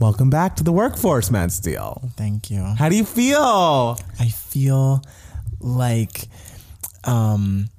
Welcome 0.00 0.28
back 0.28 0.56
to 0.56 0.64
the 0.64 0.72
workforce, 0.72 1.30
Matt 1.30 1.52
Steele. 1.52 2.10
Thank 2.16 2.50
you. 2.50 2.62
How 2.62 2.88
do 2.88 2.96
you 2.96 3.04
feel? 3.04 3.98
I 4.20 4.28
feel 4.28 5.02
like 5.60 6.28
um 7.04 7.70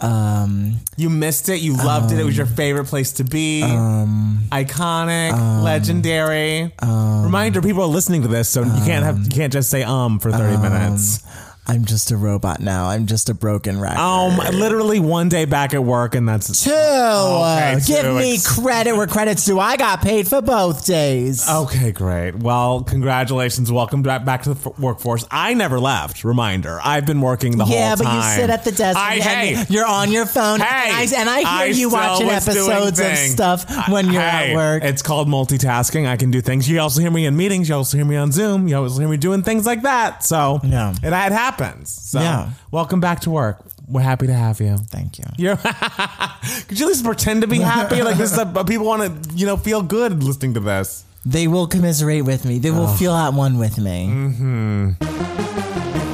um 0.00 0.76
You 0.96 1.08
missed 1.10 1.48
it. 1.48 1.60
You 1.60 1.76
loved 1.76 2.12
it. 2.12 2.18
It 2.18 2.24
was 2.24 2.36
your 2.36 2.46
favorite 2.46 2.86
place 2.86 3.12
to 3.14 3.24
be. 3.24 3.62
Um 3.62 4.44
Iconic, 4.52 5.62
legendary. 5.62 6.72
Reminder: 6.82 7.60
people 7.62 7.82
are 7.82 7.88
listening 7.88 8.22
to 8.22 8.28
this, 8.28 8.48
so 8.48 8.62
you 8.62 8.84
can't 8.84 9.04
have 9.04 9.18
you 9.18 9.30
can't 9.30 9.52
just 9.52 9.70
say 9.70 9.82
um 9.82 10.18
for 10.18 10.30
thirty 10.30 10.56
minutes. 10.60 11.24
I'm 11.66 11.86
just 11.86 12.10
a 12.10 12.16
robot 12.18 12.60
now. 12.60 12.90
I'm 12.90 13.06
just 13.06 13.30
a 13.30 13.34
broken 13.34 13.80
record. 13.80 13.98
Um, 13.98 14.36
literally 14.58 15.00
one 15.00 15.30
day 15.30 15.46
back 15.46 15.72
at 15.72 15.82
work, 15.82 16.14
and 16.14 16.28
that's 16.28 16.62
two. 16.62 16.70
Okay, 16.70 17.78
Give 17.86 18.02
two. 18.02 18.14
me 18.18 18.34
Ex- 18.34 18.58
credit 18.60 18.94
where 18.94 19.06
credit's 19.06 19.46
due. 19.46 19.58
I 19.58 19.78
got 19.78 20.02
paid 20.02 20.28
for 20.28 20.42
both 20.42 20.84
days. 20.84 21.48
Okay, 21.48 21.90
great. 21.90 22.34
Well, 22.36 22.82
congratulations. 22.82 23.72
Welcome 23.72 24.02
back 24.02 24.26
back 24.26 24.42
to 24.42 24.52
the 24.52 24.70
f- 24.70 24.78
workforce. 24.78 25.24
I 25.30 25.54
never 25.54 25.80
left. 25.80 26.22
Reminder: 26.22 26.78
I've 26.84 27.06
been 27.06 27.22
working 27.22 27.56
the 27.56 27.64
whole 27.64 27.72
time. 27.74 27.80
yeah, 27.80 27.88
whole 27.88 27.96
but 27.96 28.04
time. 28.04 28.16
you 28.36 28.42
sit 28.42 28.50
at 28.50 28.64
the 28.64 28.72
desk 28.72 28.98
I, 28.98 29.14
and, 29.14 29.22
hey, 29.22 29.64
you're 29.70 29.86
on 29.86 30.12
your 30.12 30.26
phone. 30.26 30.60
Hey, 30.60 30.90
and 30.90 31.14
I, 31.14 31.20
and 31.20 31.28
I 31.30 31.38
hear 31.38 31.48
I 31.48 31.64
you 31.66 31.74
still 31.88 31.90
watching 31.92 32.26
was 32.26 32.44
doing 32.44 32.58
episodes 32.70 33.00
of 33.00 33.06
things. 33.06 33.32
stuff 33.32 33.88
when 33.88 34.12
you're 34.12 34.20
Hey, 34.20 34.50
at 34.50 34.54
work. 34.54 34.84
It's 34.84 35.00
called 35.00 35.28
multitasking. 35.28 36.06
I 36.06 36.18
can 36.18 36.30
do 36.30 36.42
things. 36.42 36.68
You 36.68 36.78
also 36.80 37.00
hear 37.00 37.10
me 37.10 37.24
in 37.24 37.36
meetings. 37.38 37.70
You 37.70 37.76
also 37.76 37.96
hear 37.96 38.04
me 38.04 38.16
on 38.16 38.32
Zoom. 38.32 38.68
You 38.68 38.76
also 38.76 38.98
hear 38.98 39.08
me 39.08 39.16
doing 39.16 39.42
things 39.42 39.64
like 39.64 39.80
that. 39.82 40.24
So 40.24 40.60
Yeah. 40.62 40.90
it, 41.02 41.06
it 41.06 41.32
happens. 41.58 41.90
So 41.90 42.20
Yeah. 42.20 42.50
welcome 42.70 43.00
back 43.00 43.20
to 43.20 43.30
work. 43.30 43.58
We're 43.88 44.00
happy 44.00 44.26
to 44.26 44.32
have 44.34 44.60
you. 44.60 44.76
Thank 44.78 45.18
you. 45.18 45.24
You're 45.36 45.56
Could 46.68 46.78
you 46.78 46.86
at 46.86 46.88
least 46.88 47.04
pretend 47.04 47.42
to 47.42 47.46
be 47.48 47.58
happy? 47.58 48.02
Like 48.02 48.16
this 48.16 48.32
is 48.32 48.38
a, 48.38 48.46
people 48.64 48.86
want 48.86 49.24
to, 49.24 49.34
you 49.34 49.46
know, 49.46 49.56
feel 49.56 49.82
good 49.82 50.22
listening 50.22 50.54
to 50.54 50.60
this. 50.60 51.04
They 51.26 51.48
will 51.48 51.66
commiserate 51.66 52.24
with 52.24 52.44
me. 52.44 52.58
They 52.58 52.70
will 52.70 52.84
Oh. 52.88 52.96
feel 52.96 53.14
at 53.14 53.32
one 53.34 53.58
with 53.58 53.78
me. 53.78 54.06
Mm-hmm. 54.08 56.04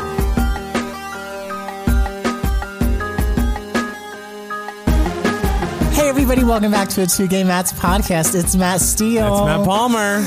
Hey 5.92 6.08
everybody, 6.08 6.44
welcome 6.44 6.70
back 6.72 6.88
to 6.90 7.02
a 7.02 7.06
Two 7.06 7.26
Gay 7.26 7.44
Mats 7.44 7.72
podcast. 7.72 8.34
It's 8.38 8.56
Matt 8.56 8.80
Steele. 8.80 9.26
It's 9.36 9.44
Matt 9.44 9.66
Palmer. 9.66 10.22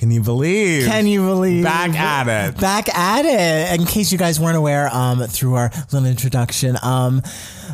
Can 0.00 0.10
you 0.10 0.22
believe? 0.22 0.86
Can 0.86 1.06
you 1.06 1.20
believe? 1.20 1.62
Back 1.62 1.90
at 1.94 2.26
it. 2.48 2.58
Back 2.58 2.88
at 2.96 3.26
it. 3.26 3.78
In 3.78 3.86
case 3.86 4.10
you 4.10 4.16
guys 4.16 4.40
weren't 4.40 4.56
aware, 4.56 4.88
um, 4.88 5.20
through 5.24 5.56
our 5.56 5.70
little 5.92 6.08
introduction, 6.08 6.78
um, 6.82 7.20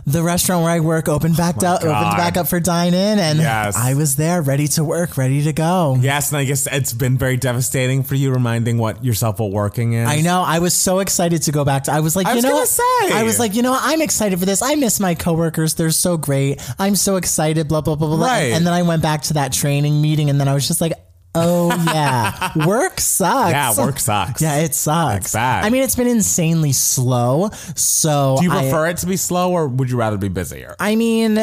the 0.06 0.24
restaurant 0.24 0.64
where 0.64 0.72
I 0.72 0.80
work 0.80 1.08
opened 1.08 1.36
back 1.36 1.62
up, 1.62 1.82
opened 1.82 1.90
Oh 1.92 2.16
back 2.16 2.36
up 2.36 2.48
for 2.48 2.58
dine 2.58 2.94
in, 2.94 3.20
and 3.20 3.38
Yes. 3.38 3.76
I 3.76 3.94
was 3.94 4.16
there, 4.16 4.42
ready 4.42 4.66
to 4.68 4.82
work, 4.82 5.16
ready 5.16 5.44
to 5.44 5.52
go. 5.52 5.96
Yes, 6.00 6.30
and 6.32 6.38
I 6.38 6.44
guess 6.44 6.66
it's 6.66 6.92
been 6.92 7.16
very 7.16 7.36
devastating 7.36 8.02
for 8.02 8.16
you, 8.16 8.32
reminding 8.32 8.78
what 8.78 9.04
yourself 9.04 9.38
what 9.38 9.52
working 9.52 9.92
is. 9.92 10.08
I 10.08 10.20
know. 10.20 10.42
I 10.42 10.58
was 10.58 10.74
so 10.74 10.98
excited 10.98 11.42
to 11.42 11.52
go 11.52 11.64
back 11.64 11.84
to. 11.84 11.92
I 11.92 12.00
was 12.00 12.16
like, 12.16 12.26
I 12.26 12.30
you 12.30 12.36
was 12.38 12.44
know, 12.44 12.54
what? 12.54 12.66
say. 12.66 12.82
I 13.12 13.22
was 13.22 13.38
like, 13.38 13.54
you 13.54 13.62
know, 13.62 13.70
what? 13.70 13.82
I'm 13.84 14.02
excited 14.02 14.36
for 14.40 14.46
this. 14.46 14.62
I 14.62 14.74
miss 14.74 14.98
my 14.98 15.14
coworkers. 15.14 15.74
They're 15.74 15.92
so 15.92 16.16
great. 16.16 16.60
I'm 16.76 16.96
so 16.96 17.14
excited. 17.14 17.68
Blah 17.68 17.82
blah 17.82 17.94
blah 17.94 18.08
blah. 18.08 18.16
blah. 18.16 18.26
Right. 18.26 18.52
And 18.52 18.66
then 18.66 18.74
I 18.74 18.82
went 18.82 19.00
back 19.00 19.22
to 19.22 19.34
that 19.34 19.52
training 19.52 20.02
meeting, 20.02 20.28
and 20.28 20.40
then 20.40 20.48
I 20.48 20.54
was 20.54 20.66
just 20.66 20.80
like. 20.80 20.92
Oh 21.38 21.68
yeah, 21.86 22.52
work 22.66 22.98
sucks. 23.00 23.50
Yeah, 23.52 23.76
work 23.76 23.98
sucks. 24.00 24.40
Yeah, 24.42 24.56
it 24.60 24.74
sucks. 24.74 25.26
It's 25.26 25.32
bad. 25.34 25.64
I 25.64 25.70
mean, 25.70 25.82
it's 25.82 25.96
been 25.96 26.06
insanely 26.08 26.72
slow. 26.72 27.50
So 27.74 28.36
Do 28.38 28.44
you 28.44 28.50
I- 28.52 28.62
prefer 28.62 28.86
it 28.88 28.96
to 28.98 29.06
be 29.06 29.16
slow, 29.16 29.52
or 29.52 29.68
would 29.68 29.90
you 29.90 29.96
rather 29.98 30.16
be 30.16 30.28
busier? 30.28 30.74
I 30.80 30.96
mean, 30.96 31.38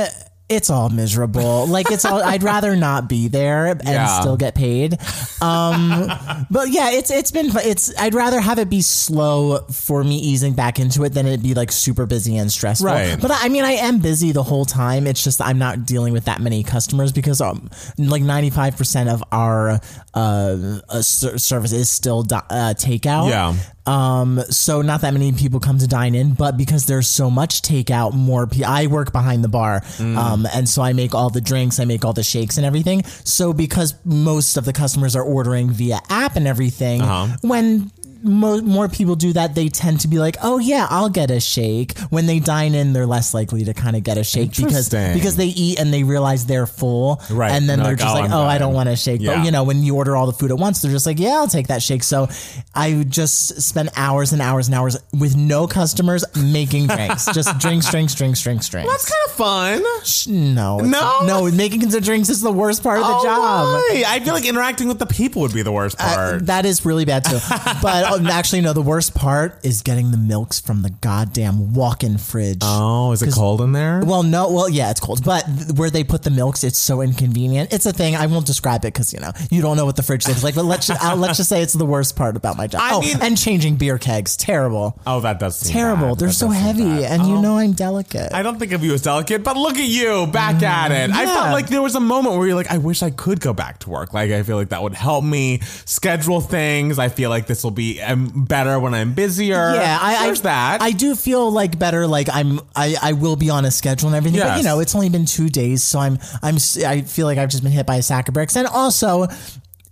it's 0.50 0.70
all 0.70 0.90
miserable. 0.90 1.66
Like 1.68 1.90
it's 1.90 2.06
all. 2.06 2.22
I'd 2.22 2.44
rather 2.44 2.76
not 2.76 3.08
be 3.08 3.28
there 3.28 3.68
and 3.68 3.82
Yeah. 3.84 4.20
still 4.20 4.38
get 4.38 4.56
paid. 4.56 4.98
Um, 5.42 6.12
but 6.52 6.70
yeah, 6.70 6.92
it's 6.92 7.10
it's 7.10 7.32
been. 7.32 7.50
It's. 7.56 7.94
I'd 8.00 8.14
rather 8.14 8.40
have 8.42 8.60
it 8.60 8.70
be 8.70 8.82
slow 8.82 9.60
for 9.72 10.04
me 10.04 10.18
easing 10.18 10.54
back 10.54 10.80
into 10.80 11.04
it 11.06 11.14
than 11.14 11.28
it 11.28 11.42
be 11.42 11.54
like 11.54 11.72
super 11.72 12.06
busy 12.06 12.38
and 12.38 12.52
stressful. 12.52 12.88
Right. 12.88 13.18
But 13.20 13.32
I 13.32 13.50
mean, 13.50 13.64
I 13.64 13.74
am 13.74 14.00
busy 14.00 14.32
the 14.32 14.44
whole 14.44 14.66
time. 14.66 15.08
It's 15.08 15.24
just 15.24 15.42
I'm 15.42 15.58
not 15.58 15.86
dealing 15.86 16.14
with 16.14 16.26
that 16.26 16.42
many 16.42 16.64
customers 16.64 17.12
because 17.12 17.42
um, 17.42 17.70
like 17.98 18.22
95 18.22 18.78
percent 18.78 19.10
of 19.10 19.24
our 19.32 19.80
uh, 20.14 20.80
uh 20.90 21.02
service 21.02 21.72
is 21.72 21.90
still 21.90 22.24
di- 22.24 22.46
uh, 22.50 22.74
takeout. 22.74 23.30
Yeah. 23.30 23.56
Um, 23.86 24.40
so 24.50 24.82
not 24.82 25.02
that 25.02 25.12
many 25.14 25.32
people 25.34 25.60
come 25.60 25.78
to 25.80 25.88
dine 25.88 26.16
in, 26.16 26.34
but 26.34 26.56
because 26.58 26.86
there's 26.86 27.08
so 27.08 27.30
much 27.30 27.62
takeout, 27.62 28.14
more 28.14 28.48
people. 28.48 28.72
I 28.72 28.88
work 28.88 29.12
behind 29.12 29.44
the 29.44 29.50
bar, 29.50 29.82
Mm. 29.98 30.18
um, 30.18 30.48
and 30.54 30.70
so 30.70 30.82
I 30.82 30.94
make 30.94 31.14
all 31.14 31.30
the 31.30 31.42
drinks, 31.42 31.80
I 31.80 31.86
make 31.86 32.06
all 32.06 32.14
the 32.14 32.24
shakes 32.24 32.58
and 32.58 32.66
everything. 32.66 33.04
So 33.26 33.52
because 33.52 33.96
most 34.06 34.56
of 34.56 34.64
the 34.66 34.74
customers 34.74 35.16
are 35.16 35.24
ordering 35.24 35.70
via 35.70 36.00
app 36.10 36.36
and 36.38 36.48
everything, 36.48 37.02
Uh-huh. 37.02 37.36
when 37.42 37.92
mo- 38.24 38.62
more 38.62 38.88
people 38.90 39.16
do 39.16 39.34
that, 39.34 39.56
they 39.56 39.70
tend 39.70 40.02
to 40.02 40.08
be 40.08 40.18
like, 40.20 40.38
"Oh 40.42 40.58
yeah, 40.60 40.88
I'll 40.90 41.10
get 41.10 41.30
a 41.32 41.40
shake." 41.40 41.98
When 42.10 42.26
they 42.26 42.40
dine 42.40 42.74
in, 42.76 42.94
they're 42.94 43.06
less 43.06 43.34
likely 43.34 43.64
to 43.66 43.74
kind 43.74 43.96
of 43.96 44.04
get 44.04 44.18
a 44.18 44.24
shake 44.24 44.56
because 44.56 44.90
because 44.90 45.36
they 45.36 45.48
eat 45.48 45.80
and 45.80 45.94
they 45.94 46.04
realize 46.04 46.46
they're 46.46 46.68
full, 46.68 47.22
Right. 47.30 47.52
And 47.52 47.68
then 47.70 47.80
They're 47.80 47.96
they're 47.96 47.96
like, 47.96 48.00
just 48.00 48.16
"Oh, 48.16 48.20
like, 48.20 48.32
"Oh, 48.32 48.44
I 48.44 48.58
don't 48.58 48.74
want 48.74 48.90
a 48.90 48.96
shake." 48.96 49.22
Yeah. 49.22 49.36
But 49.38 49.46
you 49.46 49.52
know, 49.52 49.64
when 49.64 49.84
you 49.84 49.96
order 49.96 50.16
all 50.16 50.26
the 50.26 50.34
food 50.34 50.52
at 50.52 50.58
once, 50.58 50.82
they're 50.82 50.92
just 50.92 51.06
like, 51.06 51.20
"Yeah, 51.20 51.32
I'll 51.36 51.48
take 51.48 51.68
that 51.68 51.82
shake." 51.82 52.04
So 52.04 52.28
I 52.74 53.04
just 53.08 53.62
spend 53.62 53.90
hours 53.96 54.34
and 54.34 54.42
hours 54.42 54.68
and 54.68 54.76
hours 54.76 54.98
with 55.18 55.36
no 55.36 55.68
customers 55.68 56.24
making 56.36 56.88
drinks, 56.88 57.26
just 57.34 57.58
drinks, 57.60 57.90
drinks, 57.92 58.16
drinks, 58.16 58.42
drinks, 58.42 58.68
drinks. 58.70 58.90
That's 58.92 59.10
kind 59.10 59.24
of 59.28 59.34
fun. 59.36 60.54
no, 60.56 60.78
No? 60.80 61.20
no. 61.26 61.52
Making 61.52 61.82
the 61.90 62.02
drinks 62.02 62.30
is 62.30 62.42
the 62.42 62.52
worst 62.52 62.84
part 62.84 63.00
of 63.00 63.06
the 63.06 63.14
Oh, 63.14 63.24
job. 63.24 63.40
why? 63.40 64.04
I 64.08 64.20
feel 64.20 64.34
like 64.34 64.46
interacting 64.46 64.88
with 64.88 65.00
the 65.00 65.06
people 65.06 65.42
would 65.44 65.54
be 65.54 65.62
the 65.62 65.72
worst 65.72 65.96
Uh, 66.00 66.16
part. 66.16 66.46
that 66.48 66.66
is 66.66 66.86
really 66.86 67.06
bad 67.06 67.26
too. 67.26 67.40
but 67.82 68.13
oh, 68.22 68.28
actually, 68.32 68.62
no. 68.62 68.74
The 68.74 68.82
worst 68.82 69.14
part 69.16 69.60
is 69.64 69.82
getting 69.82 70.12
the 70.12 70.18
milks 70.18 70.60
from 70.60 70.82
the 70.82 70.90
goddamn 70.90 71.74
walk-in 71.74 72.18
fridge. 72.18 72.60
oh, 72.62 73.12
is 73.12 73.22
it 73.22 73.34
cold 73.34 73.62
in 73.62 73.72
there? 73.72 74.02
Well, 74.06 74.24
no, 74.24 74.52
well, 74.52 74.70
yeah, 74.70 74.90
it's 74.92 75.00
cold, 75.00 75.24
but 75.24 75.46
th- 75.46 75.72
where 75.78 75.90
they 75.90 76.04
put 76.04 76.24
the 76.24 76.30
milks, 76.30 76.64
it's 76.64 76.78
so 76.78 77.02
inconvenient. 77.02 77.74
It's 77.74 77.86
a 77.86 77.94
thing. 77.94 78.16
I 78.16 78.26
won't 78.28 78.46
describe 78.46 78.82
it 78.86 78.94
because 78.94 79.14
you 79.14 79.20
know 79.20 79.32
you 79.52 79.62
don't 79.62 79.78
know 79.78 79.86
what 79.86 79.96
the 79.96 80.04
fridge 80.04 80.28
looks 80.28 80.44
like. 80.44 80.56
But 80.56 80.66
let's 80.66 80.88
just, 80.88 81.04
uh, 81.04 81.16
let's 81.16 81.38
just 81.38 81.50
say 81.50 81.62
it's 81.62 81.74
the 81.74 81.86
worst 81.86 82.16
part 82.16 82.36
about 82.36 82.58
my 82.58 82.68
job. 82.68 82.82
I 82.84 82.94
oh, 82.94 83.02
mean- 83.02 83.18
and 83.22 83.38
changing 83.38 83.76
beer 83.78 83.98
kegs, 83.98 84.36
terrible, 84.38 85.00
oh, 85.08 85.20
that 85.22 85.40
does 85.40 85.58
seem 85.58 85.74
terrible. 85.74 86.10
bad. 86.10 86.20
They're 86.20 86.28
That 86.30 86.34
so 86.34 86.50
heavy, 86.50 87.06
and 87.06 87.26
you 87.28 87.36
Oh. 87.36 87.42
know 87.42 87.58
I'm 87.58 87.74
delicate. 87.74 88.34
I 88.34 88.44
don't 88.44 88.60
think 88.60 88.72
of 88.72 88.84
you 88.84 88.94
as 88.94 89.02
delicate, 89.02 89.44
but 89.44 89.58
look 89.58 89.78
at 89.78 89.88
you 89.88 90.28
back 90.28 90.62
at 90.64 90.92
it. 90.92 91.12
I 91.12 91.26
Mm, 91.26 91.34
felt 91.34 91.52
like 91.52 91.68
there 91.68 91.82
was 91.82 91.96
a 91.96 92.00
moment 92.00 92.38
where 92.38 92.48
you're 92.48 92.56
like, 92.56 92.72
I 92.72 92.78
wish 92.78 93.02
I 93.04 93.10
could 93.10 93.40
go 93.40 93.54
back 93.54 93.80
to 93.80 93.90
work. 93.90 94.14
Like, 94.14 94.32
I 94.32 94.44
feel 94.44 94.58
like 94.58 94.70
that 94.70 94.82
would 94.84 94.94
help 94.94 95.24
me 95.24 95.60
schedule 95.86 96.42
things. 96.42 97.00
I 97.00 97.10
feel 97.10 97.30
like 97.30 97.48
this 97.48 97.64
will 97.64 97.72
be 97.72 98.00
um, 98.06 98.46
better 98.46 98.80
when 98.80 98.94
I'm 98.94 99.14
busier. 99.14 99.74
yeah, 99.76 99.98
I, 100.02 100.26
There's 100.26 100.42
I, 100.42 100.44
that. 100.44 100.82
I 100.82 100.92
do 100.92 101.16
feel 101.16 101.52
like 101.52 101.78
better. 101.80 102.08
Like 102.08 102.28
I'm, 102.32 102.60
I, 102.76 102.96
I 103.02 103.14
will 103.14 103.36
be 103.36 103.50
on 103.50 103.66
a 103.66 103.72
schedule 103.72 104.10
and 104.10 104.16
everything. 104.16 104.40
But 104.42 104.58
you 104.58 104.64
know, 104.64 104.80
it's 104.80 104.96
only 104.96 105.10
been 105.10 105.26
two 105.26 105.50
days, 105.50 105.84
so 105.84 106.00
I'm, 106.00 106.20
I'm, 106.42 106.56
I 106.86 107.02
feel 107.02 107.26
like 107.28 107.38
I've 107.38 107.50
just 107.50 107.64
been 107.64 107.72
hit 107.72 107.86
by 107.86 107.96
a 107.98 108.02
sack 108.04 108.28
of 108.28 108.34
bricks, 108.34 108.56
and 108.56 108.68
also. 108.68 109.28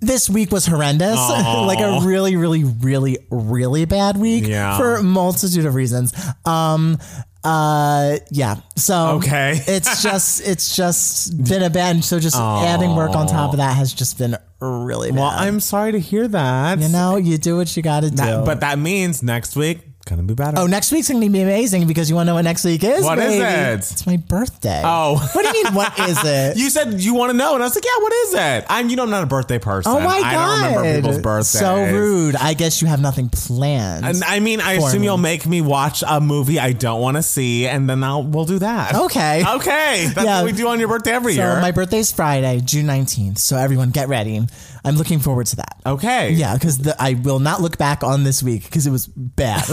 This 0.04 0.28
week 0.28 0.52
was 0.52 0.66
horrendous. 0.66 1.16
like 1.30 1.78
a 1.80 2.00
really, 2.04 2.36
really, 2.36 2.64
really, 2.64 3.20
really 3.30 3.86
bad 3.86 4.18
week 4.18 4.48
Yeah. 4.48 4.76
for 4.76 4.96
a 4.96 5.04
multitude 5.04 5.64
of 5.68 5.76
reasons. 5.76 6.12
Um, 6.44 6.98
uh, 7.44 8.18
yeah. 8.30 8.56
So 8.76 9.18
Okay. 9.18 9.60
it's 9.68 10.04
just, 10.04 10.48
it's 10.48 10.76
just 10.76 11.44
been 11.44 11.64
a 11.64 11.70
bad. 11.70 12.04
So 12.04 12.20
just 12.20 12.36
adding 12.38 12.96
work 12.96 13.16
on 13.16 13.28
top 13.28 13.52
of 13.54 13.58
that 13.58 13.76
has 13.76 13.94
just 13.94 14.18
been 14.18 14.36
really 14.60 15.10
bad. 15.12 15.20
well, 15.20 15.32
I'm 15.34 15.60
sorry 15.60 15.94
to 15.94 16.00
hear 16.00 16.28
that. 16.28 16.80
you 16.80 16.90
know, 16.90 17.16
you 17.18 17.38
do 17.38 17.58
what 17.58 17.76
you 17.76 17.84
got 17.84 18.02
to 18.02 18.10
do. 18.10 18.16
That- 18.18 18.46
but 18.46 18.60
that 18.60 18.78
means 18.80 19.24
next 19.24 19.56
week 19.56 19.80
gonna 20.06 20.24
be 20.24 20.34
better. 20.34 20.58
Oh, 20.60 20.68
next 20.68 20.92
week's 20.92 21.08
gonna 21.10 21.20
be 21.30 21.42
amazing 21.42 21.88
because 21.88 22.10
you 22.10 22.16
want 22.16 22.28
to 22.28 22.32
know 22.32 22.36
what 22.36 22.44
next 22.44 22.64
week 22.66 22.84
is? 22.84 23.04
What 23.04 23.20
is 23.20 23.26
baby? 23.40 23.44
it? 23.46 23.74
It's 23.80 24.06
my 24.08 24.18
birthday. 24.18 24.82
Oh. 24.84 25.16
what 25.34 25.42
do 25.52 25.58
you 25.58 25.64
mean? 25.66 25.74
What 25.74 25.98
is 26.10 26.18
it? 26.24 26.58
You 26.58 26.70
said 26.70 27.00
you 27.02 27.14
want 27.14 27.32
to 27.32 27.38
know, 27.38 27.54
and 27.54 27.64
I 27.64 27.66
was 27.68 27.76
like, 27.76 27.86
"Yeah, 27.86 28.02
what 28.04 28.14
is 28.14 28.34
it?" 28.34 28.66
I'm, 28.70 28.90
you 28.90 28.96
know, 28.96 29.04
I'm 29.04 29.10
not 29.10 29.24
a 29.24 29.28
birthday 29.28 29.60
person. 29.60 29.92
oh 29.92 30.00
my 30.00 30.20
god! 30.22 30.26
I 30.26 30.34
don't 30.74 30.78
remember 30.78 30.98
people's 31.02 31.22
birthdays. 31.22 31.48
So 31.60 31.84
rude. 31.86 32.36
I 32.36 32.54
guess 32.54 32.82
you 32.82 32.88
have 32.88 33.02
nothing 33.02 33.30
planned. 33.30 34.06
And 34.06 34.24
I 34.24 34.40
mean, 34.40 34.60
I 34.62 34.74
assume 34.74 35.02
me. 35.02 35.08
you'll 35.08 35.18
make 35.18 35.46
me 35.46 35.62
watch 35.62 36.04
a 36.08 36.20
movie 36.20 36.60
I 36.60 36.74
don't 36.74 37.02
want 37.02 37.18
to 37.18 37.24
see, 37.24 37.68
and 37.68 37.90
then 37.90 38.04
I'll 38.04 38.24
we'll 38.24 38.46
do 38.46 38.60
that. 38.60 38.96
Okay. 38.96 39.44
Okay. 39.52 40.08
That's 40.16 40.26
Yeah. 40.26 40.42
what 40.42 40.46
we 40.46 40.52
do 40.58 40.68
on 40.70 40.80
your 40.80 40.88
birthday 40.88 41.12
every 41.12 41.36
so 41.36 41.42
year. 41.42 41.62
my 41.62 41.72
birthday's 41.72 42.12
Friday, 42.12 42.62
June 42.64 42.86
nineteenth. 42.86 43.38
So 43.38 43.58
everyone, 43.58 43.92
get 43.92 44.08
ready. 44.08 44.42
I'm 44.84 44.96
looking 44.96 45.20
forward 45.20 45.46
to 45.48 45.58
that. 45.58 45.78
Okay. 45.86 46.32
Yeah, 46.32 46.54
because 46.56 46.88
I 47.00 47.14
will 47.16 47.40
not 47.40 47.62
look 47.62 47.78
back 47.78 48.04
on 48.04 48.24
this 48.24 48.42
week 48.44 48.64
because 48.66 48.86
it 48.88 48.92
was 48.92 49.08
bad, 49.08 49.64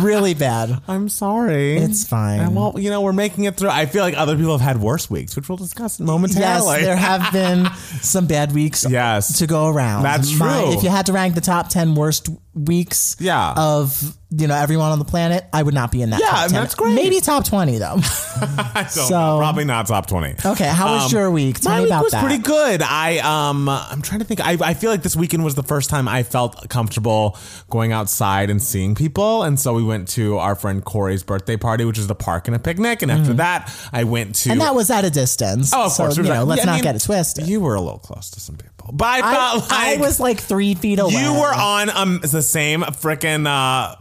really 0.02 0.34
bad. 0.34 0.80
I'm 0.88 1.08
sorry. 1.08 1.76
It's 1.78 2.06
fine. 2.06 2.40
And 2.40 2.54
well, 2.56 2.74
you 2.78 2.90
know, 2.90 3.00
we're 3.00 3.12
making 3.12 3.44
it 3.44 3.56
through. 3.56 3.70
I 3.70 3.86
feel 3.86 4.02
like 4.02 4.16
other 4.16 4.36
people 4.36 4.52
have 4.52 4.60
had 4.60 4.80
worse 4.80 5.08
weeks, 5.10 5.36
which 5.36 5.48
we'll 5.48 5.58
discuss 5.58 6.00
momentarily. 6.00 6.78
Yes, 6.78 6.84
there 6.84 6.96
have 6.96 7.32
been 7.32 7.66
some 8.02 8.26
bad 8.26 8.52
weeks 8.52 8.84
Yes. 8.88 9.38
to 9.38 9.46
go 9.46 9.68
around. 9.68 10.02
That's 10.02 10.34
My- 10.38 10.62
true. 10.64 10.72
if 10.74 10.82
you 10.82 10.90
had 10.90 11.06
to 11.06 11.12
rank 11.12 11.34
the 11.34 11.40
top 11.40 11.68
10 11.68 11.94
worst 11.94 12.28
weeks 12.54 13.16
Yeah. 13.20 13.54
of 13.56 14.17
you 14.30 14.46
know 14.46 14.54
everyone 14.54 14.92
on 14.92 14.98
the 14.98 15.04
planet, 15.06 15.44
I 15.54 15.62
would 15.62 15.72
not 15.74 15.90
be 15.90 16.02
in 16.02 16.10
that. 16.10 16.20
Yeah, 16.20 16.26
top 16.28 16.48
10. 16.50 16.52
that's 16.52 16.74
great. 16.74 16.94
Maybe 16.94 17.20
top 17.20 17.46
twenty 17.46 17.78
though. 17.78 17.96
I 18.40 18.82
don't 18.82 18.90
So-. 18.90 19.38
Probably 19.38 19.64
not 19.64 19.86
top 19.86 20.06
20. 20.06 20.34
Okay, 20.44 20.68
how 20.68 20.94
was 20.96 21.12
your 21.12 21.30
week? 21.30 21.60
Tell 21.60 21.72
Um, 21.72 21.74
My 21.74 21.78
me 21.78 21.84
week 21.84 21.90
about 21.92 22.04
was 22.04 22.12
that. 22.12 22.24
pretty 22.24 22.42
good. 22.42 22.82
I 22.82 23.18
um 23.18 23.68
I'm 23.68 24.02
trying 24.02 24.20
to 24.20 24.26
think. 24.26 24.40
I, 24.40 24.56
I 24.60 24.74
feel 24.74 24.90
like 24.90 25.02
this 25.02 25.16
weekend 25.16 25.44
was 25.44 25.54
the 25.54 25.62
first 25.62 25.88
time 25.88 26.08
I 26.08 26.22
felt 26.24 26.68
comfortable 26.68 27.38
going 27.70 27.92
outside 27.92 28.50
and 28.50 28.62
seeing 28.62 28.94
people, 28.94 29.44
and 29.44 29.58
so 29.58 29.72
we 29.72 29.82
went 29.82 30.08
to 30.08 30.36
our 30.38 30.54
friend 30.54 30.84
Corey's 30.84 31.22
birthday 31.22 31.56
party, 31.56 31.84
which 31.86 31.98
is 31.98 32.06
the 32.06 32.14
park 32.14 32.48
and 32.48 32.54
a 32.54 32.58
picnic. 32.58 33.00
And 33.02 33.10
after 33.10 33.32
that, 33.34 33.72
I 33.92 34.04
went 34.04 34.34
to 34.36 34.48
Mm-hmm. 34.48 34.52
And 34.52 34.60
that 34.60 34.74
was 34.74 34.90
at 34.90 35.04
a 35.04 35.10
distance. 35.10 35.72
oh 35.74 35.86
of 35.86 35.92
so, 35.92 36.04
course 36.04 36.16
you 36.18 36.22
know, 36.24 36.30
right. 36.30 36.40
let's 36.42 36.58
Yeah, 36.58 36.62
I 36.64 36.66
not 36.66 36.74
mean, 36.74 36.82
get 36.84 36.96
it 36.96 37.02
twisted. 37.02 37.46
You 37.46 37.60
were 37.60 37.74
a 37.76 37.80
little 37.80 37.98
close 37.98 38.30
to 38.32 38.40
some 38.40 38.56
people, 38.56 38.90
but 38.92 39.06
I 39.06 39.18
I, 39.18 39.34
felt 39.58 39.72
I 39.72 39.90
like 39.92 40.00
was 40.00 40.20
like 40.20 40.38
three 40.40 40.74
feet 40.74 40.98
away. 40.98 41.12
you 41.14 41.32
were 41.32 41.54
on 41.54 41.88
um 41.90 42.20
the 42.22 42.42
same 42.42 42.82
freaking 42.82 43.46
uh 43.46 43.96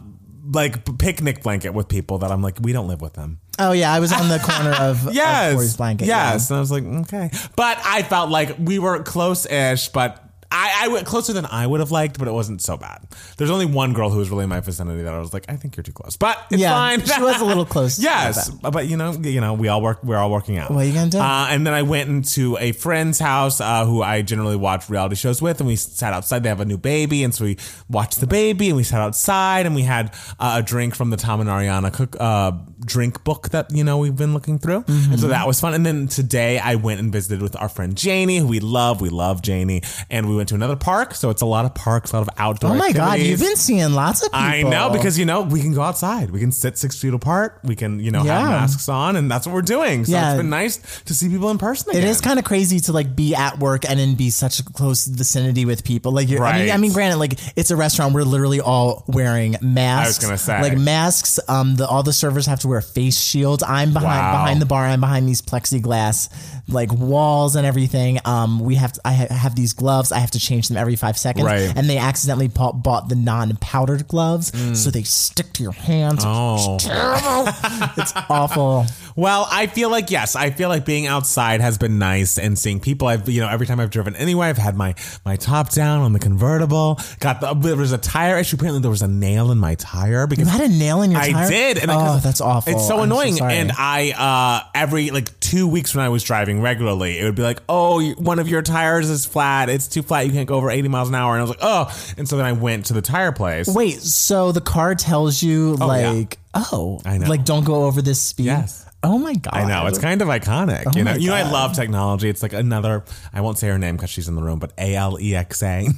like 0.51 0.97
picnic 0.97 1.43
blanket 1.43 1.71
with 1.71 1.87
people 1.87 2.19
that 2.19 2.31
I'm 2.31 2.41
like 2.41 2.57
we 2.61 2.73
don't 2.73 2.87
live 2.87 3.01
with 3.01 3.13
them. 3.13 3.39
Oh 3.59 3.71
yeah, 3.71 3.91
I 3.91 3.99
was 3.99 4.11
on 4.11 4.29
the 4.29 4.39
corner 4.39 4.71
of, 4.71 5.11
yes, 5.13 5.51
of 5.51 5.55
Corey's 5.57 5.77
blanket. 5.77 6.07
yeah. 6.07 6.33
Yes, 6.33 6.49
and 6.49 6.57
I 6.57 6.59
was 6.59 6.71
like, 6.71 6.83
okay, 6.83 7.31
but 7.55 7.79
I 7.83 8.03
felt 8.03 8.29
like 8.29 8.55
we 8.59 8.79
were 8.79 9.01
close-ish, 9.03 9.89
but. 9.89 10.23
I, 10.51 10.85
I 10.85 10.87
went 10.87 11.05
closer 11.05 11.33
than 11.33 11.45
I 11.45 11.67
would 11.67 11.79
have 11.81 11.91
liked, 11.91 12.17
but 12.19 12.27
it 12.27 12.31
wasn't 12.31 12.61
so 12.61 12.77
bad. 12.77 13.05
There's 13.37 13.49
only 13.49 13.65
one 13.65 13.93
girl 13.93 14.09
who 14.09 14.17
was 14.19 14.29
really 14.29 14.43
in 14.43 14.49
my 14.49 14.59
vicinity 14.61 15.03
that 15.03 15.13
I 15.13 15.19
was 15.19 15.33
like, 15.33 15.45
I 15.49 15.55
think 15.57 15.75
you're 15.75 15.83
too 15.83 15.91
close, 15.91 16.15
but 16.15 16.37
it's 16.49 16.61
Yeah, 16.61 16.71
fine. 16.71 17.05
she 17.05 17.21
was 17.21 17.41
a 17.41 17.45
little 17.45 17.65
close. 17.75 17.99
yes, 17.99 18.49
but 18.49 18.87
you 18.87 18.95
know, 18.97 19.11
you 19.11 19.41
know, 19.41 19.53
we 19.53 19.67
all 19.67 19.81
work. 19.81 20.03
We're 20.03 20.17
all 20.17 20.31
working 20.31 20.57
out. 20.57 20.71
What 20.71 20.83
are 20.83 20.87
you 20.87 20.93
gonna 20.93 21.09
do? 21.09 21.19
Uh, 21.19 21.47
and 21.49 21.67
then 21.67 21.73
I 21.73 21.81
went 21.81 22.09
into 22.09 22.57
a 22.59 22.71
friend's 22.71 23.19
house 23.19 23.59
uh, 23.59 23.85
who 23.85 24.01
I 24.01 24.21
generally 24.21 24.55
watch 24.55 24.89
reality 24.89 25.15
shows 25.15 25.41
with, 25.41 25.59
and 25.59 25.67
we 25.67 25.75
sat 25.75 26.13
outside. 26.13 26.43
They 26.43 26.49
have 26.49 26.61
a 26.61 26.65
new 26.65 26.77
baby, 26.77 27.23
and 27.23 27.35
so 27.35 27.43
we 27.45 27.57
watched 27.89 28.19
the 28.19 28.27
baby, 28.27 28.67
and 28.69 28.77
we 28.77 28.83
sat 28.83 29.01
outside, 29.01 29.65
and 29.65 29.75
we 29.75 29.81
had 29.81 30.13
uh, 30.39 30.59
a 30.59 30.63
drink 30.63 30.95
from 30.95 31.09
the 31.09 31.17
Tom 31.17 31.41
and 31.41 31.49
Ariana 31.49 31.91
cook 31.93 32.15
uh, 32.19 32.53
drink 32.87 33.23
book 33.23 33.49
that 33.49 33.69
you 33.71 33.83
know 33.83 33.97
we've 33.99 34.15
been 34.15 34.33
looking 34.33 34.57
through, 34.57 34.81
Mm-hmm. 34.81 35.11
and 35.11 35.19
so 35.21 35.27
that 35.27 35.45
was 35.45 35.59
fun. 35.59 35.73
And 35.73 35.85
then 35.85 36.07
today 36.07 36.57
I 36.59 36.75
went 36.75 36.99
and 36.99 37.11
visited 37.11 37.41
with 37.41 37.55
our 37.55 37.69
friend 37.69 37.95
Janie, 37.95 38.37
who 38.37 38.47
we 38.47 38.59
love. 38.59 39.01
We 39.01 39.09
love 39.09 39.41
Janie, 39.41 39.81
and 40.09 40.27
we 40.29 40.35
went 40.35 40.49
to 40.49 40.55
another 40.55 40.75
park. 40.75 41.13
So 41.13 41.29
it's 41.29 41.41
a 41.41 41.45
lot 41.45 41.65
of 41.65 41.75
parks, 41.75 42.11
a 42.11 42.17
lot 42.17 42.27
of 42.27 42.29
outdoor. 42.37 42.71
Oh 42.71 42.75
my 42.75 42.91
god, 42.91 43.19
you've 43.19 43.39
been 43.39 43.55
seeing 43.55 43.91
lots 43.93 44.21
of 44.23 44.31
people. 44.31 44.39
I 44.39 44.61
know 44.63 44.89
because 44.91 45.19
you 45.19 45.25
know 45.25 45.41
we 45.41 45.61
can 45.61 45.73
go 45.73 45.81
outside. 45.81 46.31
We 46.31 46.39
can 46.39 46.51
sit 46.51 46.77
six 46.77 46.99
feet 46.99 47.13
apart. 47.13 47.59
We 47.63 47.75
can 47.75 47.99
you 47.99 48.11
know 48.11 48.23
have 48.23 48.49
masks 48.49 48.89
on, 48.89 49.15
and 49.15 49.29
that's 49.29 49.45
what 49.45 49.53
we're 49.53 49.61
doing. 49.61 50.05
So 50.05 50.13
Yeah. 50.13 50.31
it's 50.31 50.37
been 50.37 50.49
nice 50.49 50.77
to 51.05 51.13
see 51.13 51.29
people 51.29 51.49
in 51.51 51.57
person. 51.57 51.91
It 51.93 51.97
Again. 51.99 52.09
is 52.09 52.21
kind 52.21 52.39
of 52.39 52.45
crazy 52.45 52.79
to 52.81 52.91
like 52.93 53.15
be 53.15 53.35
at 53.35 53.59
work 53.59 53.87
and 53.89 53.99
then 53.99 54.15
be 54.15 54.29
such 54.29 54.59
a 54.59 54.63
close 54.63 55.05
vicinity 55.05 55.65
with 55.65 55.83
people. 55.83 56.11
Like, 56.11 56.29
you're, 56.29 56.43
I 56.43 56.53
mean, 56.53 56.61
Right. 56.67 56.73
I 56.73 56.77
mean, 56.77 56.93
granted, 56.93 57.17
like 57.17 57.33
it's 57.55 57.71
a 57.71 57.75
restaurant. 57.75 58.13
We're 58.13 58.23
literally 58.23 58.61
all 58.61 59.03
wearing 59.07 59.55
masks. 59.61 60.05
I 60.05 60.07
was 60.07 60.47
gonna 60.47 60.61
say. 60.61 60.61
like 60.69 60.77
masks. 60.77 61.39
Um, 61.47 61.75
the 61.75 61.87
all 61.87 62.03
the 62.03 62.13
servers 62.13 62.45
have 62.45 62.59
to 62.61 62.67
wear 62.67 62.76
face 62.81 63.19
shields. 63.19 63.63
I'm 63.63 63.93
behind 63.93 64.07
Wow. 64.07 64.31
behind 64.43 64.61
the 64.61 64.65
bar. 64.65 64.85
I'm 64.85 65.01
behind 65.01 65.27
these 65.27 65.41
plexiglass 65.41 66.29
like 66.69 66.91
walls 66.91 67.55
and 67.55 67.65
everything. 67.65 68.19
Um, 68.25 68.59
we 68.59 68.75
have 68.75 68.91
to, 68.93 69.01
I 69.05 69.13
ha- 69.13 69.33
have 69.33 69.55
these 69.55 69.73
gloves. 69.73 70.11
I 70.11 70.19
have 70.19 70.31
to 70.31 70.39
change 70.39 70.67
them 70.67 70.77
every 70.77 70.95
five 70.95 71.17
seconds. 71.17 71.45
Right. 71.45 71.71
And 71.75 71.89
they 71.89 71.97
accidentally 71.97 72.47
bought, 72.49 72.83
bought 72.83 73.09
the 73.09 73.15
non 73.15 73.55
powdered 73.57 74.07
gloves, 74.07 74.51
so 74.81 74.91
they 74.91 75.03
stick 75.03 75.53
to 75.53 75.63
your 75.63 75.71
hands. 75.71 76.23
Oh. 76.25 76.75
It's 76.75 76.85
terrible. 76.85 77.47
it's 77.97 78.13
awful. 78.29 78.85
Well, 79.17 79.47
I 79.49 79.65
feel 79.65 79.89
like 79.89 80.11
yes, 80.11 80.35
I 80.35 80.51
feel 80.51 80.69
like 80.69 80.85
being 80.85 81.07
outside 81.07 81.59
has 81.59 81.79
been 81.79 81.97
nice 81.97 82.37
and 82.37 82.57
seeing 82.57 82.79
people. 82.79 83.07
I've 83.07 83.27
you 83.27 83.41
know 83.41 83.49
every 83.49 83.65
time 83.65 83.79
I've 83.79 83.89
driven 83.89 84.15
anywhere, 84.15 84.47
I've 84.47 84.59
had 84.59 84.77
my 84.77 84.93
my 85.25 85.35
top 85.35 85.71
down 85.71 86.01
on 86.01 86.13
the 86.13 86.19
convertible. 86.19 86.99
Got 87.19 87.41
the 87.41 87.55
there 87.55 87.75
was 87.75 87.91
a 87.93 87.97
tire 87.97 88.37
issue. 88.37 88.57
Apparently, 88.57 88.79
there 88.79 88.91
was 88.91 89.01
a 89.01 89.07
nail 89.07 89.51
in 89.51 89.57
my 89.57 89.73
tire 89.73 90.27
because 90.27 90.45
You 90.45 90.51
had 90.51 90.69
a 90.69 90.71
nail 90.71 91.01
in 91.01 91.09
your 91.09 91.19
tire. 91.19 91.29
I 91.29 91.33
tire? 91.33 91.49
did. 91.49 91.77
And 91.79 91.89
oh, 91.89 91.95
I, 91.97 92.19
that's 92.19 92.41
awful. 92.41 92.73
It's 92.73 92.87
so 92.87 92.97
I'm 92.97 93.05
annoying. 93.05 93.37
sorry. 93.37 93.55
and 93.55 93.71
I, 93.75 94.11
uh, 94.11 94.69
every 94.75 95.09
like 95.09 95.39
two 95.39 95.67
weeks 95.67 95.95
when 95.95 96.05
I 96.05 96.09
was 96.09 96.21
driving 96.21 96.61
regularly, 96.61 97.17
it 97.17 97.23
would 97.23 97.35
be 97.35 97.41
like, 97.41 97.63
oh, 97.67 98.07
one 98.19 98.37
of 98.37 98.47
your 98.47 98.61
tires 98.61 99.09
is 99.09 99.25
flat. 99.25 99.69
It's 99.69 99.87
too 99.87 100.03
flat. 100.03 100.27
You 100.27 100.31
can't 100.31 100.47
go 100.47 100.57
over 100.57 100.69
80 100.69 100.89
miles 100.89 101.09
an 101.09 101.15
hour. 101.15 101.33
And 101.33 101.39
I 101.39 101.43
was 101.43 101.49
like, 101.49 101.59
oh. 101.63 102.13
And 102.17 102.29
so 102.29 102.37
then 102.37 102.45
I 102.45 102.51
went 102.51 102.85
to 102.87 102.93
the 102.93 103.01
tire 103.01 103.31
place. 103.31 103.67
Wait, 103.67 103.99
so 103.99 104.51
the 104.51 104.61
car 104.61 104.93
tells 104.93 105.41
you 105.41 105.75
yeah. 105.79 105.85
like, 105.85 106.37
oh, 106.53 107.01
I 107.03 107.17
know. 107.17 107.27
like 107.27 107.45
don't 107.45 107.65
go 107.65 107.85
over 107.85 108.03
this 108.03 108.21
speed. 108.21 108.45
Yes. 108.45 108.86
Oh 109.07 109.17
my 109.17 109.33
god. 109.35 109.53
I 109.53 109.65
know 109.67 109.87
it's 109.87 109.99
kind 109.99 110.21
of 110.21 110.27
iconic. 110.27 110.95
you 110.95 111.03
know, 111.03 111.11
Oh 111.13 111.15
you 111.15 111.29
know, 111.29 111.35
I 111.35 111.49
love 111.49 111.73
technology. 111.73 112.29
It's 112.29 112.43
like 112.43 112.53
another. 112.53 113.03
I 113.33 113.41
won't 113.41 113.57
say 113.57 113.67
her 113.69 113.77
name 113.77 113.95
because 113.95 114.09
she's 114.09 114.27
in 114.27 114.35
the 114.35 114.41
room, 114.43 114.59
but 114.59 114.73
A 114.77 114.95
L 114.95 115.17
E 115.19 115.35
X 115.35 115.63
A. 115.63 115.87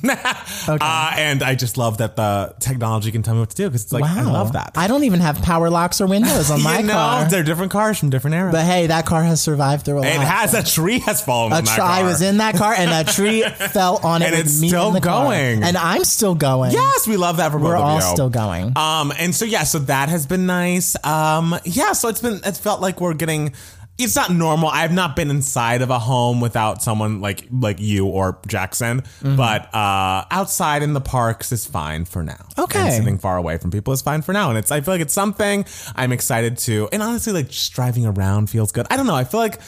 Uh, 0.68 1.12
And 1.16 1.42
I 1.44 1.56
just 1.56 1.78
love 1.78 1.98
that 2.00 2.16
the 2.16 2.54
technology 2.60 3.12
can 3.12 3.24
tell 3.24 3.34
me 3.34 3.40
what 3.42 3.50
to 3.52 3.56
do 3.56 3.68
because 3.70 3.84
it's 3.84 3.94
like 3.94 4.04
I 4.04 4.22
love 4.24 4.54
that. 4.54 4.74
I 4.76 4.88
don't 4.88 5.04
even 5.04 5.20
have 5.20 5.42
power 5.42 5.70
locks 5.70 6.02
or 6.02 6.08
windows 6.08 6.52
on 6.52 6.62
my 6.64 6.82
know, 6.82 6.94
car. 6.94 7.26
they're 7.30 7.44
different 7.44 7.72
cars 7.72 7.98
from 7.98 8.10
different 8.10 8.36
eras. 8.36 8.52
But 8.52 8.66
hey, 8.66 8.88
that 8.88 9.06
car 9.06 9.24
has 9.24 9.42
survived 9.42 9.86
through 9.86 10.00
a 10.00 10.02
lot. 10.02 10.08
it 10.08 10.22
has 10.22 10.54
a 10.54 10.64
tree 10.64 11.00
has 11.00 11.24
fallen 11.24 11.54
A 11.54 11.62
tr- 11.62 11.82
I 11.82 12.04
was 12.04 12.22
in 12.22 12.38
that 12.38 12.56
car 12.56 12.74
and 12.74 12.92
a 13.08 13.12
tree 13.12 13.42
fell 13.72 14.00
on 14.04 14.22
it 14.22 14.28
And 14.28 14.36
it's 14.36 14.54
still 14.54 14.92
the 14.92 15.02
car. 15.02 15.26
going. 15.26 15.64
And 15.64 15.78
I'm 15.78 16.04
still 16.04 16.36
going. 16.36 16.72
Yes, 16.72 17.08
we 17.08 17.18
love 17.18 17.38
that 17.38 17.52
for 17.52 17.58
We're 17.60 17.76
of 17.76 17.82
all 17.84 17.96
you. 17.96 18.02
still 18.02 18.30
going. 18.30 18.74
Um, 18.78 19.12
and 19.18 19.34
so 19.34 19.46
yeah, 19.46 19.64
so 19.64 19.80
that 19.80 20.10
has 20.10 20.26
been 20.26 20.46
nice. 20.46 20.96
Um, 21.06 21.56
yeah, 21.66 21.94
so 21.94 22.10
it's 22.10 22.22
been 22.22 22.40
it's 22.44 22.60
felt 22.60 22.82
like 22.82 22.99
we're 23.02 23.14
getting. 23.14 23.54
It's 24.02 24.16
not 24.16 24.32
normal. 24.32 24.70
I've 24.70 24.94
not 24.94 25.18
been 25.18 25.30
inside 25.30 25.82
of 25.82 25.90
a 25.90 26.00
home 26.00 26.40
without 26.40 26.82
someone 26.82 27.20
like 27.20 27.46
like 27.52 27.82
you 27.82 28.06
or 28.08 28.40
Jackson, 28.48 29.02
Mm-hmm. 29.02 29.36
but 29.36 29.74
uh, 29.76 30.24
outside 30.32 30.84
in 30.84 30.94
the 30.94 31.02
parks 31.02 31.52
is 31.52 31.66
fine 31.66 32.06
for 32.06 32.24
now. 32.24 32.46
Okay. 32.58 32.80
and 32.80 32.94
sitting 32.94 33.18
far 33.18 33.36
away 33.36 33.58
from 33.58 33.72
people 33.72 33.92
is 33.92 34.02
fine 34.02 34.22
for 34.22 34.32
now. 34.32 34.48
And 34.50 34.58
it's 34.58 34.72
I 34.72 34.80
feel 34.80 34.94
like 34.94 35.02
it's 35.02 35.14
something 35.14 35.66
I'm 35.98 36.14
excited 36.14 36.58
to. 36.60 36.88
And 36.94 37.04
honestly, 37.04 37.34
like 37.34 37.50
just 37.50 37.74
driving 37.74 38.06
around 38.06 38.50
feels 38.50 38.72
good. 38.72 38.86
I 38.90 38.96
don't 38.96 39.06
know. 39.08 39.16
I 39.16 39.26
feel 39.26 39.42
like. 39.42 39.60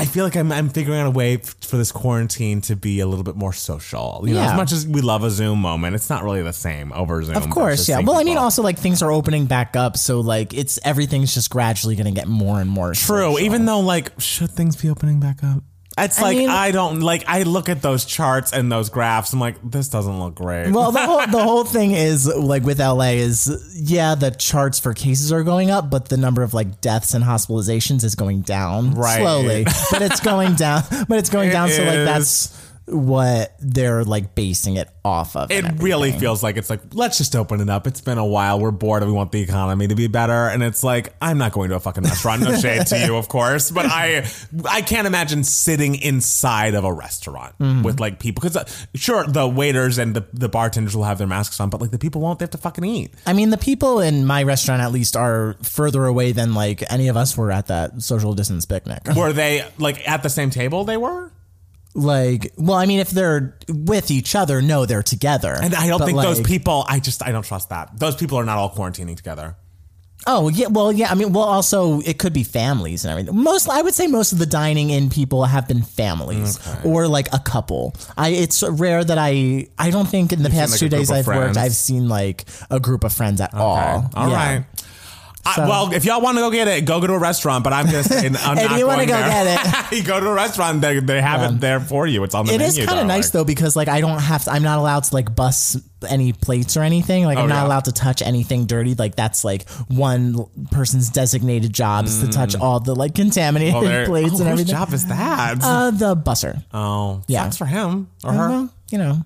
I 0.00 0.04
feel 0.04 0.24
like 0.24 0.36
I'm, 0.36 0.52
I'm 0.52 0.68
figuring 0.68 1.00
out 1.00 1.06
a 1.08 1.10
way 1.10 1.34
f- 1.34 1.56
for 1.60 1.76
this 1.76 1.90
quarantine 1.90 2.60
to 2.62 2.76
be 2.76 3.00
a 3.00 3.06
little 3.06 3.24
bit 3.24 3.34
more 3.34 3.52
social. 3.52 4.22
You 4.24 4.34
know, 4.34 4.40
Yeah. 4.40 4.52
as 4.52 4.56
much 4.56 4.70
as 4.72 4.86
we 4.86 5.00
love 5.00 5.24
a 5.24 5.30
Zoom 5.30 5.60
moment, 5.60 5.96
it's 5.96 6.08
not 6.08 6.22
really 6.22 6.40
the 6.42 6.52
same 6.52 6.92
over 6.92 7.20
Zoom. 7.24 7.36
Of 7.36 7.50
course, 7.50 7.72
versus 7.80 7.88
yeah. 7.88 7.96
seeing 7.96 8.06
Well, 8.06 8.16
I 8.16 8.20
mean, 8.24 8.34
people. 8.34 8.44
also 8.44 8.62
like 8.62 8.78
things 8.78 9.02
are 9.02 9.10
opening 9.10 9.46
back 9.46 9.74
up, 9.76 9.96
so 9.96 10.20
like 10.20 10.54
it's 10.54 10.78
everything's 10.84 11.34
just 11.34 11.50
gradually 11.50 11.96
going 11.96 12.06
to 12.06 12.12
get 12.18 12.28
more 12.28 12.60
and 12.60 12.70
more 12.70 12.92
true. 12.94 13.38
Even 13.40 13.66
though, 13.66 13.80
like, 13.80 14.12
should 14.20 14.50
things 14.50 14.76
be 14.76 14.88
opening 14.88 15.18
back 15.20 15.42
up? 15.42 15.62
It's 16.04 16.18
I 16.18 16.22
like 16.22 16.36
mean- 16.38 16.48
I 16.48 16.70
don't 16.70 17.00
like. 17.00 17.24
I 17.26 17.42
look 17.42 17.68
at 17.68 17.82
those 17.82 18.04
charts 18.04 18.52
and 18.52 18.70
those 18.70 18.88
graphs. 18.90 19.32
I'm 19.32 19.40
like, 19.40 19.56
this 19.62 19.88
doesn't 19.88 20.18
look 20.20 20.34
great. 20.34 20.70
Well, 20.70 20.92
the 20.92 21.04
whole 21.06 21.26
the 21.26 21.42
whole 21.42 21.64
thing 21.64 21.90
is 22.08 22.26
like 22.26 22.62
with 22.62 22.78
LA 22.80 23.12
is 23.18 23.72
yeah, 23.74 24.14
the 24.14 24.30
charts 24.30 24.78
for 24.78 24.94
cases 24.94 25.32
are 25.32 25.42
going 25.42 25.70
up, 25.70 25.90
but 25.90 26.08
the 26.08 26.16
number 26.16 26.42
of 26.42 26.54
like 26.54 26.80
deaths 26.80 27.14
and 27.14 27.24
hospitalizations 27.24 28.04
is 28.04 28.14
going 28.14 28.42
down 28.42 28.92
Right. 28.92 29.20
slowly. 29.20 29.64
But 29.90 30.02
it's 30.02 30.20
going 30.20 30.54
down. 30.54 30.82
But 31.08 31.18
it's 31.18 31.30
going 31.30 31.48
It 31.50 31.52
down. 31.52 31.70
So 31.70 31.82
like 31.82 31.94
that's 32.04 32.67
what 32.90 33.54
they're 33.60 34.04
like 34.04 34.34
basing 34.34 34.76
it 34.76 34.88
off 35.04 35.36
of. 35.36 35.50
it 35.50 35.64
really 35.78 36.12
feels 36.12 36.42
like 36.42 36.56
it's 36.56 36.70
like 36.70 36.80
let's 36.92 37.18
just 37.18 37.34
open 37.36 37.60
it 37.60 37.68
up. 37.70 37.86
It's 37.86 38.00
been 38.00 38.18
a 38.18 38.26
while. 38.26 38.60
We're 38.60 38.70
bored 38.70 39.02
and 39.02 39.10
we 39.10 39.16
want 39.16 39.32
the 39.32 39.40
economy 39.40 39.88
to 39.88 39.94
be 39.94 40.06
better. 40.06 40.32
And 40.48 40.62
it's 40.62 40.82
like 40.84 41.14
I'm 41.22 41.38
not 41.38 41.52
going 41.52 41.70
to 41.70 41.76
a 41.76 41.80
fucking 41.80 42.04
restaurant. 42.04 42.42
No 42.42 42.54
shade 42.56 42.86
to 42.88 42.98
you, 43.06 43.16
of 43.16 43.28
course, 43.28 43.70
but 43.70 43.86
I 43.86 44.26
I 44.68 44.82
can't 44.82 45.06
imagine 45.06 45.44
sitting 45.44 45.94
inside 45.96 46.74
of 46.74 46.84
a 46.84 46.92
restaurant 46.92 47.54
Mm-hmm. 47.58 47.82
with 47.82 48.00
like 48.00 48.20
people 48.20 48.40
because 48.42 48.86
sure 48.94 49.24
the 49.26 49.46
waiters 49.48 49.98
and 49.98 50.14
the 50.14 50.24
the 50.32 50.48
bartenders 50.48 50.94
will 50.96 51.04
have 51.04 51.18
their 51.18 51.26
masks 51.26 51.58
on, 51.60 51.70
but 51.70 51.80
like 51.80 51.90
the 51.90 51.98
people 51.98 52.20
won't. 52.20 52.38
They 52.38 52.44
have 52.44 52.50
to 52.50 52.58
fucking 52.58 52.84
eat. 52.84 53.14
I 53.26 53.32
mean, 53.32 53.50
the 53.50 53.58
people 53.58 54.00
in 54.00 54.24
my 54.26 54.42
restaurant 54.42 54.80
at 54.82 54.92
least 54.92 55.16
are 55.16 55.56
further 55.62 56.04
away 56.06 56.32
than 56.32 56.54
like 56.54 56.82
any 56.92 57.08
of 57.08 57.16
us 57.16 57.36
were 57.36 57.50
at 57.50 57.66
that 57.68 58.02
social 58.02 58.34
distance 58.34 58.66
picnic. 58.66 59.00
Were 59.16 59.32
they 59.32 59.64
like 59.78 60.06
at 60.08 60.22
the 60.22 60.30
same 60.30 60.50
table? 60.50 60.84
They 60.84 60.96
were. 60.96 61.32
Like, 61.98 62.52
well, 62.56 62.76
I 62.76 62.86
mean, 62.86 63.00
if 63.00 63.10
they're 63.10 63.58
with 63.68 64.10
each 64.10 64.34
other, 64.34 64.62
no, 64.62 64.86
they're 64.86 65.02
together. 65.02 65.56
And 65.60 65.74
I 65.74 65.88
don't 65.88 65.98
But, 65.98 66.06
think 66.06 66.20
those 66.22 66.40
people. 66.40 66.84
I 66.88 67.00
just 67.00 67.26
I 67.26 67.32
don't 67.32 67.44
trust 67.44 67.70
that. 67.70 67.98
Those 67.98 68.14
people 68.16 68.38
are 68.38 68.44
not 68.44 68.56
all 68.56 68.70
quarantining 68.70 69.16
together. 69.16 69.56
Oh 70.26 70.48
yeah, 70.48 70.66
well 70.68 70.92
yeah. 70.92 71.10
I 71.10 71.14
mean, 71.14 71.32
well 71.32 71.44
also 71.44 72.00
it 72.00 72.18
could 72.18 72.32
be 72.32 72.42
families 72.44 73.04
and 73.04 73.12
everything. 73.12 73.40
Most 73.40 73.68
I 73.68 73.80
would 73.82 73.94
say 73.94 74.08
most 74.08 74.32
of 74.32 74.38
the 74.38 74.46
dining 74.46 74.90
in 74.90 75.10
people 75.10 75.44
have 75.44 75.68
been 75.68 75.82
families 75.82 76.58
or 76.84 77.06
like 77.08 77.32
a 77.32 77.38
couple. 77.38 77.94
I 78.16 78.30
it's 78.30 78.62
rare 78.62 79.02
that 79.04 79.16
I 79.18 79.68
I 79.78 79.90
don't 79.90 80.06
think 80.08 80.32
in 80.32 80.42
the 80.42 80.50
past 80.50 80.72
like, 80.72 80.80
two 80.80 80.88
days 80.88 81.10
I've 81.10 81.24
friends? 81.24 81.56
worked 81.56 81.56
I've 81.56 81.72
seen 81.74 82.08
like 82.08 82.44
a 82.68 82.80
group 82.80 83.04
of 83.04 83.12
friends 83.12 83.40
at 83.40 83.54
all. 83.54 83.76
Okay. 83.98 84.06
All 84.16 84.28
Yeah. 84.30 84.34
right. 84.56 84.64
I, 85.56 85.68
well, 85.68 85.92
if 85.92 86.04
y'all 86.04 86.20
want 86.20 86.36
to 86.36 86.40
go 86.42 86.50
get 86.50 86.68
it, 86.68 86.84
go 86.84 87.00
go 87.00 87.06
to 87.06 87.14
a 87.14 87.18
restaurant. 87.18 87.64
But 87.64 87.72
I'm 87.72 87.86
gonna 87.86 88.02
say 88.02 88.26
I'm 88.26 88.32
not 88.32 88.58
If 88.58 88.78
you 88.78 88.86
want 88.86 89.00
to 89.00 89.06
go 89.06 89.14
get 89.18 89.46
it, 89.92 89.92
you 89.96 90.02
go 90.04 90.20
to 90.20 90.26
a 90.28 90.32
restaurant. 90.34 90.80
They, 90.80 91.00
they 91.00 91.20
have 91.22 91.50
it 91.52 91.60
there 91.60 91.80
for 91.80 92.06
you. 92.06 92.22
It's 92.24 92.34
on 92.34 92.46
the 92.46 92.54
It 92.54 92.58
menu. 92.58 92.82
is 92.82 92.86
kind 92.86 93.00
of 93.00 93.06
nice 93.06 93.30
though 93.30 93.44
because 93.44 93.76
like 93.76 93.88
I 93.88 94.00
don't 94.00 94.18
have 94.20 94.44
to. 94.44 94.50
I'm 94.52 94.62
not 94.62 94.78
allowed 94.78 95.04
to 95.04 95.14
like 95.14 95.34
bust 95.34 95.78
any 96.08 96.32
plates 96.32 96.76
or 96.76 96.82
anything. 96.82 97.24
Like 97.24 97.38
I'm 97.38 97.48
not 97.48 97.56
Oh, 97.56 97.60
yeah. 97.62 97.66
allowed 97.66 97.84
to 97.86 97.92
touch 97.92 98.22
anything 98.22 98.66
dirty. 98.66 98.94
Like 98.94 99.16
that's 99.16 99.44
like 99.44 99.68
one 99.88 100.46
person's 100.70 101.10
designated 101.10 101.72
job 101.72 102.04
is 102.06 102.20
to 102.22 102.28
touch 102.28 102.54
all 102.56 102.80
the 102.80 102.94
like 102.94 103.14
contaminated 103.14 103.74
Mm. 103.74 104.02
Oh, 104.02 104.06
plates 104.06 104.34
oh, 104.34 104.38
and 104.40 104.48
everything. 104.48 104.74
job 104.74 104.92
is 104.92 105.06
that? 105.06 105.58
Uh, 105.62 105.90
the 105.90 106.14
busser. 106.16 106.62
oh, 106.72 107.22
yeah. 107.26 107.44
sucks 107.44 107.56
for 107.56 107.66
him 107.66 108.08
or 108.24 108.32
her. 108.32 108.48
Well, 108.48 108.74
you 108.90 108.98
know. 108.98 109.24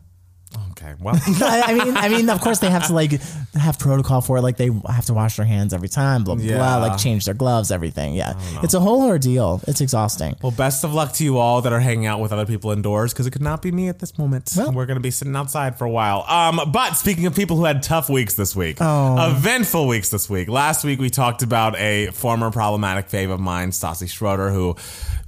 Okay. 0.55 0.72
Okay. 0.83 0.95
Well, 1.01 1.15
I, 1.41 1.75
mean, 1.75 1.97
I 1.97 2.09
mean, 2.09 2.29
of 2.31 2.41
course 2.41 2.59
they 2.59 2.71
have 2.71 2.87
to 2.89 2.93
like 2.93 3.13
have 3.55 3.79
protocol 3.79 4.21
for 4.21 4.39
it. 4.39 4.43
Like 4.43 4.57
they 4.57 4.71
have 4.89 5.05
to 5.07 5.15
wash 5.15 5.37
their 5.37 5.47
hands 5.47 5.73
every 5.73 5.89
time, 5.89 6.25
blah 6.25 6.35
blah, 6.35 6.45
Yeah. 6.45 6.57
blah 6.57 6.77
like 6.79 6.99
change 6.99 7.25
their 7.25 7.35
gloves, 7.35 7.71
everything. 7.71 8.15
Yeah, 8.15 8.35
it's 8.63 8.75
a 8.75 8.81
whole 8.81 9.03
ordeal. 9.07 9.61
It's 9.69 9.81
exhausting. 9.81 10.37
well, 10.43 10.53
best 10.53 10.85
of 10.85 10.93
luck 10.93 11.13
to 11.15 11.25
you 11.25 11.39
all 11.39 11.63
that 11.63 11.73
are 11.73 11.81
hanging 11.81 12.07
out 12.07 12.21
with 12.21 12.33
other 12.33 12.47
people 12.47 12.71
indoors 12.73 13.13
because 13.13 13.27
it 13.27 13.31
could 13.31 13.43
not 13.43 13.63
be 13.63 13.71
me 13.71 13.89
at 13.89 13.99
this 14.01 14.19
moment. 14.19 14.53
We're 14.57 14.87
going 14.87 14.97
to 14.97 15.01
be 15.01 15.11
sitting 15.11 15.37
outside 15.37 15.77
for 15.79 15.85
a 15.85 15.91
while. 15.91 16.25
Um, 16.29 16.61
but 16.73 16.95
speaking 16.95 17.27
of 17.27 17.35
people 17.35 17.57
who 17.57 17.65
had 17.65 17.83
tough 17.83 18.09
weeks 18.11 18.35
this 18.35 18.57
week, 18.57 18.79
eventful 18.81 19.87
weeks 19.87 20.09
this 20.11 20.29
week. 20.29 20.49
Last 20.49 20.85
week 20.85 20.99
we 21.01 21.11
talked 21.11 21.43
about 21.43 21.77
a 21.79 22.07
former 22.09 22.51
problematic 22.51 23.09
fave 23.09 23.31
of 23.31 23.41
mine, 23.41 23.71
Stassi 23.71 24.09
Schroeder, 24.09 24.51
who 24.51 24.77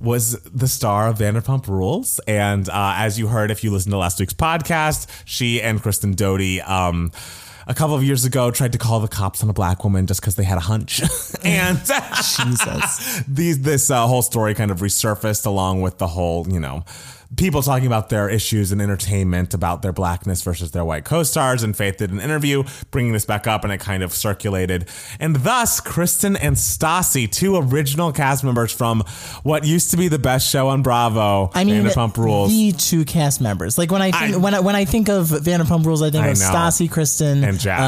was 0.00 0.32
the 0.42 0.68
star 0.68 1.08
of 1.08 1.18
Vanderpump 1.18 1.66
Rules. 1.68 2.18
And 2.26 2.68
uh, 2.68 2.94
as 2.96 3.18
you 3.18 3.26
heard, 3.28 3.50
if 3.50 3.62
you 3.64 3.70
listened 3.70 3.92
to 3.92 3.98
last 3.98 4.18
week's 4.20 4.34
podcast, 4.34 5.06
she 5.24 5.43
and 5.62 5.82
Kristen 5.82 6.14
Doute. 6.14 6.60
Um, 6.68 7.12
a 7.66 7.74
couple 7.74 7.94
of 7.94 8.04
years 8.04 8.24
ago, 8.24 8.50
tried 8.50 8.72
to 8.72 8.78
call 8.78 9.00
the 9.00 9.08
cops 9.08 9.42
on 9.42 9.48
a 9.48 9.52
black 9.52 9.84
woman 9.84 10.06
just 10.06 10.20
because 10.20 10.36
they 10.36 10.44
had 10.44 10.58
a 10.58 10.62
hunch, 10.62 11.00
and 11.44 11.78
Jesus. 11.78 13.22
these 13.28 13.62
this 13.62 13.90
uh, 13.90 14.06
whole 14.06 14.22
story 14.22 14.54
kind 14.54 14.70
of 14.70 14.80
resurfaced 14.80 15.46
along 15.46 15.80
with 15.80 15.98
the 15.98 16.06
whole 16.06 16.46
you 16.48 16.60
know 16.60 16.84
people 17.36 17.62
talking 17.62 17.86
about 17.86 18.08
their 18.08 18.28
issues 18.28 18.72
in 18.72 18.80
entertainment 18.80 19.54
about 19.54 19.82
their 19.82 19.92
blackness 19.92 20.42
versus 20.42 20.70
their 20.72 20.84
white 20.84 21.04
co-stars 21.04 21.62
and 21.62 21.76
faith 21.76 21.96
did 21.96 22.10
an 22.10 22.20
interview 22.20 22.62
bringing 22.90 23.12
this 23.12 23.24
back 23.24 23.46
up 23.46 23.64
and 23.64 23.72
it 23.72 23.78
kind 23.80 24.02
of 24.02 24.12
circulated 24.12 24.88
and 25.20 25.36
thus 25.36 25.80
kristen 25.80 26.36
and 26.36 26.56
stassi 26.56 27.30
two 27.30 27.56
original 27.56 28.12
cast 28.12 28.44
members 28.44 28.72
from 28.72 29.00
what 29.42 29.64
used 29.64 29.90
to 29.90 29.96
be 29.96 30.08
the 30.08 30.18
best 30.18 30.48
show 30.50 30.68
on 30.68 30.82
bravo 30.82 31.50
I 31.54 31.64
mean, 31.64 31.82
vanderpump 31.84 32.16
rules 32.16 32.50
the 32.50 32.72
two 32.72 33.04
cast 33.04 33.40
members. 33.40 33.78
Like 33.78 33.90
when 33.90 34.02
I 34.02 34.10
think 34.10 34.34
I- 34.34 34.38
when 34.38 34.54
I 34.54 34.60
when 34.60 34.76
I 34.76 34.84
think 34.84 35.08
of 35.08 35.28
Vanderpump 35.28 35.84
Rules, 35.86 36.02
I 36.02 36.10
think 36.10 36.24
I 36.24 36.28
of 36.28 36.38
know. 36.38 36.44
Stassi, 36.44 36.90
Kristen, 36.90 37.44
And 37.44 37.58
Jax. 37.58 37.80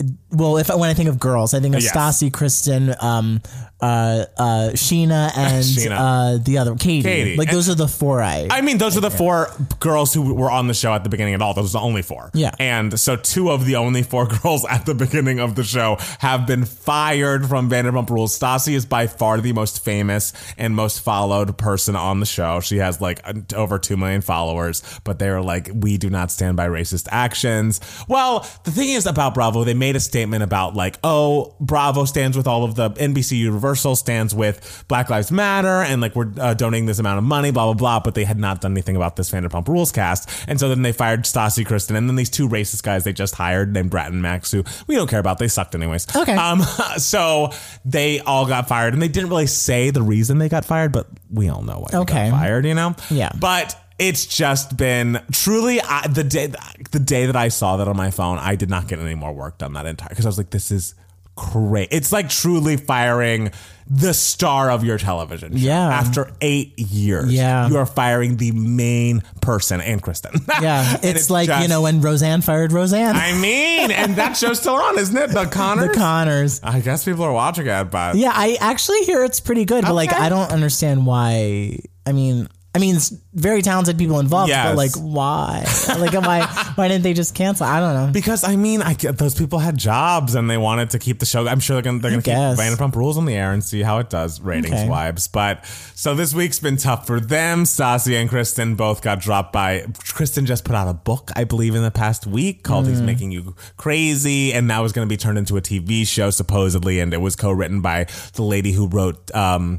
Uh, 0.00 0.04
well, 0.30 0.56
if 0.56 0.68
when 0.68 0.88
I 0.90 0.94
think 0.94 1.08
of 1.08 1.18
girls, 1.18 1.54
I 1.54 1.60
think 1.60 1.74
of 1.74 1.82
Yes. 1.82 1.92
Stassi, 1.92 2.32
Kristen, 2.32 2.94
um, 3.00 3.40
uh, 3.82 4.26
uh, 4.38 4.70
Scheana, 4.74 5.30
and 5.36 5.64
Scheana. 5.64 5.98
Uh, 5.98 6.38
the 6.42 6.58
other 6.58 6.76
Katie. 6.76 7.02
Katie. 7.02 7.36
Like 7.36 7.50
those 7.50 7.68
are 7.68 7.74
the 7.74 7.88
four 7.88 8.22
I. 8.22 8.46
I 8.50 8.60
mean, 8.60 8.78
those 8.78 8.96
are 8.96 9.00
the 9.00 9.10
four 9.10 9.48
girls 9.80 10.14
who 10.14 10.34
were 10.34 10.50
on 10.50 10.68
the 10.68 10.74
show 10.74 10.92
at 10.92 11.02
the 11.02 11.10
beginning 11.10 11.34
at 11.34 11.42
all. 11.42 11.52
Those 11.52 11.74
are 11.74 11.80
the 11.80 11.84
only 11.84 12.02
four. 12.02 12.30
Yeah. 12.32 12.54
And 12.60 12.98
so 12.98 13.16
two 13.16 13.50
of 13.50 13.66
the 13.66 13.76
only 13.76 14.04
four 14.04 14.26
girls 14.42 14.64
at 14.66 14.86
the 14.86 14.94
beginning 14.94 15.40
of 15.40 15.56
the 15.56 15.64
show 15.64 15.96
have 16.20 16.46
been 16.46 16.64
fired 16.64 17.46
from 17.48 17.68
Vanderpump 17.68 18.08
Rules. 18.08 18.38
Stassi 18.38 18.74
is 18.74 18.86
by 18.86 19.08
far 19.08 19.40
the 19.40 19.52
most 19.52 19.84
famous 19.84 20.32
and 20.56 20.76
most 20.76 21.00
followed 21.00 21.58
person 21.58 21.96
on 21.96 22.20
the 22.20 22.26
show. 22.26 22.60
She 22.60 22.76
has 22.76 23.00
like 23.00 23.20
over 23.54 23.80
2 23.80 23.96
million 23.96 24.20
followers, 24.20 24.82
but 25.02 25.18
they 25.18 25.28
are 25.28 25.42
like, 25.42 25.68
we 25.74 25.98
do 25.98 26.08
not 26.08 26.30
stand 26.30 26.56
by 26.56 26.68
racist 26.68 27.08
actions. 27.10 27.80
Well, 28.06 28.46
the 28.62 28.70
thing 28.70 28.90
is 28.90 29.06
about 29.06 29.34
Bravo, 29.34 29.64
they 29.64 29.74
made 29.74 29.96
a 29.96 30.00
statement 30.00 30.44
about 30.44 30.74
like, 30.74 30.98
oh, 31.02 31.56
Bravo 31.58 32.04
stands 32.04 32.36
with 32.36 32.46
all 32.46 32.62
of 32.62 32.76
the 32.76 32.90
NBC 32.90 33.38
Universal 33.38 33.71
stands 33.74 34.34
with 34.34 34.84
Black 34.88 35.10
Lives 35.10 35.30
Matter 35.32 35.82
and 35.82 36.00
like 36.00 36.14
we're 36.16 36.30
uh, 36.38 36.54
donating 36.54 36.86
this 36.86 36.98
amount 36.98 37.18
of 37.18 37.24
money, 37.24 37.50
blah, 37.50 37.64
blah, 37.66 37.74
blah. 37.74 38.00
But 38.00 38.14
they 38.14 38.24
had 38.24 38.38
not 38.38 38.60
done 38.60 38.72
anything 38.72 38.96
about 38.96 39.16
this 39.16 39.30
Vanderpump 39.30 39.68
Rules 39.68 39.92
cast. 39.92 40.28
And 40.48 40.58
so 40.60 40.68
then 40.68 40.82
they 40.82 40.92
fired 40.92 41.22
Stassi 41.24 41.64
Kristen 41.66 41.96
and 41.96 42.08
then 42.08 42.16
these 42.16 42.30
two 42.30 42.48
racist 42.48 42.82
guys 42.82 43.04
they 43.04 43.12
just 43.12 43.34
hired 43.34 43.72
named 43.72 43.90
Brett 43.90 44.10
and 44.10 44.22
Max, 44.22 44.50
who 44.52 44.64
we 44.86 44.94
don't 44.94 45.08
care 45.08 45.20
about. 45.20 45.38
They 45.38 45.48
sucked 45.48 45.74
anyways. 45.74 46.06
Okay. 46.14 46.34
Um, 46.34 46.62
so 46.98 47.50
they 47.84 48.20
all 48.20 48.46
got 48.46 48.68
fired 48.68 48.92
and 48.92 49.02
they 49.02 49.08
didn't 49.08 49.30
really 49.30 49.46
say 49.46 49.90
the 49.90 50.02
reason 50.02 50.38
they 50.38 50.48
got 50.48 50.64
fired, 50.64 50.92
but 50.92 51.06
we 51.30 51.48
all 51.48 51.62
know 51.62 51.78
why 51.80 51.88
they 51.90 51.98
Okay. 51.98 52.30
got 52.30 52.38
fired, 52.38 52.64
you 52.66 52.74
know? 52.74 52.94
Yeah. 53.10 53.30
But 53.38 53.76
it's 53.98 54.26
just 54.26 54.76
been 54.76 55.20
truly 55.30 55.80
I, 55.80 56.08
the 56.08 56.24
day 56.24 56.52
the 56.90 56.98
day 56.98 57.26
that 57.26 57.36
I 57.36 57.48
saw 57.48 57.76
that 57.76 57.86
on 57.86 57.96
my 57.96 58.10
phone, 58.10 58.38
I 58.38 58.56
did 58.56 58.68
not 58.68 58.88
get 58.88 58.98
any 58.98 59.14
more 59.14 59.32
work 59.32 59.58
done 59.58 59.74
that 59.74 59.86
entire 59.86 60.08
because 60.08 60.26
I 60.26 60.28
was 60.28 60.38
like, 60.38 60.50
this 60.50 60.70
is 60.72 60.94
great. 61.34 61.88
It's 61.90 62.12
like 62.12 62.28
truly 62.28 62.76
firing 62.76 63.50
the 63.88 64.14
star 64.14 64.70
of 64.70 64.84
your 64.84 64.96
television. 64.96 65.52
show. 65.56 65.64
Yeah. 65.66 65.88
After 65.88 66.30
eight 66.40 66.78
years, 66.78 67.32
Yeah. 67.32 67.68
you 67.68 67.76
are 67.78 67.84
firing 67.86 68.36
the 68.36 68.52
main 68.52 69.22
person 69.40 69.80
and 69.80 70.00
Kristen. 70.00 70.32
yeah, 70.62 70.94
And 71.02 71.04
it's, 71.16 71.28
like 71.30 71.48
you 71.62 71.68
know 71.68 71.82
when 71.82 72.00
Roseanne 72.00 72.40
fired 72.42 72.72
Roseanne. 72.72 73.16
I 73.16 73.34
mean, 73.34 73.90
and 73.90 74.16
that 74.16 74.36
show's 74.36 74.60
still 74.60 74.76
on, 74.76 74.98
isn't 74.98 75.16
it? 75.16 75.30
The 75.30 75.46
Connors. 75.46 75.88
the 75.92 75.94
Connors. 75.94 76.60
I 76.62 76.80
guess 76.80 77.04
people 77.04 77.24
are 77.24 77.32
watching 77.32 77.66
it, 77.66 77.84
but 77.90 78.14
Yeah, 78.14 78.32
I 78.32 78.56
actually 78.60 79.00
hear 79.02 79.24
it's 79.24 79.40
pretty 79.40 79.64
good, 79.64 79.82
but 79.84 79.94
like 79.94 80.12
I 80.12 80.28
don't 80.28 80.50
understand 80.52 81.04
why. 81.04 81.78
I 82.06 82.12
mean, 82.12 82.48
I 82.74 82.78
mean, 82.78 82.96
it's 82.96 83.12
very 83.34 83.60
talented 83.60 83.98
people 83.98 84.18
involved, 84.18 84.48
Yes. 84.48 84.66
but 84.70 84.76
like 84.78 84.92
why? 84.94 85.62
like 85.98 86.14
why? 86.14 86.46
Why 86.74 86.88
didn't 86.88 87.02
they 87.02 87.12
just 87.12 87.34
cancel? 87.34 87.66
I 87.66 87.80
don't 87.80 87.92
know. 88.06 88.12
Because 88.12 88.44
I 88.44 88.56
mean, 88.56 88.80
I 88.80 88.94
get 88.94 89.18
those 89.18 89.34
people 89.34 89.58
had 89.58 89.76
jobs 89.76 90.34
and 90.34 90.48
they 90.48 90.56
wanted 90.56 90.88
to 90.90 90.98
keep 90.98 91.18
the 91.18 91.26
show. 91.26 91.46
I'm 91.46 91.60
sure 91.60 91.74
they're 91.74 91.82
gonna, 91.82 91.98
they're 91.98 92.10
gonna 92.12 92.22
keep 92.22 92.32
guess. 92.32 92.58
Vanderpump 92.58 92.94
Rules 92.96 93.18
on 93.18 93.26
the 93.26 93.34
air 93.34 93.52
and 93.52 93.62
see 93.62 93.82
how 93.82 93.98
it 93.98 94.08
does 94.08 94.40
ratings 94.40 94.72
Okay. 94.72 94.88
wise. 94.88 95.28
But 95.28 95.66
so 95.94 96.14
this 96.14 96.32
week's 96.32 96.60
been 96.60 96.78
tough 96.78 97.06
for 97.06 97.20
them. 97.20 97.64
Stassi 97.64 98.18
and 98.18 98.30
Kristen 98.30 98.74
both 98.74 99.02
got 99.02 99.20
dropped 99.20 99.52
by. 99.52 99.84
Kristen 100.08 100.46
just 100.46 100.64
put 100.64 100.74
out 100.74 100.88
a 100.88 100.94
book, 100.94 101.30
I 101.36 101.44
believe, 101.44 101.74
in 101.74 101.82
the 101.82 101.90
past 101.90 102.26
week 102.26 102.62
called 102.62 102.86
Mm. 102.86 102.88
"He's 102.88 103.02
Making 103.02 103.32
You 103.32 103.54
Crazy," 103.76 104.54
and 104.54 104.66
now 104.66 104.82
is 104.84 104.92
going 104.92 105.06
to 105.06 105.12
be 105.12 105.18
turned 105.18 105.36
into 105.36 105.58
a 105.58 105.60
TV 105.60 106.06
show 106.06 106.30
supposedly, 106.30 107.00
and 107.00 107.12
it 107.12 107.20
was 107.20 107.36
co-written 107.36 107.82
by 107.82 108.06
the 108.32 108.42
lady 108.42 108.72
who 108.72 108.86
wrote. 108.86 109.30
Um, 109.34 109.76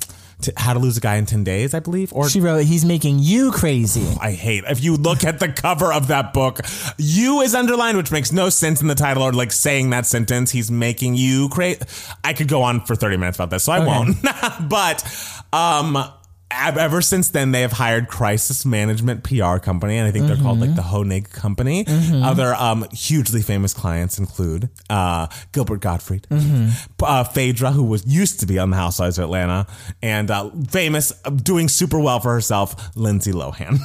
how 0.57 0.73
to 0.73 0.79
Lose 0.79 0.97
a 0.97 1.01
Guy 1.01 1.15
in 1.15 1.25
10 1.25 1.43
Days, 1.43 1.73
I 1.73 1.79
believe. 1.79 2.13
Or 2.13 2.29
She 2.29 2.39
wrote, 2.39 2.65
"He's 2.65 2.85
making 2.85 3.19
you 3.19 3.51
crazy." 3.51 4.07
I 4.21 4.31
hate. 4.31 4.63
If 4.67 4.83
you 4.83 4.95
look 4.95 5.23
at 5.23 5.39
the 5.39 5.50
cover 5.50 5.91
of 5.91 6.07
that 6.07 6.33
book, 6.33 6.59
you 6.97 7.41
is 7.41 7.55
underlined, 7.55 7.97
which 7.97 8.12
makes 8.12 8.31
no 8.31 8.50
sense 8.50 8.81
in 8.81 8.88
the 8.88 8.95
title 8.95 9.23
or 9.23 9.31
like 9.33 9.51
saying 9.51 9.89
that 9.91 10.05
sentence. 10.05 10.51
He's 10.51 10.71
making 10.71 11.15
you 11.15 11.50
crazy. 11.50 11.81
I 12.23 12.33
could 12.33 12.47
go 12.47 12.62
on 12.62 12.81
for 12.85 12.95
30 12.95 13.17
minutes 13.17 13.38
about 13.38 13.50
this, 13.50 13.63
so 13.63 13.71
I 13.71 13.79
won't. 13.85 14.17
but 14.69 15.03
um 15.51 15.97
ever 16.62 17.01
since 17.01 17.29
then 17.29 17.51
they 17.51 17.62
have 17.62 17.72
hired 17.74 18.07
crisis 18.07 18.65
management 18.65 19.24
PR 19.24 19.57
company 19.57 19.98
and 19.98 20.07
I 20.07 20.12
think 20.12 20.27
they're 20.27 20.38
called 20.38 20.60
like 20.60 20.75
the 20.75 20.81
Honig 20.81 21.31
company. 21.31 21.86
Other 21.88 22.53
um 22.55 22.86
hugely 22.91 23.41
famous 23.41 23.74
clients 23.74 24.17
include 24.19 24.69
uh 24.89 25.27
Gilbert 25.51 25.81
Gottfried, 25.81 26.27
uh 27.01 27.24
Phaedra 27.24 27.72
who 27.72 27.83
was 27.83 28.05
used 28.05 28.39
to 28.41 28.45
be 28.45 28.60
on 28.60 28.69
the 28.69 28.77
Housewives 28.77 29.17
of 29.17 29.25
Atlanta 29.25 29.67
and 30.01 30.29
uh 30.31 30.50
famous 30.69 31.12
uh, 31.25 31.29
doing 31.29 31.67
super 31.67 32.00
well 32.00 32.19
for 32.19 32.33
herself 32.33 32.95
Lindsay 32.95 33.31
Lohan. 33.31 33.79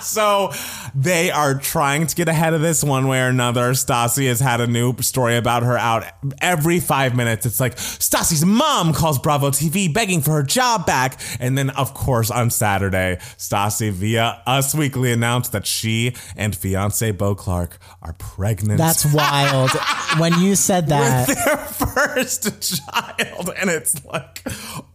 so 0.02 0.52
they 0.94 1.30
are 1.30 1.54
trying 1.54 2.06
to 2.06 2.14
get 2.14 2.28
ahead 2.28 2.54
of 2.54 2.60
this 2.60 2.82
one 2.84 3.08
way 3.08 3.20
or 3.20 3.28
another. 3.28 3.72
Stassi 3.72 4.26
has 4.28 4.40
had 4.40 4.60
a 4.60 4.66
new 4.66 4.94
story 5.00 5.36
about 5.36 5.62
her 5.62 5.76
out 5.76 6.04
every 6.40 6.80
five 6.80 7.14
minutes. 7.16 7.46
It's 7.46 7.60
like 7.60 7.76
Stassi's 7.76 8.44
mom 8.44 8.92
calls 8.92 9.18
Bravo 9.18 9.50
TV 9.50 9.92
begging 9.92 10.20
for 10.20 10.32
her 10.32 10.42
job 10.42 10.86
back. 10.86 11.20
And 11.38 11.56
then, 11.56 11.70
of 11.80 11.94
course, 11.94 12.30
on 12.30 12.50
Saturday, 12.50 13.16
Stassi 13.38 13.90
via 13.90 14.42
Us 14.46 14.74
Weekly 14.74 15.12
announced 15.12 15.52
that 15.52 15.66
she 15.66 16.14
and 16.36 16.54
fiance 16.54 17.10
Beau 17.12 17.34
Clark 17.34 17.78
are 18.02 18.12
pregnant. 18.14 18.78
That's 18.78 19.04
wild. 19.12 19.70
when 20.18 20.38
you 20.40 20.54
said 20.56 20.86
that, 20.88 21.26
their 21.28 21.56
first 21.56 22.78
child. 22.78 23.50
And 23.56 23.70
it's 23.70 24.04
like, 24.04 24.44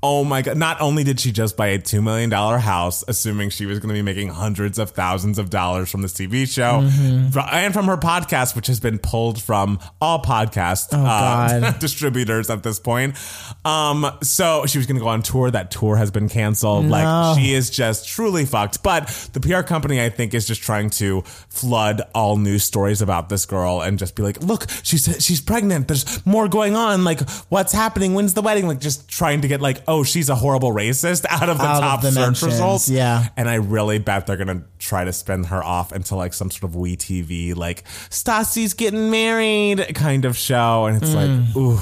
oh 0.04 0.24
my 0.24 0.42
God. 0.42 0.58
Not 0.58 0.80
only 0.82 1.04
did 1.04 1.20
she 1.20 1.32
just 1.32 1.58
buy 1.58 1.68
a 1.68 1.80
$2 1.80 2.02
million 2.04 2.32
house, 2.32 3.04
assuming 3.08 3.50
she 3.50 3.66
was 3.66 3.80
going 3.80 3.90
to 3.90 3.94
be 3.94 4.02
making 4.02 4.30
hundreds 4.30 4.80
of 4.80 4.92
thousands 4.92 5.38
of 5.40 5.50
dollars 5.50 5.90
from 5.90 6.02
this 6.02 6.14
TV 6.14 6.48
show 6.48 6.82
Mm-hmm. 6.86 7.38
and 7.52 7.74
from 7.74 7.86
her 7.86 7.98
podcast, 7.98 8.56
which 8.56 8.68
has 8.68 8.80
been 8.80 9.00
pulled 9.00 9.42
from 9.42 9.80
all 10.02 10.22
podcast 10.22 10.94
uh, 10.94 10.98
Oh, 10.98 11.62
God. 11.62 11.80
distributors 11.80 12.50
at 12.50 12.64
this 12.64 12.80
point. 12.80 13.16
Um, 13.64 14.06
so 14.22 14.66
she 14.66 14.78
was 14.78 14.86
going 14.88 14.98
to 14.98 15.02
go 15.02 15.08
on 15.08 15.22
tour. 15.22 15.50
That 15.52 15.72
tour 15.72 15.96
has 15.96 16.12
been 16.12 16.28
canceled. 16.30 16.75
Like 16.82 17.38
she 17.38 17.54
is 17.54 17.70
just 17.70 18.08
truly 18.08 18.46
fucked. 18.46 18.84
But 18.84 19.08
the 19.34 19.40
PR 19.40 19.62
company, 19.62 20.02
I 20.02 20.10
think, 20.10 20.34
is 20.34 20.46
just 20.48 20.62
trying 20.62 20.90
to 20.92 21.22
flood 21.50 22.02
all 22.14 22.38
news 22.38 22.64
stories 22.64 23.02
about 23.02 23.30
this 23.30 23.46
girl 23.46 23.82
and 23.82 23.98
just 24.00 24.16
be 24.16 24.24
like, 24.24 24.42
look, 24.42 24.66
she's 24.84 25.24
she's 25.24 25.42
pregnant. 25.42 25.88
There's 25.88 26.26
more 26.26 26.48
going 26.48 26.76
on. 26.76 27.04
Like, 27.04 27.28
what's 27.50 27.74
happening? 27.74 28.14
When's 28.14 28.34
the 28.34 28.42
wedding? 28.42 28.68
Like, 28.68 28.80
just 28.80 29.08
trying 29.10 29.42
to 29.42 29.48
get 29.48 29.62
like, 29.62 29.82
oh, 29.88 30.04
she's 30.04 30.30
a 30.30 30.36
horrible 30.36 30.72
racist 30.72 31.26
out 31.30 31.50
of 31.50 31.58
the 31.58 31.64
Out 31.64 31.76
of 31.78 31.82
top 31.82 32.02
the 32.02 32.12
search 32.12 32.26
mentions, 32.26 32.44
results. 32.54 32.90
yeah. 32.90 33.28
And 33.38 33.50
I 33.50 33.56
really 33.56 34.00
bet 34.00 34.28
they're 34.28 34.38
gonna 34.38 34.64
try 34.80 35.04
to 35.04 35.14
spin 35.14 35.46
her 35.46 35.64
off 35.64 35.92
into 35.94 36.16
like 36.16 36.34
some 36.34 36.52
sort 36.52 36.64
of 36.64 36.76
WE 36.76 36.96
tv, 36.98 37.56
like 37.56 37.84
Stassi's 38.10 38.74
getting 38.74 39.10
married 39.10 39.96
kind 39.96 40.26
of 40.26 40.38
show. 40.38 40.86
And 40.86 41.02
it's 41.02 41.12
Mm. 41.14 41.16
like, 41.16 41.56
ooh, 41.58 41.80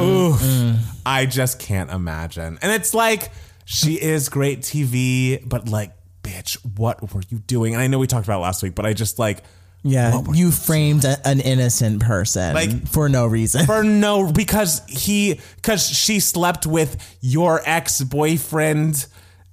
ooh. 0.00 0.74
I 1.04 1.26
just 1.26 1.58
can't 1.58 1.90
imagine. 1.90 2.58
And 2.62 2.72
it's 2.72 2.94
like, 2.94 3.30
she 3.66 3.94
is 4.00 4.28
great 4.30 4.60
TV, 4.60 5.46
but 5.46 5.68
like, 5.68 5.92
bitch, 6.22 6.56
what 6.78 7.12
were 7.12 7.20
you 7.28 7.38
doing? 7.40 7.74
And 7.74 7.82
I 7.82 7.88
know 7.88 7.98
we 7.98 8.06
talked 8.06 8.26
about 8.26 8.38
it 8.38 8.42
last 8.42 8.62
week, 8.62 8.74
but 8.74 8.86
I 8.86 8.92
just 8.94 9.18
like, 9.18 9.42
yeah, 9.82 10.20
you 10.32 10.50
framed 10.50 11.04
a, 11.04 11.16
an 11.28 11.38
innocent 11.40 12.00
person 12.02 12.54
Like- 12.54 12.88
for 12.88 13.08
no 13.08 13.26
reason. 13.26 13.66
for 13.66 13.84
no 13.84 14.32
because 14.32 14.82
he 14.88 15.38
because 15.56 15.86
she 15.86 16.18
slept 16.20 16.66
with 16.66 16.96
your 17.20 17.60
ex 17.64 18.02
boyfriend. 18.02 19.06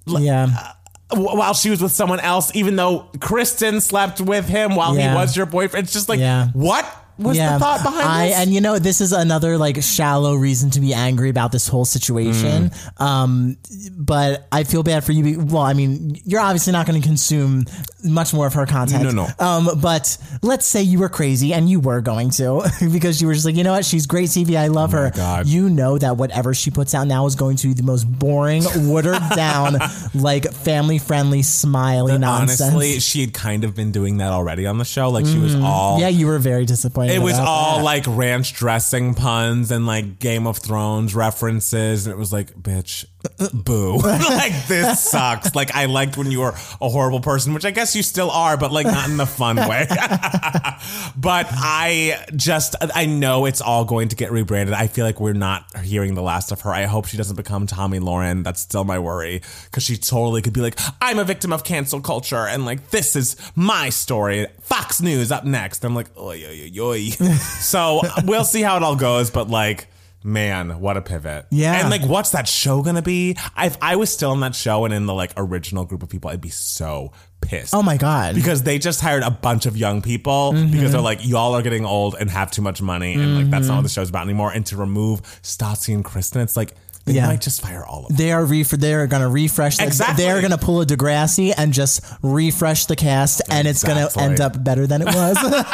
yeah, 0.06 0.48
uh, 0.58 0.72
w- 1.10 1.36
while 1.38 1.54
she 1.54 1.70
was 1.70 1.80
with 1.80 1.92
someone 1.92 2.20
else, 2.20 2.54
even 2.56 2.76
though 2.76 3.08
Kristen 3.20 3.80
slept 3.80 4.20
with 4.20 4.48
him 4.48 4.74
while 4.74 4.96
Yeah. 4.96 5.10
he 5.10 5.14
was 5.16 5.36
your 5.36 5.46
boyfriend. 5.46 5.84
It's 5.84 5.92
just 5.92 6.08
like, 6.08 6.18
Yeah. 6.20 6.48
what 6.52 6.84
was 7.18 7.36
the 7.36 7.58
thought 7.58 7.82
behind 7.82 8.08
I, 8.08 8.28
this? 8.28 8.38
And 8.38 8.52
you 8.52 8.60
know, 8.60 8.78
this 8.78 9.00
is 9.00 9.12
another 9.12 9.56
like 9.58 9.82
shallow 9.82 10.34
reason 10.34 10.70
to 10.70 10.80
be 10.80 10.94
angry 10.94 11.30
about 11.30 11.52
this 11.52 11.68
whole 11.68 11.84
situation. 11.84 12.70
Mm. 12.70 13.00
Um, 13.00 13.56
but 13.96 14.48
I 14.50 14.64
feel 14.64 14.82
bad 14.82 15.04
for 15.04 15.12
you. 15.12 15.40
Well, 15.40 15.62
I 15.62 15.74
mean, 15.74 16.20
you're 16.24 16.40
obviously 16.40 16.72
not 16.72 16.86
going 16.86 17.00
to 17.00 17.06
consume 17.06 17.64
much 18.02 18.34
more 18.34 18.46
of 18.46 18.54
her 18.54 18.66
content. 18.66 19.04
No, 19.04 19.10
no. 19.10 19.28
Um, 19.38 19.80
but 19.80 20.16
let's 20.42 20.66
say 20.66 20.82
you 20.82 20.98
were 20.98 21.08
crazy 21.08 21.54
and 21.54 21.68
you 21.68 21.80
were 21.80 22.00
going 22.00 22.30
to 22.30 22.68
because 22.92 23.20
you 23.20 23.28
were 23.28 23.34
just 23.34 23.46
like, 23.46 23.54
you 23.56 23.64
know 23.64 23.72
what, 23.72 23.84
she's 23.84 24.06
great 24.06 24.28
TV. 24.30 24.56
I 24.56 24.66
love 24.68 24.92
her. 24.92 25.10
Oh 25.14 25.16
God. 25.16 25.46
You 25.46 25.68
know 25.68 25.98
that 25.98 26.16
whatever 26.16 26.54
she 26.54 26.70
puts 26.70 26.94
out 26.94 27.06
now 27.06 27.26
is 27.26 27.36
going 27.36 27.56
to 27.58 27.68
be 27.68 27.74
the 27.74 27.82
most 27.82 28.04
boring, 28.04 28.62
watered 28.76 29.22
down, 29.36 29.78
like 30.14 30.52
family 30.52 30.98
friendly, 30.98 31.42
smiley 31.42 32.18
nonsense. 32.18 32.60
Honestly, 32.60 33.00
she 33.00 33.20
had 33.20 33.32
kind 33.32 33.64
of 33.64 33.74
been 33.74 33.92
doing 33.92 34.18
that 34.18 34.32
already 34.32 34.66
on 34.66 34.78
the 34.78 34.84
show. 34.84 35.10
Like 35.10 35.26
she 35.26 35.38
was 35.38 35.54
all 35.54 35.84
Mm. 35.84 36.00
yeah, 36.00 36.08
you 36.08 36.26
were 36.26 36.38
very 36.38 36.64
disappointed. 36.64 37.03
It 37.10 37.20
was 37.20 37.38
all 37.38 37.78
that. 37.78 37.84
like 37.84 38.04
ranch 38.06 38.54
dressing 38.54 39.14
puns 39.14 39.70
and 39.70 39.86
like 39.86 40.18
Game 40.18 40.46
of 40.46 40.58
Thrones 40.58 41.14
references. 41.14 42.06
And 42.06 42.14
it 42.14 42.18
was 42.18 42.32
like, 42.32 42.54
bitch, 42.54 43.04
boo. 43.52 43.96
like, 43.98 44.66
this 44.66 45.00
sucks. 45.00 45.54
Like, 45.54 45.74
I 45.74 45.86
liked 45.86 46.16
when 46.16 46.30
you 46.30 46.40
were 46.40 46.54
a 46.80 46.88
horrible 46.88 47.20
person, 47.20 47.54
which 47.54 47.64
I 47.64 47.70
guess 47.70 47.96
you 47.96 48.02
still 48.02 48.30
are, 48.30 48.56
but 48.56 48.72
like 48.72 48.86
not 48.86 49.08
in 49.08 49.16
the 49.16 49.26
fun 49.26 49.56
way. 49.56 49.86
but 51.16 51.46
I 51.50 52.24
just, 52.36 52.76
I 52.94 53.06
know 53.06 53.46
it's 53.46 53.60
all 53.60 53.84
going 53.84 54.08
to 54.08 54.16
get 54.16 54.30
rebranded. 54.32 54.74
I 54.74 54.86
feel 54.86 55.04
like 55.04 55.20
we're 55.20 55.32
not 55.32 55.64
hearing 55.78 56.14
the 56.14 56.22
last 56.22 56.52
of 56.52 56.62
her. 56.62 56.70
I 56.70 56.84
hope 56.84 57.06
she 57.06 57.16
doesn't 57.16 57.36
become 57.36 57.66
Tomi 57.66 57.98
Lahren. 57.98 58.44
That's 58.44 58.60
still 58.60 58.84
my 58.84 58.98
worry 58.98 59.42
because 59.64 59.82
she 59.82 59.96
totally 59.96 60.42
could 60.42 60.52
be 60.52 60.60
like, 60.60 60.78
I'm 61.00 61.18
a 61.18 61.24
victim 61.24 61.52
of 61.52 61.64
cancel 61.64 62.00
culture 62.00 62.46
and 62.46 62.64
like, 62.64 62.90
this 62.90 63.16
is 63.16 63.36
my 63.54 63.88
story. 63.90 64.46
Fox 64.60 65.00
News 65.00 65.32
up 65.32 65.44
next. 65.44 65.84
I'm 65.84 65.94
like, 65.94 66.16
oy, 66.16 66.44
oy, 66.46 66.70
oy, 66.76 66.80
oy. 66.80 67.10
so 67.60 68.02
we'll 68.24 68.44
see 68.44 68.62
how 68.62 68.76
it 68.76 68.82
all 68.82 68.96
goes, 68.96 69.30
but 69.30 69.48
like, 69.48 69.88
man, 70.24 70.80
what 70.80 70.96
a 70.96 71.02
pivot. 71.02 71.46
Yeah. 71.50 71.74
And 71.74 71.90
like, 71.90 72.02
what's 72.02 72.30
that 72.30 72.48
show 72.48 72.82
gonna 72.82 73.02
be? 73.02 73.36
If 73.58 73.76
I 73.80 73.96
was 73.96 74.10
still 74.10 74.30
on 74.30 74.40
that 74.40 74.54
show 74.54 74.84
and 74.84 74.94
in 74.94 75.06
the 75.06 75.14
like 75.14 75.32
original 75.36 75.84
group 75.84 76.02
of 76.02 76.08
people, 76.08 76.30
I'd 76.30 76.40
be 76.40 76.48
so 76.48 77.12
pissed. 77.40 77.74
Oh 77.74 77.82
my 77.82 77.96
God. 77.96 78.34
Because 78.34 78.62
they 78.62 78.78
just 78.78 79.00
hired 79.00 79.22
a 79.22 79.30
bunch 79.30 79.66
of 79.66 79.76
young 79.76 80.02
people 80.02 80.52
because 80.52 80.92
they're 80.92 81.00
like, 81.00 81.26
y'all 81.26 81.54
are 81.54 81.62
getting 81.62 81.84
old 81.84 82.16
and 82.18 82.30
have 82.30 82.50
too 82.50 82.62
much 82.62 82.82
money. 82.82 83.14
And 83.14 83.36
like, 83.36 83.50
that's 83.50 83.68
not 83.68 83.76
what 83.76 83.82
the 83.82 83.88
mm-hmm. 83.88 83.94
show's 83.94 84.08
about 84.08 84.24
anymore. 84.24 84.50
And 84.50 84.64
to 84.66 84.76
remove 84.76 85.22
Stassi 85.42 85.94
and 85.94 86.04
Kristen, 86.04 86.40
it's 86.40 86.56
like, 86.56 86.72
they 87.06 87.14
Yeah. 87.14 87.26
might 87.26 87.40
just 87.42 87.60
fire 87.60 87.84
all 87.84 88.02
of 88.02 88.08
them. 88.08 88.16
They 88.16 88.32
are 88.32 88.44
ref- 88.44 88.70
They're 88.70 89.06
going 89.06 89.22
to 89.22 89.28
refresh. 89.28 89.76
The, 89.76 89.84
Exactly. 89.84 90.24
They're 90.24 90.40
going 90.40 90.52
to 90.52 90.58
pull 90.58 90.80
a 90.80 90.86
Degrassi 90.86 91.52
and 91.56 91.72
just 91.72 92.00
refresh 92.22 92.86
the 92.86 92.96
cast, 92.96 93.42
and 93.50 93.68
it's 93.68 93.84
going 93.84 94.08
to 94.08 94.20
end 94.20 94.40
up 94.40 94.62
better 94.64 94.86
than 94.86 95.02
it 95.02 95.06
was. 95.06 95.36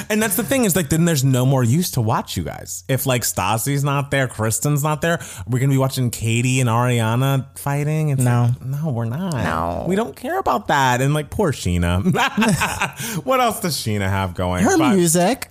And 0.08 0.20
that's 0.22 0.36
the 0.36 0.42
thing 0.44 0.64
is 0.64 0.74
like, 0.74 0.88
then 0.88 1.04
there's 1.04 1.22
no 1.24 1.44
more 1.46 1.62
use 1.62 1.90
to 1.92 2.00
watch 2.00 2.36
you 2.36 2.42
guys. 2.42 2.84
If 2.88 3.06
like 3.06 3.22
Stassi's 3.22 3.84
not 3.84 4.10
there, 4.10 4.26
Kristen's 4.28 4.82
not 4.82 5.02
there, 5.02 5.20
we're 5.46 5.58
gonna 5.60 5.70
be 5.72 5.78
watching 5.78 6.10
Katie 6.10 6.60
and 6.60 6.68
Ariana 6.68 7.46
fighting. 7.58 8.08
It's 8.08 8.22
No. 8.22 8.48
like, 8.60 8.62
no, 8.64 8.90
we're 8.90 9.04
not. 9.04 9.34
No. 9.34 9.84
we 9.86 9.94
don't 9.96 10.16
care 10.16 10.38
about 10.38 10.68
that. 10.68 11.00
And 11.00 11.12
like, 11.14 11.30
poor 11.30 11.52
Scheana. 11.52 12.02
what 13.24 13.40
else 13.40 13.60
does 13.60 13.76
Scheana 13.76 14.08
have 14.08 14.34
going? 14.34 14.64
Her 14.64 14.78
But- 14.78 14.94
music. 14.96 15.50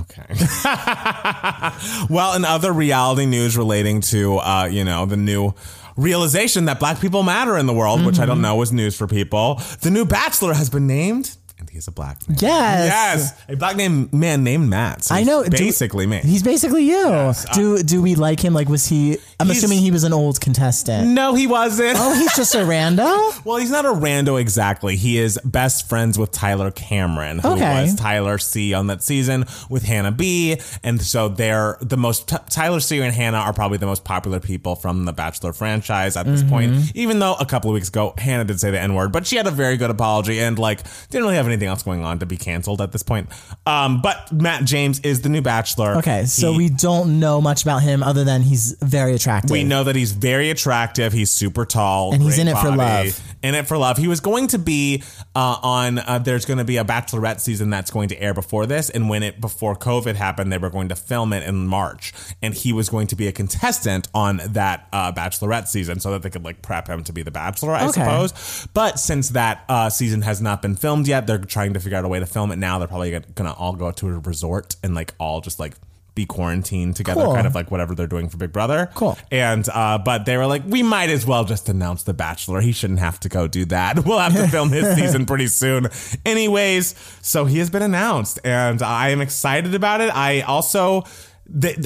Okay. 0.00 0.26
well, 2.10 2.34
in 2.34 2.44
other 2.44 2.72
reality 2.72 3.26
news 3.26 3.56
relating 3.56 4.00
to, 4.02 4.38
uh, 4.38 4.68
you 4.70 4.84
know, 4.84 5.06
the 5.06 5.16
new 5.16 5.54
realization 5.96 6.66
that 6.66 6.78
black 6.78 7.00
people 7.00 7.22
matter 7.22 7.56
in 7.56 7.66
the 7.66 7.72
world, 7.72 8.04
which 8.04 8.16
I 8.18 8.22
Mm-hmm. 8.22 8.28
don't 8.28 8.42
know 8.42 8.56
was 8.56 8.72
news 8.72 8.96
for 8.96 9.06
people, 9.06 9.60
the 9.80 9.90
new 9.90 10.04
Bachelor 10.04 10.54
has 10.54 10.70
been 10.70 10.86
named, 10.86 11.36
and 11.58 11.68
he's 11.70 11.88
a 11.88 11.92
black 11.92 12.26
man. 12.28 12.38
Yes. 12.40 12.88
Yes, 12.88 13.42
a 13.48 13.56
black 13.56 13.76
name 13.76 14.08
man 14.12 14.44
named 14.44 14.68
Matt. 14.68 15.04
So 15.04 15.14
I 15.14 15.22
know. 15.24 15.42
he's 15.42 15.50
Do- 15.50 15.58
basically 15.58 16.06
me. 16.06 16.18
He's 16.18 16.42
basically 16.42 16.84
you. 16.84 17.32
do 17.54 17.82
do 17.82 18.00
we 18.02 18.14
like 18.14 18.40
him? 18.40 18.54
Like, 18.54 18.68
was 18.68 18.86
he? 18.86 19.18
I'm 19.40 19.50
assuming 19.50 19.78
he 19.78 19.90
was 19.90 20.04
an 20.04 20.12
old 20.12 20.40
contestant. 20.40 21.08
No, 21.08 21.34
he 21.34 21.46
wasn't. 21.46 21.96
Oh, 21.98 22.14
he's 22.14 22.34
just 22.36 22.54
a 22.54 22.58
rando. 22.58 23.16
Well, 23.44 23.56
he's 23.58 23.70
not 23.70 23.86
a 23.86 23.90
rando 23.90 24.38
exactly. 24.40 24.96
He 24.96 25.16
is 25.18 25.38
best 25.44 25.88
friends 25.88 26.18
with 26.18 26.32
Tyler 26.32 26.70
Cameron, 26.70 27.38
who 27.38 27.48
Okay. 27.52 27.82
was 27.82 27.94
Tyler 27.94 28.36
C 28.38 28.74
on 28.74 28.88
that 28.88 29.02
season 29.02 29.46
with 29.70 29.84
Hannah 29.84 30.12
B. 30.12 30.58
And 30.82 31.00
so 31.00 31.28
they're 31.28 31.78
the 31.80 31.96
most, 31.96 32.28
T- 32.28 32.36
Tyler 32.50 32.80
C 32.80 33.00
and 33.00 33.14
Hannah 33.14 33.38
are 33.38 33.52
probably 33.54 33.78
the 33.78 33.86
most 33.86 34.04
popular 34.04 34.38
people 34.40 34.74
from 34.74 35.04
the 35.06 35.12
Bachelor 35.12 35.52
franchise 35.52 36.16
at 36.16 36.26
this 36.26 36.42
point. 36.42 36.72
Mm-hmm. 36.72 36.90
Even 36.98 37.18
though 37.20 37.34
a 37.34 37.46
couple 37.46 37.70
of 37.70 37.74
weeks 37.74 37.88
ago, 37.88 38.12
Hannah 38.18 38.44
did 38.44 38.60
say 38.60 38.70
the 38.70 38.80
N 38.80 38.94
word, 38.94 39.12
but 39.12 39.26
she 39.26 39.36
had 39.36 39.46
a 39.46 39.50
very 39.52 39.76
good 39.76 39.90
apology 39.90 40.38
and 40.40 40.58
like 40.58 40.82
didn't 41.10 41.24
really 41.24 41.36
have 41.36 41.47
anything 41.48 41.68
else 41.68 41.82
going 41.82 42.04
on 42.04 42.18
to 42.20 42.26
be 42.26 42.36
canceled 42.36 42.80
at 42.80 42.92
this 42.92 43.02
point. 43.02 43.28
Um, 43.66 44.00
but 44.02 44.30
Matt 44.32 44.64
James 44.64 45.00
is 45.00 45.22
the 45.22 45.28
new 45.28 45.42
Bachelor. 45.42 45.96
Okay, 45.98 46.24
so 46.26 46.52
He- 46.52 46.58
we 46.58 46.68
don't 46.68 47.18
know 47.20 47.40
much 47.40 47.62
about 47.62 47.82
him 47.82 48.02
other 48.02 48.24
than 48.24 48.42
he's 48.42 48.76
very 48.82 49.14
attractive. 49.14 49.50
we 49.50 49.64
know 49.64 49.84
that 49.84 49.96
he's 49.96 50.12
very 50.12 50.50
attractive. 50.50 51.12
He's 51.12 51.30
super 51.30 51.64
tall, 51.64 52.12
And 52.12 52.22
he's 52.22 52.34
great 52.36 52.42
in 52.42 52.48
it 52.48 52.58
for 52.58 52.70
love. 52.70 53.20
In 53.42 53.54
it 53.54 53.66
for 53.66 53.78
love. 53.78 53.96
He 53.98 54.08
was 54.08 54.20
going 54.20 54.48
to 54.48 54.58
be 54.58 55.02
uh, 55.34 55.56
on. 55.62 55.98
Uh, 55.98 56.18
there's 56.18 56.44
going 56.44 56.58
to 56.58 56.64
be 56.64 56.76
a 56.76 56.84
Bachelorette 56.84 57.40
season 57.40 57.70
that's 57.70 57.90
going 57.90 58.08
to 58.08 58.20
air 58.20 58.34
before 58.34 58.66
this, 58.66 58.90
and 58.90 59.08
when 59.08 59.22
it 59.22 59.40
before 59.40 59.76
COVID 59.76 60.16
happened, 60.16 60.52
they 60.52 60.58
were 60.58 60.70
going 60.70 60.88
to 60.88 60.96
film 60.96 61.32
it 61.32 61.42
in 61.46 61.66
March, 61.66 62.12
and 62.42 62.52
he 62.54 62.72
was 62.72 62.88
going 62.88 63.06
to 63.08 63.16
be 63.16 63.28
a 63.28 63.32
contestant 63.32 64.08
on 64.14 64.40
that 64.48 64.88
uh, 64.92 65.12
Bachelorette 65.12 65.68
season, 65.68 66.00
so 66.00 66.10
that 66.10 66.22
they 66.22 66.30
could 66.30 66.44
like 66.44 66.62
prep 66.62 66.88
him 66.88 67.04
to 67.04 67.12
be 67.12 67.22
the 67.22 67.30
Bachelor, 67.30 67.72
I 67.74 67.82
Okay. 67.88 67.92
suppose. 68.00 68.68
But 68.74 68.98
since 68.98 69.30
that 69.30 69.64
uh, 69.68 69.88
season 69.90 70.22
has 70.22 70.40
not 70.40 70.60
been 70.62 70.74
filmed 70.74 71.06
yet, 71.06 71.26
they're 71.26 71.37
trying 71.38 71.74
to 71.74 71.80
figure 71.80 71.96
out 71.98 72.04
a 72.04 72.08
way 72.08 72.20
to 72.20 72.26
film 72.26 72.52
it 72.52 72.56
now. 72.56 72.78
They're 72.78 72.88
probably 72.88 73.10
going 73.10 73.22
to 73.34 73.52
all 73.52 73.74
go 73.74 73.90
to 73.92 74.08
a 74.08 74.18
resort 74.18 74.76
and 74.82 74.94
like 74.94 75.14
all 75.18 75.40
just 75.40 75.58
like 75.58 75.74
be 76.14 76.26
quarantined 76.26 76.96
together, 76.96 77.22
Cool. 77.22 77.34
kind 77.34 77.46
of 77.46 77.54
like 77.54 77.70
whatever 77.70 77.94
they're 77.94 78.08
doing 78.08 78.28
for 78.28 78.38
Big 78.38 78.52
Brother. 78.52 78.90
Cool. 78.96 79.16
And 79.30 79.68
uh, 79.72 79.98
but 79.98 80.24
they 80.24 80.36
were 80.36 80.46
like, 80.46 80.62
we 80.66 80.82
might 80.82 81.10
as 81.10 81.24
well 81.24 81.44
just 81.44 81.68
announce 81.68 82.02
the 82.02 82.12
Bachelor. 82.12 82.60
He 82.60 82.72
shouldn't 82.72 82.98
have 82.98 83.20
to 83.20 83.28
go 83.28 83.46
do 83.46 83.64
that. 83.66 84.04
We'll 84.04 84.18
have 84.18 84.34
to 84.34 84.48
film 84.48 84.70
his 84.70 84.96
season 84.96 85.26
pretty 85.26 85.46
soon. 85.46 85.86
Anyways, 86.26 86.96
so 87.22 87.44
he 87.44 87.58
has 87.58 87.70
been 87.70 87.82
announced, 87.82 88.40
and 88.42 88.82
I 88.82 89.10
am 89.10 89.20
excited 89.20 89.74
about 89.76 90.00
it. 90.00 90.10
I 90.14 90.40
also. 90.40 91.04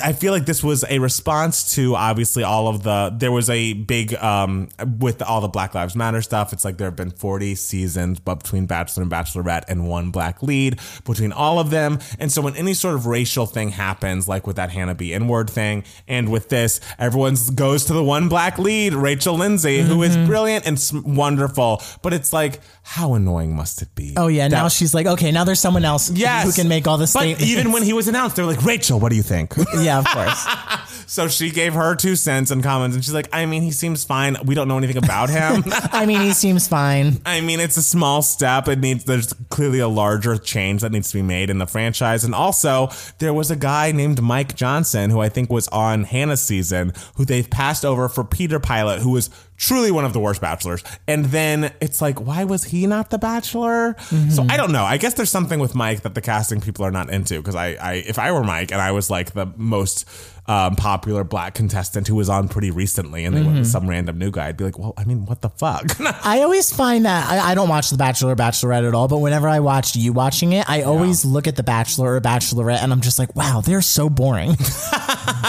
I 0.03 0.13
feel 0.13 0.33
like 0.33 0.45
this 0.45 0.65
was 0.65 0.85
a 0.91 0.99
response 0.99 1.77
to 1.77 1.95
obviously 1.95 2.43
all 2.43 2.67
of 2.67 2.83
the. 2.83 3.15
There 3.17 3.31
was 3.31 3.49
a 3.49 3.75
big 3.75 4.13
um, 4.15 4.69
with 4.99 5.23
all 5.23 5.41
the 5.41 5.47
Black 5.47 5.73
Lives 5.75 5.95
Matter 5.95 6.21
stuff. 6.21 6.53
It's 6.53 6.65
like 6.65 6.79
there 6.79 6.89
have 6.89 6.97
been 6.97 7.13
forty 7.13 7.55
seasons, 7.55 8.19
but 8.19 8.43
between 8.43 8.67
Bachelor 8.67 9.05
and 9.05 9.13
Bachelorette, 9.13 9.63
and 9.69 9.89
one 9.89 10.11
black 10.11 10.43
lead 10.43 10.81
between 11.05 11.31
all 11.31 11.61
of 11.61 11.71
them. 11.71 12.01
And 12.19 12.33
so 12.33 12.43
when 12.43 12.57
any 12.57 12.75
sort 12.75 12.97
of 12.97 13.07
racial 13.07 13.47
thing 13.47 13.69
happens, 13.69 14.27
like 14.27 14.49
with 14.49 14.57
that 14.57 14.71
Hannah 14.71 14.97
B 14.97 15.15
N 15.15 15.29
word 15.29 15.49
thing, 15.49 15.85
and 16.09 16.31
with 16.31 16.49
this, 16.49 16.81
everyone 16.99 17.37
goes 17.55 17.85
to 17.85 17.93
the 17.93 18.03
one 18.03 18.29
black 18.29 18.59
lead, 18.59 18.95
Rachel 18.95 19.35
Lindsay, 19.37 19.81
who 19.81 20.03
is 20.03 20.17
brilliant 20.17 20.67
and 20.67 20.77
wonderful. 21.05 21.81
But 22.03 22.13
it's 22.13 22.33
like, 22.33 22.61
how 22.83 23.15
annoying 23.15 23.55
must 23.55 23.81
it 23.81 23.95
be? 23.95 24.15
Oh 24.17 24.27
yeah, 24.27 24.49
now 24.49 24.67
she's 24.67 24.93
like, 24.93 25.07
okay, 25.07 25.31
now 25.31 25.45
there's 25.45 25.61
someone 25.61 25.85
else 25.85 26.11
Yes, 26.11 26.45
who 26.45 26.53
can 26.53 26.69
make 26.69 26.89
all 26.89 26.99
this. 26.99 27.13
But 27.13 27.21
statements. 27.21 27.45
even 27.47 27.71
when 27.71 27.85
he 27.85 27.93
was 27.93 28.09
announced, 28.09 28.35
they 28.35 28.43
were 28.43 28.49
like, 28.49 28.65
"Rachel, 28.65 28.99
what 28.99 29.11
do 29.11 29.17
you 29.17 29.23
think?" 29.23 29.52
yeah, 29.81 29.99
of 29.99 30.07
course. 30.07 30.47
so 31.07 31.29
she 31.29 31.51
gave 31.51 31.75
her 31.75 31.95
two 31.95 32.17
cents 32.17 32.51
and 32.51 32.63
comments, 32.63 32.95
and 32.97 33.05
she's 33.05 33.15
like, 33.15 33.29
"I 33.33 33.47
mean, 33.47 33.63
he 33.63 33.71
seems 33.71 34.05
fine. 34.05 34.37
We 34.45 34.55
don't 34.55 34.69
know 34.69 34.79
anything 34.79 34.97
about 34.97 35.31
him. 35.31 35.65
I 35.93 36.07
mean, 36.07 36.21
he 36.21 36.33
seems 36.33 36.69
fine. 36.69 37.21
I 37.27 37.41
mean, 37.41 37.61
it's 37.61 37.77
a 37.77 37.83
small 37.83 38.23
step. 38.23 38.69
It 38.69 38.79
needs 38.79 39.05
there's 39.05 39.33
clearly 39.51 39.79
a 39.79 39.89
larger 39.89 40.37
change 40.37 40.83
that 40.83 40.93
needs 40.93 41.11
to 41.11 41.19
be 41.19 41.23
made 41.23 41.51
in 41.51 41.59
the 41.59 41.67
franchise. 41.67 42.25
And 42.25 42.35
also, 42.35 42.91
there 43.19 43.35
was 43.35 43.51
a 43.51 43.57
guy 43.57 43.93
named 43.93 44.23
Mike 44.23 44.55
Johnson 44.55 45.11
who 45.11 45.21
I 45.21 45.29
think 45.29 45.51
was 45.51 45.69
on 45.69 46.05
Hannah's 46.05 46.43
season 46.43 46.93
who 47.17 47.25
they've 47.25 47.49
passed 47.49 47.85
over 47.85 48.09
for 48.09 48.25
Peter 48.25 48.61
Pilot, 48.61 49.01
who 49.01 49.11
was 49.11 49.31
truly 49.63 49.93
one 49.93 50.05
of 50.05 50.13
the 50.13 50.19
worst 50.19 50.41
bachelors. 50.41 50.83
And 51.07 51.27
then 51.27 51.73
it's 51.81 52.03
like, 52.03 52.21
why 52.21 52.43
was 52.43 52.65
he 52.65 52.89
not 52.89 53.11
the 53.11 53.19
bachelor? 53.19 53.95
So 53.99 54.17
mm-hmm. 54.17 54.51
I 54.51 54.57
don't 54.57 54.73
know. 54.73 54.83
I 54.83 54.97
guess 54.97 55.15
there's 55.15 55.31
something 55.31 55.61
with 55.61 55.77
Mike 55.77 56.03
that 56.03 56.17
the 56.17 56.21
casting 56.21 56.61
people 56.61 56.85
are 56.85 56.91
not 56.91 57.11
into 57.11 57.37
because 57.37 57.55
I, 57.55 57.75
I 57.75 57.93
if 57.95 58.19
I 58.19 58.33
were 58.33 58.43
Mike 58.43 58.73
and 58.73 58.81
I 58.81 58.91
was 58.91 59.09
like 59.09 59.35
the 59.35 59.47
most 59.57 60.09
um, 60.47 60.75
popular 60.75 61.23
black 61.25 61.55
contestant 61.55 62.09
who 62.09 62.17
was 62.17 62.29
on 62.29 62.49
pretty 62.49 62.71
recently 62.71 63.25
and 63.25 63.37
they 63.37 63.43
went 63.43 63.59
with 63.59 63.67
some 63.67 63.89
random 63.89 64.19
new 64.19 64.31
guy, 64.31 64.49
I'd 64.49 64.57
be 64.57 64.65
like, 64.65 64.79
well, 64.79 64.93
I 64.97 65.05
mean, 65.05 65.25
what 65.25 65.41
the 65.41 65.51
fuck? 65.51 65.85
I 66.25 66.43
always 66.43 66.73
find 66.73 67.05
that 67.05 67.31
I, 67.31 67.53
I 67.53 67.55
don't 67.55 67.69
watch 67.69 67.91
The 67.91 67.97
Bachelor 67.97 68.33
or 68.33 68.37
Bachelorette 68.37 68.87
at 68.87 68.95
all, 68.95 69.07
but 69.09 69.19
whenever 69.19 69.49
I 69.49 69.61
watch 69.61 69.95
you 69.95 70.13
watching 70.13 70.53
it, 70.53 70.69
I 70.69 70.83
always 70.83 71.25
look 71.25 71.47
at 71.47 71.57
The 71.57 71.63
Bachelor 71.63 72.17
or 72.17 72.21
Bachelorette 72.21 72.83
and 72.83 72.93
I'm 72.93 73.01
just 73.01 73.19
like, 73.19 73.35
wow, 73.37 73.63
they're 73.65 73.83
so 73.83 74.09
boring. 74.11 74.51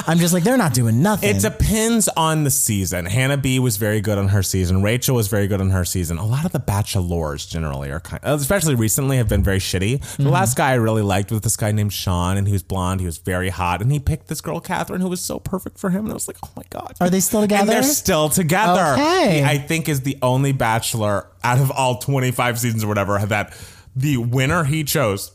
I'm 0.05 0.19
just 0.19 0.33
like 0.33 0.43
they're 0.43 0.57
not 0.57 0.73
doing 0.73 1.01
nothing. 1.01 1.35
It 1.35 1.41
depends 1.41 2.07
on 2.09 2.43
the 2.43 2.51
season. 2.51 3.05
Hannah 3.05 3.37
B 3.37 3.59
was 3.59 3.77
very 3.77 4.01
good 4.01 4.17
on 4.17 4.27
her 4.29 4.43
season. 4.43 4.83
Rachel 4.83 5.15
was 5.15 5.27
very 5.27 5.47
good 5.47 5.61
on 5.61 5.71
her 5.71 5.85
season. 5.85 6.17
A 6.17 6.25
lot 6.25 6.45
of 6.45 6.51
the 6.51 6.59
bachelors 6.59 7.45
generally 7.45 7.89
are 7.89 7.99
kind, 7.99 8.21
especially 8.23 8.75
recently, 8.75 9.17
have 9.17 9.29
been 9.29 9.43
very 9.43 9.59
shitty. 9.59 10.17
The 10.17 10.29
last 10.29 10.55
guy 10.57 10.71
I 10.71 10.75
really 10.75 11.01
liked 11.01 11.31
was 11.31 11.41
this 11.41 11.57
guy 11.57 11.71
named 11.71 11.93
Sean, 11.93 12.37
and 12.37 12.47
he 12.47 12.53
was 12.53 12.63
blonde. 12.63 12.99
He 12.99 13.05
was 13.05 13.17
very 13.17 13.49
hot, 13.49 13.81
and 13.81 13.91
he 13.91 13.99
picked 13.99 14.27
this 14.27 14.41
girl 14.41 14.59
Catherine, 14.59 14.92
who 15.01 15.07
was 15.09 15.21
so 15.21 15.39
perfect 15.39 15.77
for 15.77 15.89
him. 15.89 16.01
And 16.05 16.11
I 16.11 16.13
was 16.13 16.27
like, 16.27 16.37
oh 16.43 16.49
my 16.55 16.63
god, 16.69 16.95
Are 17.01 17.09
they 17.09 17.19
still 17.19 17.41
And 17.41 17.49
together? 17.49 17.71
they're 17.71 17.83
still 17.83 18.29
together. 18.29 18.93
Okay. 18.93 19.37
He, 19.39 19.43
I 19.43 19.57
think 19.57 19.87
is 19.89 20.01
the 20.01 20.17
only 20.21 20.51
bachelor 20.51 21.27
out 21.43 21.59
of 21.59 21.71
all 21.71 21.97
twenty 21.99 22.31
five 22.31 22.59
seasons 22.59 22.83
or 22.83 22.87
whatever 22.87 23.17
that 23.19 23.57
the 23.95 24.17
winner 24.17 24.63
he 24.63 24.83
chose. 24.83 25.31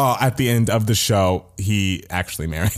Uh, 0.00 0.16
at 0.20 0.36
the 0.36 0.48
end 0.48 0.70
of 0.70 0.86
the 0.86 0.94
show, 0.94 1.44
he 1.56 2.04
actually 2.08 2.46
married. 2.46 2.70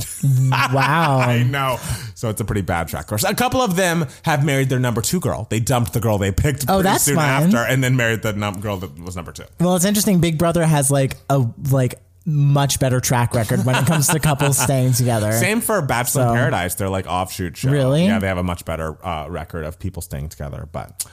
wow. 0.51 1.19
I 1.23 1.43
know. 1.43 1.77
So 2.15 2.31
it's 2.31 2.41
a 2.41 2.47
pretty 2.47 2.63
bad 2.63 2.89
track 2.89 3.11
record. 3.11 3.29
A 3.31 3.35
couple 3.35 3.61
of 3.61 3.77
them 3.77 4.07
have 4.23 4.43
married 4.43 4.71
their 4.71 4.79
number 4.79 5.03
two 5.03 5.21
girl. 5.21 5.47
They 5.51 5.61
dumped 5.61 5.93
the 5.93 6.01
girl 6.01 6.17
they 6.17 6.33
picked 6.33 6.63
Oh, 6.63 6.77
pretty 6.77 6.83
that's 6.85 7.05
soon 7.05 7.19
after, 7.19 7.59
and 7.59 7.85
then 7.85 7.95
married 7.95 8.23
the 8.23 8.33
num- 8.33 8.61
girl 8.61 8.79
that 8.79 8.99
was 8.99 9.17
number 9.17 9.33
two. 9.33 9.45
Well, 9.61 9.77
it's 9.77 9.85
interesting. 9.85 10.21
Big 10.21 10.39
Brother 10.39 10.65
has 10.65 10.91
like 10.91 11.17
a 11.29 11.45
like 11.71 11.97
much 12.27 12.79
better 12.81 13.01
track 13.01 13.35
record 13.35 13.65
when 13.65 13.75
it 13.77 13.87
comes 13.87 14.07
to 14.09 14.19
couples 14.21 14.59
staying 14.63 14.93
together. 14.93 15.33
Same 15.33 15.61
for 15.61 15.81
Bachelor 15.83 16.23
So- 16.25 16.29
in 16.31 16.35
Paradise. 16.37 16.75
They're 16.75 16.89
like 16.91 17.07
offshoot 17.07 17.57
show. 17.57 17.71
Really? 17.71 18.05
Yeah, 18.05 18.19
they 18.19 18.27
have 18.29 18.39
a 18.39 18.43
much 18.43 18.65
better 18.65 18.97
uh, 19.05 19.27
record 19.29 19.65
of 19.65 19.79
people 19.79 20.03
staying 20.03 20.29
together. 20.29 20.69
But 20.71 21.05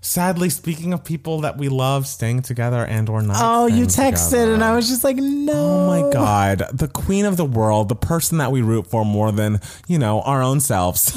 sadly, 0.00 0.48
speaking 0.50 0.92
of 0.92 1.04
people 1.04 1.42
that 1.42 1.56
we 1.58 1.68
love 1.68 2.06
staying 2.06 2.42
together 2.42 2.84
and 2.84 3.08
or 3.08 3.22
not. 3.22 3.36
Oh, 3.38 3.66
you 3.66 3.84
texted, 3.86 4.30
together. 4.30 4.54
and 4.54 4.64
I 4.64 4.74
was 4.74 4.88
just 4.88 5.04
like, 5.04 5.16
no. 5.16 5.52
Oh 5.52 5.86
my 6.06 6.12
God, 6.12 6.64
the 6.72 6.88
queen 6.88 7.24
of 7.24 7.36
the 7.36 7.44
world, 7.44 7.88
the 7.88 7.94
person 7.96 8.38
that 8.38 8.50
we 8.52 8.62
root 8.62 8.86
for 8.86 9.04
more 9.04 9.30
than, 9.32 9.60
you 9.88 9.98
know, 9.98 10.20
our 10.22 10.42
own 10.42 10.60
selves. 10.60 11.16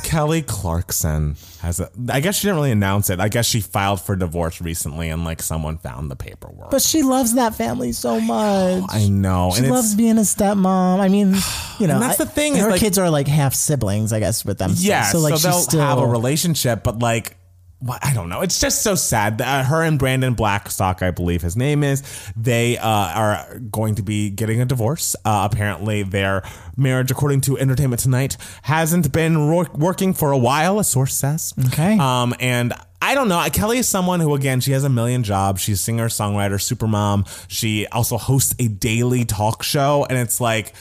Kelly 0.04 0.42
Clarkson 0.42 1.36
has 1.60 1.80
a, 1.80 1.90
I 2.10 2.20
guess 2.20 2.36
she 2.36 2.46
didn't 2.46 2.56
really 2.56 2.70
announce 2.72 3.08
it. 3.10 3.20
I 3.20 3.28
guess 3.28 3.46
she 3.46 3.60
filed 3.60 4.00
for 4.00 4.16
divorce 4.16 4.60
recently 4.60 5.08
and 5.08 5.24
like 5.24 5.40
someone 5.40 5.78
found 5.78 6.10
the 6.10 6.16
paperwork. 6.16 6.70
But 6.70 6.82
she 6.82 7.02
loves 7.02 7.34
that 7.34 7.54
family 7.54 7.92
so 7.92 8.20
much. 8.20 8.84
I 8.88 9.08
know. 9.08 9.52
She 9.54 9.60
and 9.62 9.70
loves 9.70 9.94
being 9.94 10.18
a 10.18 10.22
stepmom. 10.22 10.98
I 11.00 11.08
mean, 11.08 11.34
you 11.78 11.86
know, 11.86 11.94
And 11.94 12.02
that's 12.02 12.20
I- 12.20 12.24
the 12.24 12.30
thing 12.30 12.56
Her 12.56 12.70
like- 12.70 12.80
kids 12.80 12.98
are 12.98 13.10
like 13.10 13.28
half 13.28 13.54
siblings, 13.54 14.12
I 14.12 14.18
guess, 14.20 14.44
with 14.44 14.58
them. 14.58 14.72
Yeah, 14.74 15.04
so, 15.04 15.20
like 15.20 15.34
she's 15.34 15.42
they'll 15.44 15.52
still 15.60 15.80
have 15.80 15.98
a 15.98 16.06
relationship, 16.06 16.82
but 16.82 16.98
like, 16.98 17.36
I 17.88 18.14
don't 18.14 18.28
know. 18.28 18.40
It's 18.40 18.60
just 18.60 18.82
so 18.82 18.94
sad. 18.94 19.40
Uh, 19.40 19.62
her 19.64 19.82
and 19.82 19.98
Brandon 19.98 20.34
Blackstock, 20.34 21.02
I 21.02 21.10
believe 21.10 21.42
his 21.42 21.56
name 21.56 21.82
is, 21.82 22.02
they 22.36 22.78
uh, 22.78 22.88
are 22.88 23.58
going 23.70 23.96
to 23.96 24.02
be 24.02 24.30
getting 24.30 24.60
a 24.60 24.64
divorce. 24.64 25.14
Uh, 25.24 25.48
apparently, 25.50 26.02
their 26.02 26.42
marriage, 26.76 27.10
according 27.10 27.42
to 27.42 27.58
Entertainment 27.58 28.00
Tonight, 28.00 28.36
hasn't 28.62 29.12
been 29.12 29.50
wor- 29.50 29.68
working 29.74 30.14
for 30.14 30.32
a 30.32 30.38
while, 30.38 30.78
a 30.78 30.84
source 30.84 31.14
says. 31.14 31.52
Okay. 31.66 31.98
Um, 31.98 32.34
and 32.40 32.72
I 33.02 33.14
don't 33.14 33.28
know. 33.28 33.46
Kelly 33.52 33.78
is 33.78 33.88
someone 33.88 34.20
who, 34.20 34.34
again, 34.34 34.60
she 34.60 34.72
has 34.72 34.84
a 34.84 34.88
million 34.88 35.22
jobs. 35.22 35.60
She's 35.60 35.80
singer, 35.80 36.08
songwriter, 36.08 36.54
supermom. 36.54 37.28
She 37.48 37.86
also 37.88 38.16
hosts 38.16 38.54
a 38.58 38.68
daily 38.68 39.26
talk 39.26 39.62
show, 39.62 40.06
and 40.08 40.18
it's 40.18 40.40
like, 40.40 40.72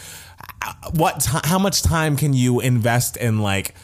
uh, 0.62 0.74
what? 0.92 1.20
T- 1.20 1.40
how 1.44 1.60
much 1.60 1.82
time 1.82 2.16
can 2.16 2.34
you 2.34 2.62
invest 2.62 3.18
in 3.18 3.40
like? 3.40 3.76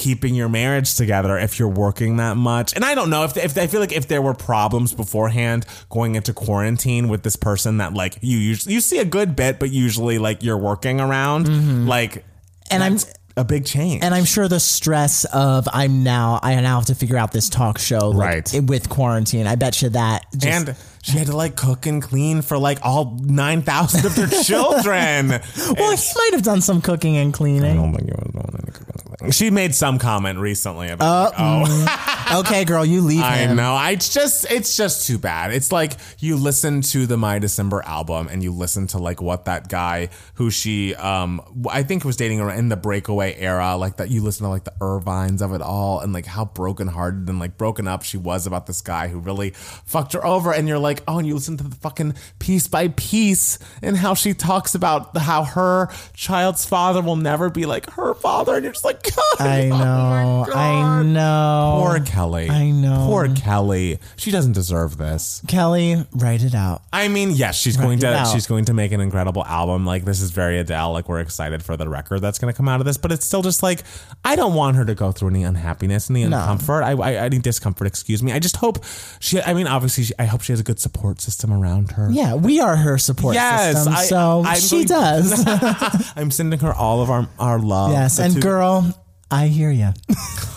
Keeping 0.00 0.34
your 0.34 0.48
marriage 0.48 0.94
together 0.96 1.36
if 1.38 1.58
you're 1.58 1.68
working 1.68 2.16
that 2.16 2.36
much 2.36 2.74
and 2.74 2.84
i 2.84 2.94
don't 2.94 3.10
know 3.10 3.22
if, 3.24 3.36
if 3.36 3.56
i 3.58 3.66
feel 3.66 3.80
like 3.80 3.92
if 3.92 4.08
there 4.08 4.22
were 4.22 4.32
problems 4.34 4.94
beforehand 4.94 5.66
going 5.90 6.14
into 6.14 6.32
quarantine 6.32 7.08
with 7.08 7.22
this 7.22 7.36
person 7.36 7.76
that 7.76 7.92
like 7.92 8.16
you 8.22 8.38
usually 8.38 8.74
you 8.74 8.80
see 8.80 8.98
a 8.98 9.04
good 9.04 9.36
bit 9.36 9.58
but 9.60 9.70
usually 9.70 10.18
like 10.18 10.42
you're 10.42 10.56
working 10.58 11.00
around 11.00 11.86
like 11.86 12.24
Mm-hmm. 12.70 12.74
And 12.74 12.82
I'm- 12.84 12.98
a 13.36 13.44
big 13.44 13.64
change 13.64 14.02
And 14.02 14.12
I'm 14.14 14.24
sure 14.24 14.48
the 14.48 14.60
stress 14.60 15.24
of 15.26 15.68
I'm 15.72 16.02
now 16.02 16.40
I 16.42 16.54
now 16.60 16.76
have 16.76 16.86
to 16.86 16.94
figure 16.94 17.16
out 17.16 17.30
this 17.32 17.48
talk 17.48 17.78
show 17.78 18.08
like, 18.10 18.28
Right. 18.52 18.62
with 18.64 18.88
quarantine. 18.88 19.46
I 19.46 19.54
bet 19.54 19.80
you 19.82 19.88
that 19.90 20.26
just, 20.36 20.46
and 20.68 20.76
she 21.02 21.18
had 21.18 21.26
to 21.28 21.36
like 21.36 21.56
cook 21.56 21.86
and 21.86 22.02
clean 22.02 22.42
for 22.42 22.58
like 22.58 22.78
all 22.82 23.16
9,000 23.22 24.04
of 24.06 24.14
their 24.14 24.26
children. 24.44 25.28
well, 25.30 25.96
he 25.96 26.12
might 26.16 26.30
have 26.32 26.42
done 26.42 26.60
some 26.60 26.80
cooking 26.82 27.16
and 27.16 27.32
cleaning. 27.32 27.76
don't 27.76 27.94
think 27.94 28.08
it 28.08 28.14
was 28.16 28.32
doing 28.32 28.46
any 28.62 28.72
cooking. 28.72 29.30
She 29.32 29.50
made 29.50 29.74
some 29.74 29.98
comment 29.98 30.38
recently 30.38 30.88
about, 30.88 31.32
like, 31.32 31.34
oh, 31.38 32.40
okay, 32.40 32.64
girl, 32.64 32.86
you 32.86 33.02
leave 33.02 33.20
I 33.22 33.36
him. 33.36 33.54
know. 33.54 33.74
I 33.74 33.90
it's 33.90 34.14
just 34.14 34.50
it's 34.50 34.78
just 34.78 35.06
too 35.06 35.18
bad. 35.18 35.52
It's 35.52 35.70
like 35.70 35.92
you 36.20 36.36
listen 36.36 36.80
to 36.80 37.04
the 37.06 37.18
My 37.18 37.38
December 37.38 37.82
album 37.84 38.28
and 38.28 38.42
you 38.42 38.50
listen 38.50 38.86
to 38.88 38.98
like 38.98 39.20
what 39.20 39.44
that 39.44 39.68
guy 39.68 40.08
who 40.34 40.50
she 40.50 40.94
um 40.94 41.42
I 41.70 41.82
think 41.82 42.02
was 42.02 42.16
dating 42.16 42.38
her 42.38 42.50
in 42.50 42.70
the 42.70 42.78
breakaway 42.78 43.36
era, 43.38 43.76
like 43.76 43.98
that 43.98 44.08
you 44.10 44.22
listen 44.22 44.44
to 44.44 44.50
like 44.50 44.64
the 44.64 44.72
Irvines 44.80 45.42
of 45.42 45.52
it 45.52 45.60
all 45.60 46.00
and 46.00 46.14
like 46.14 46.24
how 46.24 46.46
brokenhearted 46.46 47.28
and 47.28 47.38
like 47.38 47.58
broken 47.58 47.86
up 47.86 48.02
she 48.02 48.16
was 48.16 48.46
about 48.46 48.66
this 48.66 48.80
guy 48.80 49.08
who 49.08 49.18
really 49.18 49.50
fucked 49.50 50.14
her 50.14 50.24
over 50.24 50.50
and 50.50 50.66
you're 50.66 50.78
like, 50.78 50.89
"Oh, 51.08 51.18
and 51.18 51.26
you 51.26 51.34
listen 51.34 51.56
to 51.58 51.64
the 51.64 51.76
fucking 51.76 52.14
piece 52.38 52.66
by 52.66 52.88
piece 52.88 53.58
and 53.82 53.96
how 53.96 54.14
she 54.14 54.34
talks 54.34 54.74
about 54.74 55.16
how 55.16 55.44
her 55.44 55.88
child's 56.14 56.64
father 56.64 57.02
will 57.02 57.16
never 57.16 57.50
be 57.50 57.66
like 57.66 57.90
her 57.90 58.14
father." 58.14 58.54
And 58.54 58.64
you're 58.64 58.72
just 58.72 58.84
like, 58.84 59.02
God, 59.38 59.46
I 59.46 59.70
oh 59.70 59.78
know. 59.78 60.46
I 60.52 61.02
know. 61.02 61.78
Poor 61.82 62.00
Kelly. 62.00 62.50
I 62.50 62.70
know. 62.70 63.06
Poor 63.06 63.28
Kelly. 63.34 63.98
She 64.16 64.30
doesn't 64.30 64.52
deserve 64.52 64.96
this. 64.96 65.42
Kelly, 65.48 66.04
write 66.12 66.42
it 66.42 66.54
out. 66.54 66.82
I 66.92 67.08
mean, 67.08 67.30
yes, 67.30 67.56
she's 67.56 67.76
going 67.76 68.00
to 68.00 68.28
she's 68.32 68.46
going 68.46 68.66
to 68.66 68.74
make 68.74 68.92
an 68.92 69.00
incredible 69.00 69.44
album. 69.44 69.86
Like 69.86 70.04
this 70.04 70.20
is 70.20 70.30
very 70.30 70.58
Adele. 70.58 70.92
Like 70.92 71.08
we're 71.08 71.20
excited 71.20 71.62
for 71.62 71.76
the 71.76 71.88
record 71.88 72.20
that's 72.20 72.38
going 72.38 72.52
to 72.52 72.56
come 72.56 72.68
out 72.68 72.80
of 72.80 72.86
this, 72.86 72.96
but 72.96 73.12
it's 73.12 73.24
still 73.24 73.42
just 73.42 73.62
like 73.62 73.82
I 74.24 74.36
don't 74.36 74.54
want 74.54 74.76
her 74.76 74.84
to 74.84 74.94
go 74.94 75.12
through 75.12 75.30
any 75.30 75.44
unhappiness, 75.44 76.10
any 76.10 76.24
discomfort. 76.24 76.82
I, 76.82 76.92
I 76.92 77.12
any 77.14 77.38
discomfort. 77.38 77.86
Excuse 77.86 78.22
me. 78.22 78.32
I 78.32 78.38
just 78.38 78.56
hope 78.56 78.84
she. 79.20 79.40
I 79.40 79.54
mean, 79.54 79.66
obviously, 79.66 80.04
she, 80.04 80.14
I 80.18 80.24
hope 80.24 80.42
she 80.42 80.52
has 80.52 80.60
a 80.60 80.64
good 80.64 80.79
support 80.80 81.20
system 81.20 81.52
around 81.52 81.92
her. 81.92 82.08
Yeah, 82.10 82.34
we 82.34 82.58
are 82.60 82.74
her 82.76 82.98
support 82.98 83.34
Yes, 83.34 83.74
system, 83.76 83.92
I- 83.94 84.04
so 84.04 84.42
I'm 84.44 84.58
she 84.60 84.84
going- 84.84 85.22
does. 85.22 85.44
I'm 86.16 86.30
sending 86.30 86.58
her 86.60 86.72
all 86.72 87.02
of 87.02 87.10
our 87.10 87.28
our 87.38 87.58
love. 87.58 87.92
yes, 87.92 88.18
and 88.18 88.34
two- 88.34 88.40
girl, 88.40 88.92
I 89.30 89.46
hear 89.46 89.70
you. 89.70 89.90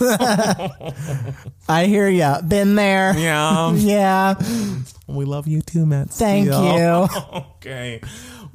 I 1.68 1.86
hear 1.86 2.08
you. 2.08 2.34
Been 2.46 2.74
there. 2.74 3.16
Yeah, 3.16 3.72
Yeah. 3.74 4.34
we 5.06 5.24
love 5.24 5.46
you 5.46 5.60
too, 5.62 5.86
Matt. 5.86 6.10
Thank 6.10 6.48
Steele. 6.52 7.08
you. 7.14 7.38
okay. 7.56 8.00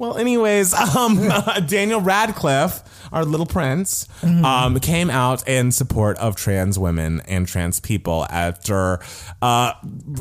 Well, 0.00 0.16
anyways, 0.16 0.72
um, 0.96 1.28
Daniel 1.66 2.00
Radcliffe, 2.00 2.82
our 3.12 3.22
little 3.22 3.44
prince, 3.44 4.08
um, 4.22 4.80
came 4.80 5.10
out 5.10 5.46
in 5.46 5.72
support 5.72 6.16
of 6.16 6.36
trans 6.36 6.78
women 6.78 7.20
and 7.28 7.46
trans 7.46 7.80
people 7.80 8.26
after 8.30 9.00
uh, 9.42 9.74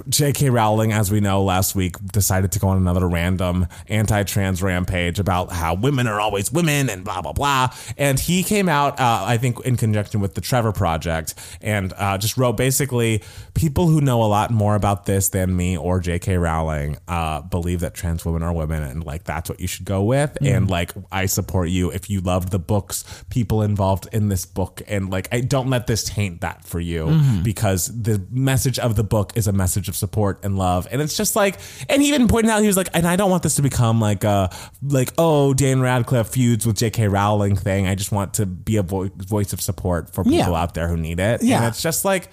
J.K. 0.10 0.50
Rowling, 0.50 0.92
as 0.92 1.12
we 1.12 1.22
know, 1.22 1.44
last 1.44 1.76
week 1.76 1.96
decided 2.12 2.52
to 2.54 2.60
go 2.60 2.68
on 2.68 2.76
another 2.78 3.08
random 3.08 3.68
anti-trans 3.88 4.62
rampage 4.62 5.18
about 5.18 5.50
how 5.52 5.76
women 5.76 6.08
are 6.08 6.20
always 6.20 6.52
women 6.52 6.90
and 6.90 7.06
blah 7.06 7.22
blah 7.22 7.32
blah. 7.32 7.70
And 7.98 8.20
he 8.20 8.44
came 8.44 8.68
out, 8.68 9.00
uh, 9.00 9.24
I 9.26 9.38
think, 9.38 9.62
in 9.62 9.78
conjunction 9.78 10.20
with 10.20 10.36
the 10.36 10.42
Trevor 10.42 10.74
Project, 10.74 11.36
and 11.62 11.94
uh, 11.96 12.18
just 12.18 12.36
wrote 12.36 12.58
basically 12.58 13.24
people 13.54 13.88
who 13.88 14.02
know 14.02 14.24
a 14.24 14.28
lot 14.28 14.52
more 14.52 14.76
about 14.76 15.06
this 15.06 15.30
than 15.30 15.56
me 15.56 15.78
or 15.78 16.02
J.K. 16.02 16.38
Rowling 16.38 16.98
uh, 17.08 17.42
believe 17.44 17.80
that 17.80 17.94
trans 17.94 18.26
women 18.26 18.44
are 18.44 18.52
women, 18.52 18.84
and 18.84 19.06
like 19.06 19.24
that's 19.24 19.50
what 19.50 19.62
you 19.62 19.69
should 19.70 19.86
go 19.86 20.04
with. 20.04 20.38
And 20.42 20.68
mm. 20.68 20.70
like 20.70 20.92
I 21.12 21.26
support 21.26 21.70
you 21.70 21.92
if 21.92 22.10
you 22.10 22.22
loved 22.22 22.52
the 22.52 22.60
books, 22.60 23.04
people 23.30 23.62
involved 23.62 24.08
in 24.12 24.30
this 24.30 24.46
book, 24.46 24.82
and 24.88 25.10
like 25.10 25.28
I 25.32 25.42
don't 25.42 25.70
let 25.70 25.88
this 25.88 26.04
taint 26.04 26.42
that 26.42 26.66
for 26.66 26.80
you 26.80 27.06
mm-hmm. 27.06 27.44
because 27.44 27.88
the 27.88 28.26
message 28.30 28.80
of 28.80 28.96
the 28.96 29.04
book 29.04 29.34
is 29.36 29.48
a 29.48 29.54
message 29.54 29.88
of 29.88 29.96
support 29.96 30.44
and 30.44 30.58
love, 30.58 30.88
and 30.92 31.02
it's 31.02 31.16
just 31.16 31.36
like, 31.36 31.58
and 31.88 32.02
he 32.02 32.10
even 32.10 32.28
pointed 32.28 32.52
out 32.52 32.62
he 32.62 32.68
was 32.68 32.78
like, 32.78 32.90
and 32.94 33.08
I 33.08 33.16
don't 33.16 33.30
want 33.30 33.44
this 33.44 33.56
to 33.56 33.62
become 33.62 34.02
like 34.02 34.24
a 34.24 34.50
like 34.82 35.12
oh 35.18 35.54
Dan 35.54 35.82
Radcliffe 35.82 36.30
feuds 36.30 36.66
with 36.66 36.78
J.K. 36.78 37.08
Rowling 37.08 37.56
thing. 37.56 37.88
I 37.88 37.96
just 37.96 38.12
want 38.12 38.34
to 38.36 38.46
be 38.46 38.78
a 38.78 38.84
vo- 38.84 39.10
voice 39.16 39.54
of 39.54 39.62
support 39.62 40.14
for 40.14 40.24
people 40.24 40.38
Yeah. 40.38 40.62
out 40.62 40.74
there 40.74 40.88
who 40.88 40.98
need 40.98 41.20
it. 41.20 41.44
Yeah. 41.44 41.58
and 41.58 41.66
it's 41.68 41.82
just 41.82 42.06
like. 42.06 42.30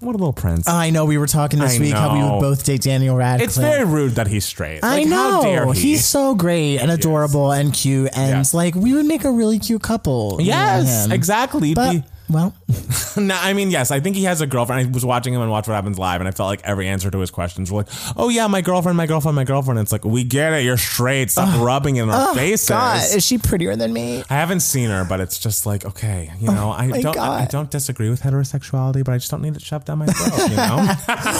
What 0.00 0.10
a 0.14 0.18
little 0.18 0.32
prince. 0.32 0.68
I 0.68 0.90
know 0.90 1.04
we 1.04 1.18
were 1.18 1.26
talking 1.26 1.58
this 1.60 1.76
I 1.76 1.80
week 1.80 1.92
how 1.94 2.12
we 2.14 2.20
know. 2.20 2.34
would 2.34 2.40
both 2.40 2.64
date 2.64 2.82
Daniel 2.82 3.16
Radcliffe. 3.16 3.48
it's 3.48 3.56
very 3.56 3.84
rude 3.84 4.12
that 4.12 4.26
he's 4.26 4.44
straight. 4.44 4.80
I 4.82 4.98
Like, 4.98 5.08
know. 5.08 5.16
How 5.16 5.42
dare 5.42 5.72
he? 5.72 5.80
He's 5.80 6.04
so 6.04 6.34
great 6.34 6.78
and 6.78 6.90
adorable 6.90 7.52
and 7.52 7.72
cute 7.72 8.10
and 8.16 8.52
like 8.54 8.74
we 8.74 8.92
would 8.94 9.06
make 9.06 9.24
a 9.24 9.30
really 9.30 9.58
cute 9.58 9.82
couple. 9.82 10.36
me 10.38 10.44
and 10.50 10.86
yes, 10.86 11.04
him. 11.06 11.12
exactly. 11.12 11.74
But 11.74 11.92
Be- 11.92 12.04
Well, 12.30 12.54
no, 13.16 13.34
I 13.40 13.54
mean, 13.54 13.70
yes, 13.70 13.90
I 13.90 14.00
think 14.00 14.14
he 14.14 14.24
has 14.24 14.40
a 14.42 14.46
girlfriend. 14.46 14.86
I 14.86 14.90
was 14.90 15.04
watching 15.04 15.32
him 15.32 15.40
and 15.40 15.50
Watch 15.50 15.66
What 15.66 15.74
Happens 15.74 15.98
Live, 15.98 16.20
and 16.20 16.28
I 16.28 16.30
felt 16.30 16.48
like 16.48 16.60
every 16.62 16.86
answer 16.86 17.10
to 17.10 17.18
his 17.18 17.30
questions 17.30 17.72
were 17.72 17.78
like, 17.78 17.88
"Oh 18.16 18.28
yeah, 18.28 18.46
my 18.48 18.60
girlfriend, 18.60 18.96
my 18.96 19.06
girlfriend, 19.06 19.34
my 19.36 19.44
girlfriend." 19.44 19.80
it's 19.80 19.92
like, 19.92 20.04
we 20.04 20.24
get 20.24 20.52
it. 20.52 20.64
You're 20.64 20.76
straight. 20.76 21.30
Stop 21.30 21.58
rubbing 21.60 21.96
it 21.96 22.02
in 22.02 22.10
our 22.10 22.34
faces. 22.34 22.68
God, 22.68 23.02
is 23.14 23.24
she 23.24 23.38
prettier 23.38 23.76
than 23.76 23.92
me? 23.92 24.22
I 24.28 24.34
haven't 24.34 24.60
seen 24.60 24.90
her, 24.90 25.04
but 25.08 25.20
it's 25.20 25.38
just 25.38 25.64
like, 25.64 25.86
okay, 25.86 26.30
you 26.38 26.48
know, 26.48 26.70
I 26.70 26.88
don't, 27.00 27.16
I 27.16 27.40
God. 27.40 27.48
don't 27.48 27.70
disagree 27.70 28.10
with 28.10 28.20
heterosexuality, 28.20 29.04
but 29.04 29.12
I 29.12 29.18
just 29.18 29.30
don't 29.30 29.42
need 29.42 29.56
it 29.56 29.62
shoved 29.62 29.86
down 29.86 29.98
my 29.98 30.06
throat. 30.06 30.50
You 30.50 30.56
know, 30.56 30.94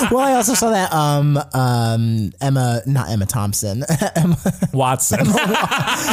well, 0.16 0.26
I 0.26 0.34
also 0.34 0.54
saw 0.54 0.70
that 0.70 0.92
um 0.92 1.38
um 1.52 2.32
Emma, 2.40 2.80
not 2.86 3.10
Emma 3.10 3.26
Thompson, 3.26 3.84
Emma, 4.16 4.36
Watson. 4.72 5.20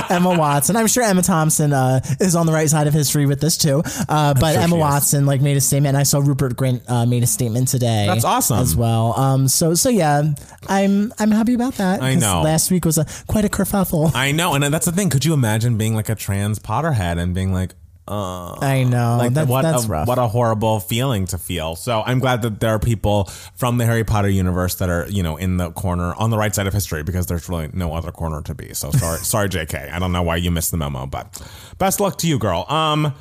Emma 0.10 0.36
Watson. 0.38 0.76
I'm 0.76 0.88
sure 0.88 1.04
Emma 1.04 1.22
Thompson 1.22 1.72
uh, 1.72 2.02
is 2.20 2.36
on 2.36 2.46
the 2.46 2.52
right 2.54 2.70
side 2.70 2.88
of 2.88 2.94
history 2.94 3.26
with 3.26 3.40
this 3.40 3.58
too. 3.58 3.82
Uh, 4.10 4.34
but 4.34 4.54
sure 4.54 4.65
Emma. 4.74 4.78
Watson 4.78 5.26
like 5.26 5.42
made 5.42 5.58
a 5.58 5.62
statement, 5.62 5.90
and 5.90 5.98
I 5.98 6.04
saw 6.04 6.20
Rupert 6.20 6.56
Grint 6.56 6.82
uh, 6.90 7.06
made 7.06 7.24
a 7.24 7.28
statement 7.28 7.68
today. 7.68 8.06
That's 8.08 8.26
awesome. 8.26 8.60
as 8.60 8.76
well. 8.76 9.18
Um, 9.20 9.48
so 9.48 9.74
so 9.74 9.90
yeah, 9.90 10.24
I'm 10.68 11.14
I'm 11.20 11.32
happy 11.32 11.54
about 11.54 11.76
that. 11.76 12.02
I 12.02 12.16
know. 12.16 12.42
Last 12.42 12.72
week 12.72 12.86
was 12.86 12.98
a 12.98 13.06
quite 13.28 13.46
a 13.46 13.50
kerfuffle. 13.50 14.12
I 14.16 14.32
know, 14.32 14.54
and 14.54 14.64
that's 14.64 14.86
the 14.86 14.92
thing. 14.92 15.10
Could 15.10 15.26
you 15.26 15.34
imagine 15.34 15.78
being 15.78 15.96
like 15.96 16.10
a 16.10 16.16
trans 16.16 16.60
Potterhead 16.60 17.18
and 17.20 17.34
being 17.34 17.54
like, 17.54 17.74
uh, 18.08 18.54
I 18.62 18.84
know. 18.84 19.18
like 19.18 19.34
That- 19.34 19.48
what 19.48 19.64
that's 19.64 19.86
a, 19.86 19.88
rough. 19.88 20.08
what 20.08 20.20
a 20.20 20.28
horrible 20.28 20.80
feeling 20.80 21.26
to 21.28 21.40
feel. 21.40 21.76
So 21.76 22.04
I'm 22.06 22.20
glad 22.20 22.44
that 22.44 22.60
there 22.60 22.70
are 22.70 22.78
people 22.80 23.24
from 23.56 23.80
the 23.80 23.86
Harry 23.86 24.04
Potter 24.04 24.30
universe 24.30 24.76
that 24.76 24.90
are 24.90 25.08
you 25.10 25.24
know 25.24 25.38
in 25.38 25.58
the 25.58 25.72
corner 25.72 26.14
on 26.14 26.30
the 26.30 26.38
right 26.38 26.54
side 26.54 26.68
of 26.68 26.74
history 26.74 27.02
because 27.02 27.26
there's 27.26 27.50
really 27.50 27.70
no 27.74 27.96
other 27.96 28.12
corner 28.12 28.42
to 28.44 28.54
be. 28.54 28.74
So 28.76 28.92
sorry, 28.92 29.18
sorry, 29.24 29.50
J.K. 29.50 29.90
I 29.92 29.98
don't 30.00 30.12
know 30.12 30.22
why 30.22 30.36
you 30.36 30.52
missed 30.52 30.70
the 30.72 30.78
memo, 30.78 31.08
but 31.08 31.42
best 31.80 32.00
luck 32.00 32.18
to 32.20 32.28
you, 32.28 32.38
girl. 32.38 32.66
Um. 32.70 33.14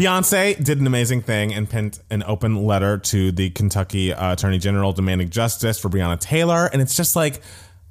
Beyonce 0.00 0.64
did 0.64 0.80
an 0.80 0.86
amazing 0.86 1.20
thing 1.20 1.52
and 1.52 1.68
penned 1.68 1.98
an 2.08 2.22
open 2.22 2.64
letter 2.64 2.96
to 2.96 3.32
the 3.32 3.50
Kentucky 3.50 4.14
uh, 4.14 4.32
Attorney 4.32 4.58
General 4.58 4.94
demanding 4.94 5.28
justice 5.28 5.78
for 5.78 5.90
Breonna 5.90 6.18
Taylor. 6.18 6.70
And 6.72 6.80
it's 6.80 6.96
just 6.96 7.16
like, 7.16 7.42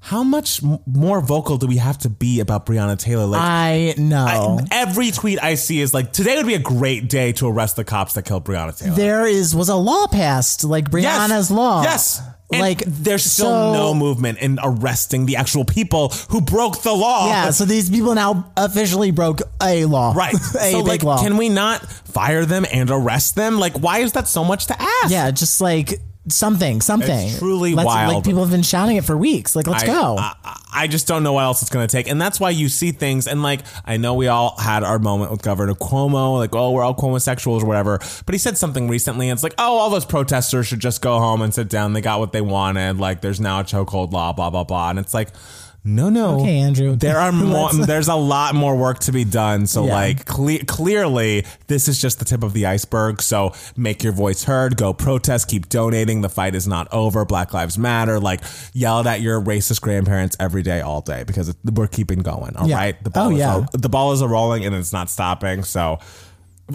how 0.01 0.23
much 0.23 0.61
more 0.85 1.19
vocal 1.21 1.57
do 1.57 1.67
we 1.67 1.77
have 1.77 1.97
to 1.99 2.09
be 2.09 2.39
about 2.39 2.65
Breonna 2.65 2.97
Taylor? 2.97 3.25
Like, 3.25 3.41
I 3.41 3.93
know. 3.97 4.59
I- 4.61 4.67
every 4.71 5.11
tweet 5.11 5.41
I 5.43 5.55
see 5.55 5.81
is 5.81 5.93
like, 5.93 6.13
today 6.13 6.37
would 6.37 6.47
be 6.47 6.55
a 6.55 6.59
great 6.59 7.09
day 7.09 7.33
to 7.33 7.47
arrest 7.47 7.75
the 7.75 7.83
cops 7.83 8.13
that 8.13 8.23
killed 8.23 8.45
Breonna 8.45 8.77
Taylor. 8.77 8.95
there 8.95 9.27
is 9.27 9.55
was 9.55 9.69
a 9.69 9.75
law 9.75 10.07
passed 10.07 10.63
like 10.63 10.89
Breonna's 10.89 11.51
law. 11.51 11.83
Yes. 11.83 12.21
And 12.51 12.61
like 12.61 12.81
there's 12.87 13.23
still 13.23 13.45
so- 13.45 13.73
no 13.73 13.93
movement 13.93 14.39
in 14.39 14.57
arresting 14.63 15.25
the 15.27 15.35
actual 15.35 15.65
people 15.65 16.09
who 16.29 16.41
broke 16.41 16.81
the 16.81 16.93
law. 16.93 17.27
Yeah, 17.27 17.51
so 17.51 17.65
these 17.65 17.89
people 17.91 18.15
now 18.15 18.51
officially 18.57 19.11
broke 19.11 19.41
a 19.61 19.85
law. 19.85 20.13
Right. 20.15 20.33
a 20.55 20.71
so 20.71 20.79
big 20.79 20.87
like, 20.87 21.03
law. 21.03 21.21
can 21.21 21.37
we 21.37 21.49
not 21.49 21.85
fire 21.87 22.45
them 22.45 22.65
and 22.71 22.89
arrest 22.89 23.35
them? 23.35 23.59
Like, 23.59 23.73
why 23.77 23.99
is 23.99 24.13
that 24.13 24.27
so 24.27 24.43
much 24.43 24.65
to 24.67 24.81
ask? 24.81 25.11
yeah, 25.11 25.29
just 25.29 25.61
like 25.61 25.99
something, 26.27 26.81
something. 26.81 27.27
It's 27.27 27.39
truly 27.39 27.73
Let's- 27.73 27.87
wild. 27.87 28.13
Like 28.15 28.23
people 28.23 28.41
have 28.41 28.51
been 28.51 28.61
shouting 28.61 28.97
it 28.97 29.05
for 29.05 29.17
weeks. 29.17 29.55
Like, 29.55 29.67
let's 29.67 29.83
I, 29.83 29.87
go. 29.87 30.17
I, 30.17 30.35
I 30.71 30.87
just 30.87 31.07
don't 31.07 31.23
know 31.23 31.33
what 31.33 31.43
else 31.43 31.61
it's 31.61 31.71
going 31.71 31.87
to 31.87 31.91
take. 31.91 32.07
And 32.07 32.21
that's 32.21 32.39
why 32.39 32.51
you 32.51 32.69
see 32.69 32.91
things. 32.91 33.27
And 33.27 33.41
like, 33.41 33.61
I 33.85 33.97
know 33.97 34.13
we 34.13 34.27
all 34.27 34.55
had 34.57 34.83
our 34.83 34.99
moment 34.99 35.31
with 35.31 35.41
Governor 35.41 35.73
Cuomo, 35.73 36.37
like, 36.37 36.53
oh, 36.53 36.71
we're 36.71 36.83
all 36.83 36.93
homosexuals 36.93 37.63
or 37.63 37.65
whatever. 37.67 37.99
But 38.25 38.33
he 38.33 38.37
said 38.39 38.57
something 38.57 38.87
recently. 38.87 39.29
And 39.29 39.37
it's 39.37 39.43
like, 39.43 39.55
oh, 39.57 39.77
all 39.77 39.89
those 39.89 40.05
protesters 40.05 40.67
should 40.67 40.79
just 40.79 41.01
go 41.01 41.19
home 41.19 41.41
and 41.41 41.53
sit 41.53 41.69
down. 41.69 41.93
They 41.93 42.01
got 42.01 42.19
what 42.19 42.33
they 42.33 42.41
wanted. 42.41 42.97
Like, 42.99 43.21
there's 43.21 43.39
now 43.39 43.61
a 43.61 43.63
chokehold 43.63 44.11
law, 44.11 44.33
blah, 44.33 44.49
blah, 44.49 44.63
blah. 44.63 44.89
And 44.89 44.99
it's 44.99 45.13
like, 45.13 45.29
no, 45.83 46.09
no. 46.09 46.41
Okay, 46.41 46.57
Andrew. 46.59 46.95
There 46.95 47.17
are 47.17 47.31
more. 47.33 47.71
There's 47.73 48.07
a 48.09 48.15
lot 48.15 48.53
more 48.55 48.75
work 48.75 48.99
to 48.99 49.11
be 49.11 49.23
done. 49.23 49.65
So, 49.67 49.85
Yeah. 49.85 49.93
like, 49.93 50.25
cle- 50.25 50.59
clearly, 50.67 51.45
this 51.67 51.87
is 51.87 52.01
just 52.01 52.19
the 52.19 52.25
tip 52.25 52.43
of 52.43 52.53
the 52.53 52.65
iceberg. 52.65 53.21
So, 53.21 53.53
make 53.77 54.03
your 54.03 54.13
voice 54.13 54.43
heard. 54.43 54.75
Go 54.77 54.93
protest. 54.93 55.47
Keep 55.47 55.69
donating. 55.69 56.21
The 56.21 56.29
fight 56.29 56.53
is 56.55 56.67
not 56.67 56.87
over. 56.91 57.23
Black 57.25 57.53
Lives 57.53 57.77
Matter. 57.77 58.19
Like, 58.19 58.41
yell 58.73 59.07
at 59.07 59.21
your 59.21 59.41
racist 59.41 59.81
grandparents 59.81 60.35
every 60.39 60.63
day, 60.63 60.81
all 60.81 61.01
day, 61.01 61.23
because 61.23 61.55
we're 61.63 61.87
keeping 61.87 62.19
going. 62.19 62.55
All 62.57 62.67
right. 62.69 62.95
Yeah. 62.95 63.01
The 63.03 63.09
ball 63.09 63.27
Oh, 63.27 63.31
is 63.31 63.37
yeah. 63.39 63.65
the 63.73 63.89
ball 63.89 64.11
is 64.11 64.21
a 64.21 64.27
rolling 64.27 64.65
and 64.65 64.75
it's 64.75 64.93
not 64.93 65.09
stopping. 65.09 65.63
So. 65.63 65.99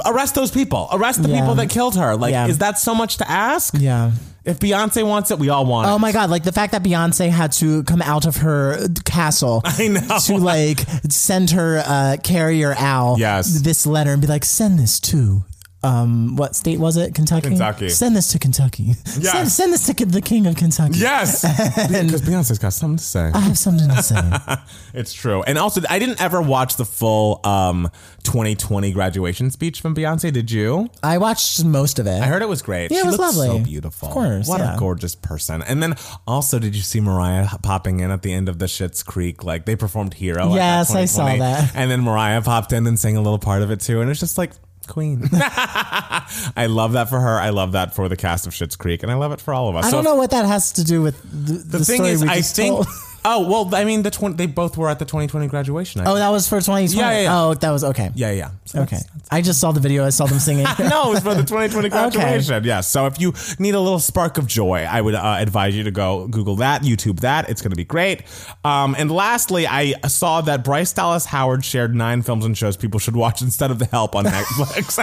Arrest 0.04 0.34
those 0.34 0.50
people. 0.50 0.88
Arrest 0.92 1.22
the 1.22 1.28
Yeah. 1.28 1.40
people 1.40 1.54
that 1.56 1.68
killed 1.70 1.96
her. 1.96 2.16
Like, 2.16 2.32
Yeah. 2.32 2.46
is 2.46 2.58
that 2.58 2.78
so 2.78 2.94
much 2.94 3.18
to 3.18 3.30
ask? 3.30 3.74
yeah. 3.78 4.10
If 4.44 4.58
Beyonce 4.58 5.06
wants 5.06 5.30
it, 5.30 5.38
we 5.38 5.48
all 5.48 5.64
want 5.64 5.88
it. 5.88 5.90
Oh 5.90 5.98
my 5.98 6.12
god! 6.12 6.28
Like 6.28 6.42
the 6.42 6.52
fact 6.52 6.72
that 6.72 6.82
Beyonce 6.82 7.30
had 7.30 7.50
to 7.52 7.82
come 7.84 8.02
out 8.02 8.26
of 8.26 8.36
her 8.38 8.88
castle 9.06 9.62
I 9.64 9.88
know. 9.88 10.18
to 10.26 10.36
like 10.36 10.84
send 11.08 11.52
her 11.52 11.82
uh, 11.86 12.16
carrier 12.22 12.74
Al 12.76 13.16
Yes. 13.18 13.62
this 13.62 13.86
letter 13.86 14.12
and 14.12 14.20
be 14.20 14.28
like, 14.28 14.44
send 14.44 14.78
this 14.78 15.00
to 15.00 15.44
um 15.84 16.36
what 16.36 16.56
state 16.56 16.78
was 16.80 16.96
it? 16.96 17.14
Kentucky. 17.14 17.48
Kentucky. 17.48 17.88
Send 17.90 18.16
this 18.16 18.32
to 18.32 18.38
Kentucky. 18.38 18.94
Yes. 19.18 19.32
Send, 19.32 19.48
send 19.48 19.72
this 19.72 19.86
to 19.86 20.04
the 20.06 20.20
king 20.20 20.46
of 20.46 20.56
Kentucky. 20.56 20.98
Yes. 20.98 21.44
Because 22.04 22.22
Beyonce's 22.22 22.58
got 22.58 22.72
something 22.72 22.96
to 22.98 23.04
say. 23.04 23.30
I 23.34 23.40
have 23.40 23.58
something 23.58 23.88
to 23.88 24.02
say. 24.02 24.20
It's 24.94 25.12
true. 25.12 25.42
And 25.42 25.58
also, 25.58 25.80
I 25.90 25.98
didn't 25.98 26.20
ever 26.20 26.40
watch 26.40 26.76
the 26.76 26.84
full 26.84 27.40
um, 27.44 27.90
2020 28.22 28.92
graduation 28.92 29.50
speech 29.50 29.80
from 29.80 29.94
Beyonce. 29.94 30.32
Did 30.32 30.50
you? 30.50 30.88
I 31.02 31.18
watched 31.18 31.64
most 31.64 31.98
of 31.98 32.06
it. 32.06 32.20
I 32.22 32.26
heard 32.26 32.42
it 32.42 32.48
was 32.48 32.62
great. 32.62 32.90
Yeah, 32.90 32.98
it 32.98 33.00
she 33.02 33.06
was 33.08 33.18
lovely. 33.18 33.46
So 33.48 33.58
beautiful. 33.58 34.08
Of 34.08 34.14
course, 34.14 34.48
What 34.48 34.60
yeah. 34.60 34.76
a 34.76 34.78
gorgeous 34.78 35.14
person. 35.14 35.62
And 35.62 35.82
then 35.82 35.94
also, 36.26 36.58
did 36.58 36.74
you 36.76 36.82
see 36.82 37.00
Mariah 37.00 37.48
popping 37.62 38.00
in 38.00 38.10
at 38.10 38.22
the 38.22 38.32
end 38.32 38.48
of 38.48 38.58
the 38.58 38.66
Schitt's 38.66 39.02
Creek? 39.02 39.42
Like 39.44 39.66
they 39.66 39.76
performed 39.76 40.14
Hero. 40.14 40.54
Yes, 40.54 40.94
I 40.94 41.04
saw 41.06 41.26
that. 41.36 41.72
And 41.74 41.90
then 41.90 42.00
Mariah 42.02 42.42
popped 42.42 42.72
in 42.72 42.86
and 42.86 42.98
sang 42.98 43.16
a 43.16 43.22
little 43.22 43.38
part 43.38 43.62
of 43.62 43.70
it 43.70 43.80
too. 43.80 44.00
And 44.00 44.10
it's 44.10 44.20
just 44.20 44.38
like, 44.38 44.52
Queen. 44.86 45.28
I 45.32 46.66
love 46.68 46.92
that 46.92 47.08
for 47.08 47.20
her. 47.20 47.38
I 47.38 47.50
love 47.50 47.72
that 47.72 47.94
for 47.94 48.08
the 48.08 48.16
cast 48.16 48.46
of 48.46 48.52
Schitt's 48.52 48.76
Creek. 48.76 49.02
And 49.02 49.10
I 49.12 49.14
love 49.16 49.32
it 49.32 49.40
for 49.40 49.52
all 49.54 49.68
of 49.68 49.76
us. 49.76 49.84
I 49.86 49.90
So 49.90 49.96
don't 49.96 50.00
if- 50.00 50.04
know 50.10 50.16
what 50.16 50.30
that 50.30 50.44
has 50.46 50.72
to 50.72 50.84
do 50.84 51.02
with 51.02 51.20
the, 51.22 51.54
the, 51.54 51.78
The 51.78 51.84
thing 51.84 51.96
story 51.96 52.10
is, 52.10 52.22
I 52.22 52.40
think. 52.40 52.86
Oh 53.26 53.48
well, 53.48 53.74
I 53.74 53.84
mean, 53.84 54.02
the 54.02 54.10
20, 54.10 54.36
they 54.36 54.46
both 54.46 54.76
were 54.76 54.88
at 54.90 54.98
the 54.98 55.04
2020 55.06 55.46
graduation. 55.48 56.02
I 56.02 56.10
Oh, 56.10 56.14
that 56.16 56.28
was 56.28 56.46
for 56.48 56.60
2020. 56.60 56.94
Yeah, 57.00 57.10
yeah, 57.12 57.22
yeah. 57.22 57.40
Oh, 57.42 57.54
that 57.54 57.70
was 57.70 57.82
okay. 57.84 58.10
Yeah, 58.14 58.32
yeah. 58.32 58.50
So 58.66 58.82
Okay. 58.82 58.96
that's- 58.96 59.10
I 59.30 59.40
just 59.40 59.58
saw 59.60 59.72
the 59.72 59.80
video. 59.80 60.04
I 60.04 60.10
saw 60.10 60.26
them 60.26 60.38
singing. 60.38 60.64
no, 60.78 61.08
it 61.10 61.14
was 61.14 61.20
for 61.22 61.34
the 61.34 61.42
2020 61.42 61.88
graduation. 61.90 62.64
Yes. 62.64 62.88
So 62.90 63.06
if 63.06 63.18
you 63.18 63.32
need 63.58 63.74
a 63.74 63.80
little 63.80 63.98
spark 63.98 64.36
of 64.36 64.46
joy, 64.46 64.86
I 64.88 65.00
would 65.00 65.14
uh, 65.14 65.36
advise 65.38 65.74
you 65.74 65.84
to 65.84 65.90
go 65.90 66.28
Google 66.28 66.56
that, 66.56 66.82
YouTube 66.82 67.20
that. 67.20 67.48
It's 67.48 67.62
going 67.62 67.70
to 67.70 67.76
be 67.76 67.84
great. 67.84 68.22
Um, 68.64 68.94
and 68.98 69.10
lastly, 69.10 69.66
I 69.66 69.94
saw 70.06 70.42
that 70.42 70.62
Bryce 70.62 70.92
Dallas 70.92 71.24
Howard 71.24 71.64
shared 71.64 71.94
nine 71.94 72.20
films 72.22 72.44
and 72.44 72.56
shows 72.56 72.76
people 72.76 73.00
should 73.00 73.16
watch 73.16 73.40
instead 73.40 73.70
of 73.70 73.78
The 73.78 73.86
Help 73.86 74.14
on 74.14 74.26
Netflix, 74.26 74.98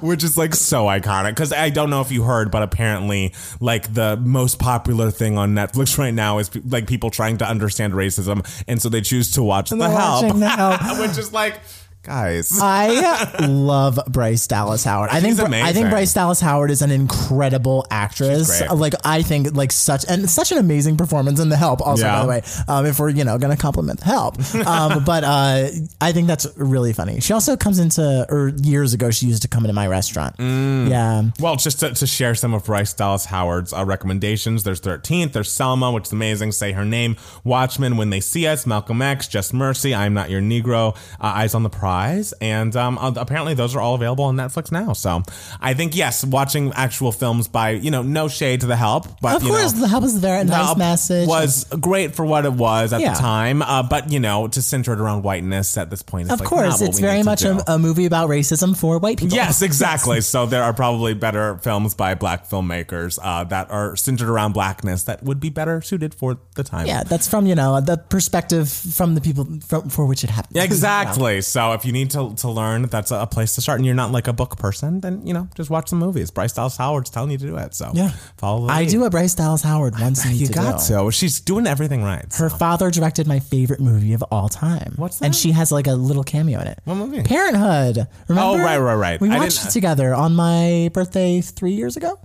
which 0.02 0.22
is 0.22 0.36
like 0.36 0.54
so 0.54 0.84
iconic. 0.84 1.30
Because 1.30 1.52
I 1.52 1.70
don't 1.70 1.88
know 1.90 2.02
if 2.02 2.12
you 2.12 2.22
heard, 2.22 2.50
but 2.50 2.62
apparently, 2.62 3.34
like 3.60 3.94
the 3.94 4.16
most 4.18 4.58
popular 4.58 5.10
thing 5.10 5.38
on 5.38 5.54
Netflix 5.54 5.96
right 5.98 6.12
now 6.14 6.38
is 6.38 6.48
pe- 6.50 6.60
like 6.82 6.88
people 6.88 7.10
trying 7.10 7.38
to 7.38 7.46
understand 7.48 7.92
racism, 7.94 8.44
and 8.68 8.80
so 8.80 8.88
they 8.88 9.00
choose 9.00 9.32
to 9.32 9.42
watch 9.42 9.70
The 9.70 9.88
Help, 9.88 10.38
The 10.38 10.48
Help. 10.48 11.00
which 11.00 11.18
is 11.18 11.32
like, 11.32 11.60
guys. 12.02 12.58
I 12.60 13.46
love 13.46 13.98
Bryce 14.08 14.46
Dallas 14.46 14.84
Howard. 14.84 15.10
I 15.10 15.20
think 15.20 15.38
She's 15.38 15.40
I 15.40 15.72
think. 15.72 15.90
Bryce 15.90 16.12
Dallas 16.12 16.40
Howard 16.40 16.70
is 16.70 16.82
an 16.82 16.90
incredible 16.90 17.86
actress. 17.90 18.50
She's 18.58 18.66
great. 18.68 18.78
Like 18.78 18.94
I 19.04 19.22
think 19.22 19.54
like 19.54 19.72
such 19.72 20.04
and 20.08 20.28
such 20.28 20.52
an 20.52 20.58
amazing 20.58 20.96
performance 20.96 21.40
in 21.40 21.48
The 21.48 21.56
Help. 21.56 21.80
Also, 21.80 22.04
Yeah. 22.04 22.16
by 22.16 22.22
the 22.22 22.28
way, 22.28 22.42
um, 22.68 22.86
if 22.86 22.98
we're 22.98 23.10
you 23.10 23.24
know 23.24 23.38
going 23.38 23.54
to 23.54 23.60
compliment 23.60 24.00
The 24.00 24.06
Help, 24.06 24.38
um, 24.66 25.04
but 25.06 25.24
uh, 25.24 25.68
I 26.00 26.12
think 26.12 26.26
that's 26.26 26.46
really 26.56 26.92
funny. 26.92 27.20
She 27.20 27.32
also 27.32 27.56
comes 27.56 27.78
into 27.78 28.26
or 28.28 28.48
years 28.62 28.94
ago 28.94 29.10
she 29.10 29.26
used 29.26 29.42
to 29.42 29.48
come 29.48 29.64
into 29.64 29.74
my 29.74 29.86
restaurant. 29.86 30.36
Mm. 30.38 30.88
Yeah. 30.90 31.22
Well, 31.38 31.56
just 31.56 31.80
to, 31.80 31.92
to 31.94 32.06
share 32.06 32.34
some 32.34 32.54
of 32.54 32.64
Bryce 32.64 32.92
Dallas 32.92 33.24
Howard's 33.26 33.72
uh, 33.72 33.84
recommendations, 33.84 34.62
there's 34.64 34.80
13th, 34.80 35.32
there's 35.32 35.50
Selma, 35.52 35.92
which 35.92 36.06
is 36.06 36.12
amazing, 36.12 36.52
Say 36.52 36.72
Her 36.72 36.84
Name, 36.84 37.16
Watchmen, 37.44 37.96
When 37.96 38.10
They 38.10 38.20
See 38.20 38.46
Us, 38.46 38.66
Malcolm 38.66 39.02
X, 39.02 39.28
Just 39.28 39.54
Mercy, 39.54 39.94
I'm 39.94 40.14
Not 40.14 40.30
Your 40.30 40.40
Negro, 40.40 40.96
uh, 40.96 40.98
Eyes 41.20 41.54
on 41.54 41.62
the 41.62 41.70
Prize, 41.70 41.91
and 42.40 42.74
um, 42.76 42.98
uh, 42.98 43.12
apparently 43.16 43.54
those 43.54 43.74
are 43.76 43.80
all 43.80 43.94
available 43.94 44.24
on 44.24 44.36
Netflix 44.36 44.70
now. 44.72 44.92
So 44.92 45.22
I 45.60 45.74
think, 45.74 45.94
yes, 45.96 46.24
watching 46.24 46.72
actual 46.74 47.12
films 47.12 47.48
by, 47.48 47.70
you 47.70 47.90
know, 47.90 48.02
no 48.02 48.28
shade 48.28 48.60
to 48.62 48.66
The 48.66 48.76
Help, 48.76 49.20
but, 49.20 49.36
Of 49.36 49.42
you 49.42 49.50
course, 49.50 49.74
know, 49.74 49.80
The 49.82 49.88
Help 49.88 50.04
is 50.04 50.20
The 50.20 50.44
nice 50.44 50.76
message. 50.76 51.28
was 51.28 51.64
great 51.80 52.14
for 52.14 52.24
what 52.24 52.44
it 52.44 52.52
was 52.52 52.92
at 52.92 53.00
Yeah. 53.00 53.14
the 53.14 53.20
time, 53.20 53.62
uh, 53.62 53.82
but, 53.82 54.10
you 54.10 54.20
know, 54.20 54.48
to 54.48 54.62
center 54.62 54.92
it 54.92 55.00
around 55.00 55.22
whiteness 55.22 55.76
at 55.76 55.90
this 55.90 56.02
point 56.02 56.26
is 56.28 56.32
of 56.32 56.40
like 56.40 56.48
course, 56.48 56.80
it's 56.80 56.98
very 56.98 57.22
much 57.22 57.42
a, 57.42 57.62
a 57.72 57.78
movie 57.78 58.06
about 58.06 58.28
racism 58.28 58.76
for 58.76 58.98
white 58.98 59.18
people. 59.18 59.36
Yes, 59.36 59.62
exactly. 59.70 60.20
so 60.20 60.46
there 60.46 60.62
are 60.62 60.72
probably 60.72 61.14
better 61.14 61.58
films 61.58 61.94
by 61.94 62.14
black 62.14 62.48
filmmakers 62.48 63.18
uh, 63.22 63.44
that 63.44 63.70
are 63.70 63.96
centered 63.96 64.28
around 64.28 64.52
blackness 64.52 65.04
that 65.04 65.22
would 65.22 65.40
be 65.40 65.50
better 65.50 65.80
suited 65.82 66.14
for 66.14 66.38
the 66.54 66.62
time. 66.64 66.86
Yeah, 66.86 67.02
that's 67.04 67.28
from 67.28 67.46
you 67.46 67.54
know 67.54 67.80
the 67.80 67.96
perspective 67.96 68.68
from 68.68 69.14
the 69.14 69.20
people 69.20 69.46
from, 69.66 69.88
for 69.88 70.06
which 70.06 70.24
it 70.24 70.30
happened. 70.30 70.56
Exactly. 70.72 71.40
So 71.42 71.72
if 71.72 71.81
if 71.82 71.86
you 71.86 71.92
need 71.92 72.10
to, 72.12 72.32
to 72.36 72.48
learn, 72.48 72.82
that's 72.84 73.10
a 73.10 73.26
place 73.26 73.56
to 73.56 73.60
start. 73.60 73.78
And 73.80 73.86
you're 73.86 73.94
not 73.96 74.12
like 74.12 74.28
a 74.28 74.32
book 74.32 74.56
person, 74.56 75.00
then 75.00 75.26
you 75.26 75.34
know 75.34 75.48
just 75.56 75.68
watch 75.68 75.90
the 75.90 75.96
movies. 75.96 76.30
Bryce 76.30 76.52
Dallas 76.52 76.76
Howard's 76.76 77.10
telling 77.10 77.32
you 77.32 77.38
to 77.38 77.46
do 77.46 77.56
it, 77.56 77.74
so 77.74 77.90
Yeah. 77.92 78.10
follow. 78.36 78.68
The 78.68 78.72
I 78.72 78.80
lead. 78.82 78.90
do 78.90 79.00
what 79.00 79.10
Bryce 79.10 79.34
Dallas 79.34 79.62
Howard 79.62 79.94
me 79.98 80.06
You 80.32 80.46
to 80.46 80.52
got 80.52 80.86
do. 80.86 81.04
to. 81.06 81.10
She's 81.10 81.40
doing 81.40 81.66
everything 81.66 82.02
right. 82.04 82.32
so. 82.32 82.44
Her 82.44 82.50
father 82.50 82.90
directed 82.90 83.26
my 83.26 83.40
favorite 83.40 83.80
movie 83.80 84.12
of 84.12 84.22
all 84.30 84.48
time. 84.48 84.94
What's 84.96 85.18
that? 85.18 85.24
And 85.26 85.34
she 85.34 85.50
has 85.52 85.72
like 85.72 85.86
a 85.88 85.94
little 85.94 86.22
cameo 86.24 86.60
in 86.60 86.68
it. 86.68 86.78
What 86.84 86.94
movie? 86.94 87.22
Parenthood. 87.22 88.06
Remember? 88.28 88.60
Oh, 88.60 88.64
right, 88.64 88.78
right, 88.78 88.94
right. 88.94 89.20
We 89.20 89.28
watched 89.28 89.66
it 89.66 89.70
together 89.70 90.14
on 90.14 90.34
my 90.36 90.90
birthday 90.94 91.40
three 91.40 91.72
years 91.72 91.96
ago, 91.96 92.18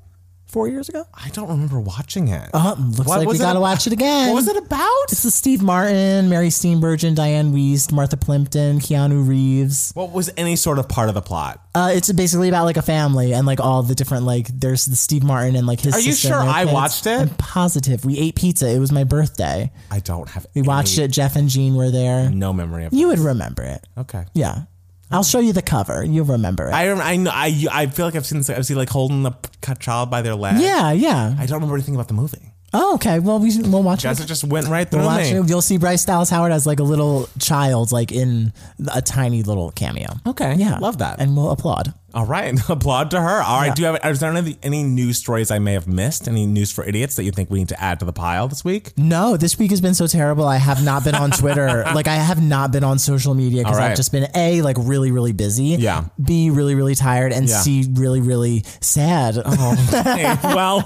four 0.48 0.68
years 0.68 0.90
ago. 0.90 1.06
I 1.14 1.30
don't 1.30 1.50
remember 1.50 1.80
watching 1.80 2.30
it. 2.30 2.50
Uh, 2.54 2.76
looks 2.80 3.08
What 3.08 3.20
like 3.20 3.28
we 3.28 3.36
it 3.36 3.40
gotta 3.40 3.60
watch 3.60 3.86
it 3.88 3.94
again. 3.94 4.30
What 4.30 4.36
was 4.36 4.48
it 4.48 4.58
about? 4.58 5.04
It's 5.12 5.24
the 5.24 5.32
Steve 5.32 5.62
Martin, 5.62 6.30
Mary 6.30 6.50
Steenburgen, 6.50 7.16
Dianne 7.16 7.52
Wiest, 7.54 7.92
Martha 7.92 8.18
Plimpton, 8.18 8.80
Keanu 8.80 9.28
Reeves. 9.28 9.92
What 9.94 10.12
was 10.12 10.30
any 10.38 10.56
sort 10.56 10.80
of 10.80 10.88
part 10.90 11.10
of 11.10 11.16
the 11.16 11.22
plot? 11.22 11.62
Uh, 11.76 11.92
it's 11.94 12.12
basically 12.12 12.50
about 12.50 12.66
like 12.66 12.78
a 12.78 12.82
family 12.82 13.34
and 13.34 13.46
like 13.46 13.60
all 13.60 13.84
the 13.84 13.94
different 13.94 14.24
like 14.24 14.48
there's 14.48 14.86
the 14.86 14.96
Steve 14.96 15.24
Martin 15.24 15.56
and 15.56 15.68
like 15.68 15.80
his. 15.82 15.94
Are 15.96 16.00
you 16.00 16.14
sister 16.14 16.30
sure 16.30 16.40
I 16.40 16.64
kids. 16.64 16.74
watched 16.74 17.06
it? 17.08 17.20
I'm 17.22 17.30
positive. 17.30 18.04
We 18.06 18.18
ate 18.18 18.36
pizza. 18.36 18.70
It 18.70 18.80
was 18.80 18.92
my 18.92 19.04
birthday. 19.04 19.72
I 19.92 20.00
don't 20.00 20.28
have. 20.30 20.48
We 20.56 20.62
watched 20.64 20.98
it. 20.98 21.10
Jeff 21.12 21.36
and 21.36 21.50
Jean 21.50 21.76
were 21.76 21.92
there. 21.92 22.30
No 22.30 22.54
memory 22.54 22.86
of. 22.86 22.94
It. 22.94 22.98
You 22.98 23.08
would 23.10 23.20
remember 23.20 23.64
it. 23.64 23.86
Okay. 23.98 24.26
Yeah. 24.34 24.62
I'll 25.12 25.24
show 25.24 25.40
you 25.40 25.54
the 25.54 25.62
cover. 25.62 26.04
You'll 26.04 26.26
remember 26.26 26.68
it. 26.68 26.74
I 26.74 26.88
rem- 26.90 27.00
I 27.02 27.16
know 27.16 27.32
I 27.34 27.66
I 27.72 27.86
feel 27.88 28.06
like 28.06 28.16
I've 28.16 28.26
seen 28.26 28.40
this. 28.40 28.50
I've 28.50 28.66
seen 28.66 28.78
like 28.78 28.90
holding 28.90 29.24
the 29.24 29.32
child 29.80 30.10
by 30.12 30.22
their 30.22 30.36
leg. 30.36 30.60
yeah, 30.62 30.92
yeah. 30.92 31.36
I 31.40 31.46
don't 31.46 31.56
remember 31.58 31.76
anything 31.76 31.96
about 31.96 32.08
the 32.10 32.14
movie. 32.14 32.54
Oh, 32.74 32.96
okay. 32.96 33.20
Well, 33.20 33.40
we 33.40 33.58
we'll 33.62 33.82
watch 33.82 34.04
Guys, 34.04 34.20
it. 34.20 34.24
it 34.24 34.28
just 34.28 34.44
went 34.44 34.68
right 34.68 34.88
through 34.88 35.00
We'll 35.00 35.08
watch 35.08 35.32
me. 35.32 35.38
it. 35.38 35.50
You'll 35.50 35.62
see 35.62 35.78
Bryce 35.78 36.04
Dallas 36.04 36.30
Howard 36.30 36.52
as 36.52 36.68
like 36.68 36.80
a 36.82 36.84
little 36.84 37.30
child, 37.40 37.94
like 37.94 38.12
in 38.12 38.52
a 38.94 39.02
tiny 39.02 39.42
little 39.44 39.72
cameo. 39.72 40.10
Okay. 40.28 40.56
Yeah, 40.56 40.78
Love 40.80 40.98
that. 40.98 41.20
and 41.22 41.36
we'll 41.38 41.52
applaud. 41.52 41.94
All 42.14 42.26
right, 42.26 42.58
applaud 42.70 43.12
to 43.12 43.22
her. 43.22 43.42
All 43.42 43.60
right, 43.60 43.68
Yeah. 43.68 43.74
do 43.74 43.82
you 43.82 43.88
have? 43.90 44.06
Is 44.06 44.20
there 44.22 44.32
any, 44.32 44.58
any 44.64 44.82
news 44.84 45.18
stories 45.18 45.52
I 45.52 45.60
may 45.60 45.74
have 45.74 45.88
missed? 45.88 46.28
Any 46.28 46.46
news 46.46 46.72
for 46.72 46.84
idiots 46.86 47.16
that 47.18 47.24
you 47.24 47.32
think 47.32 47.50
we 47.52 47.60
need 47.60 47.68
to 47.70 47.82
add 47.82 48.00
to 48.00 48.06
the 48.06 48.14
pile 48.14 48.48
this 48.48 48.64
week? 48.64 48.94
No, 48.98 49.36
this 49.38 49.60
week 49.60 49.72
has 49.72 49.82
been 49.82 49.94
so 49.94 50.08
terrible. 50.08 50.48
I 50.48 50.56
have 50.58 50.84
not 50.84 51.04
been 51.04 51.16
on 51.16 51.32
Twitter. 51.32 51.84
like 51.94 52.08
I 52.08 52.16
have 52.16 52.42
not 52.42 52.72
been 52.72 52.84
on 52.86 52.98
social 52.98 53.34
media 53.34 53.64
because 53.64 53.78
right. 53.78 53.92
I've 53.92 53.98
just 53.98 54.12
been 54.14 54.28
a 54.36 54.62
like 54.62 54.78
really 54.80 55.12
really 55.12 55.34
busy. 55.34 55.76
Yeah. 55.80 56.06
B 56.24 56.50
really 56.50 56.76
really 56.76 56.96
tired 56.96 57.34
and 57.34 57.48
Yeah. 57.50 57.58
C 57.60 57.86
really 57.94 58.22
really 58.22 58.64
sad 58.80 59.36
Hey, 59.46 60.36
well, 60.44 60.86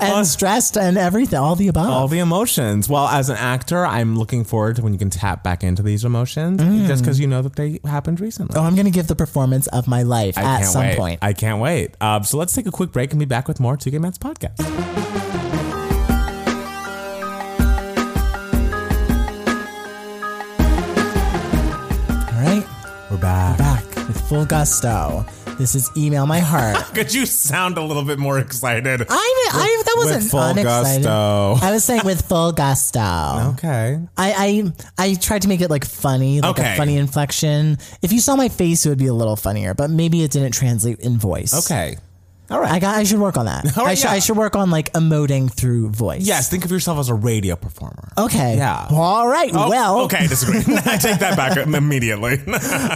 and 0.00 0.26
stressed 0.26 0.76
and 0.76 0.98
everything. 0.98 1.38
All 1.38 1.54
the 1.54 1.68
above. 1.68 1.90
all 1.90 2.08
the 2.08 2.18
emotions. 2.18 2.88
Well, 2.88 3.06
as 3.08 3.28
an 3.30 3.36
actor, 3.36 3.86
I'm 3.86 4.18
looking 4.18 4.44
forward 4.44 4.76
to 4.76 4.82
when 4.82 4.92
you 4.92 4.98
can 4.98 5.10
tap 5.10 5.42
back 5.42 5.62
into 5.62 5.82
these 5.82 6.04
emotions, 6.04 6.60
Mm. 6.60 6.86
just 6.86 7.02
because 7.04 7.20
you 7.20 7.26
know 7.26 7.42
that 7.42 7.56
they 7.56 7.78
happened 7.84 8.20
recently. 8.20 8.56
oh, 8.56 8.64
I'm 8.64 8.74
gonna 8.74 8.90
give 8.90 9.06
the 9.06 9.16
performance 9.16 9.66
of 9.68 9.86
my 9.86 10.02
life 10.08 10.36
I 10.36 10.42
at 10.42 10.62
some 10.64 10.82
wait. 10.82 10.96
point. 10.98 11.18
I 11.22 11.32
can't 11.32 11.60
wait. 11.60 11.94
Um, 12.02 12.24
so 12.24 12.36
let's 12.38 12.54
take 12.54 12.66
a 12.66 12.72
quick 12.72 12.90
break 12.90 13.12
and 13.12 13.18
be 13.20 13.26
back 13.26 13.46
with 13.46 13.60
more 13.60 13.76
Two 13.76 13.90
Gay 13.90 13.98
Mats 13.98 14.18
podcast. 14.18 14.58
All 22.20 22.44
right, 22.44 22.64
We're 23.10 23.16
back. 23.18 23.58
back 23.58 23.84
with 24.08 24.20
full 24.28 24.44
gusto. 24.44 25.24
This 25.58 25.74
is 25.74 25.90
email 25.96 26.24
my 26.26 26.38
heart. 26.38 26.76
Could 26.94 27.12
you 27.12 27.26
sound 27.26 27.78
a 27.78 27.82
little 27.82 28.04
bit 28.04 28.18
more 28.18 28.38
excited? 28.38 29.02
I, 29.08 29.48
I 29.52 29.82
that 29.84 29.94
wasn't 29.96 30.22
with 30.22 30.30
full 30.30 30.40
unexcited. 30.40 31.02
gusto. 31.02 31.66
I 31.66 31.72
was 31.72 31.84
saying 31.84 32.02
with 32.04 32.22
full 32.28 32.52
gusto. 32.52 33.54
Okay. 33.54 33.98
I, 34.16 34.72
I 34.98 35.06
I 35.10 35.14
tried 35.14 35.42
to 35.42 35.48
make 35.48 35.60
it 35.60 35.68
like 35.68 35.84
funny, 35.84 36.40
like 36.40 36.58
Okay. 36.58 36.74
a 36.74 36.76
funny 36.76 36.96
inflection. 36.96 37.78
If 38.02 38.12
you 38.12 38.20
saw 38.20 38.36
my 38.36 38.48
face, 38.48 38.86
it 38.86 38.88
would 38.88 38.98
be 38.98 39.08
a 39.08 39.14
little 39.14 39.36
funnier, 39.36 39.74
but 39.74 39.90
maybe 39.90 40.22
it 40.22 40.30
didn't 40.30 40.52
translate 40.52 41.00
in 41.00 41.18
voice. 41.18 41.52
Okay. 41.70 41.96
All 42.50 42.60
right. 42.60 42.70
I 42.70 42.78
got. 42.78 42.96
I 42.96 43.04
should 43.04 43.18
work 43.20 43.36
on 43.36 43.46
that. 43.46 43.64
All 43.78 43.84
right, 43.84 43.92
I 43.92 43.94
should. 43.94 44.04
yeah. 44.04 44.12
I 44.12 44.18
should 44.20 44.36
work 44.36 44.56
on 44.56 44.70
like 44.70 44.92
emoting 44.92 45.52
through 45.52 45.90
voice. 45.90 46.22
Yes, 46.26 46.48
think 46.50 46.64
of 46.64 46.70
yourself 46.70 46.98
as 46.98 47.08
a 47.08 47.14
radio 47.14 47.56
performer. 47.56 48.08
Okay. 48.16 48.56
Yeah. 48.56 48.86
All 48.90 49.28
right. 49.28 49.50
Oh, 49.54 49.68
well. 49.68 50.00
okay, 50.02 50.26
disagree. 50.26 50.58
I 50.86 50.96
take 50.96 51.18
that 51.20 51.36
back 51.36 51.56
immediately. 51.56 52.38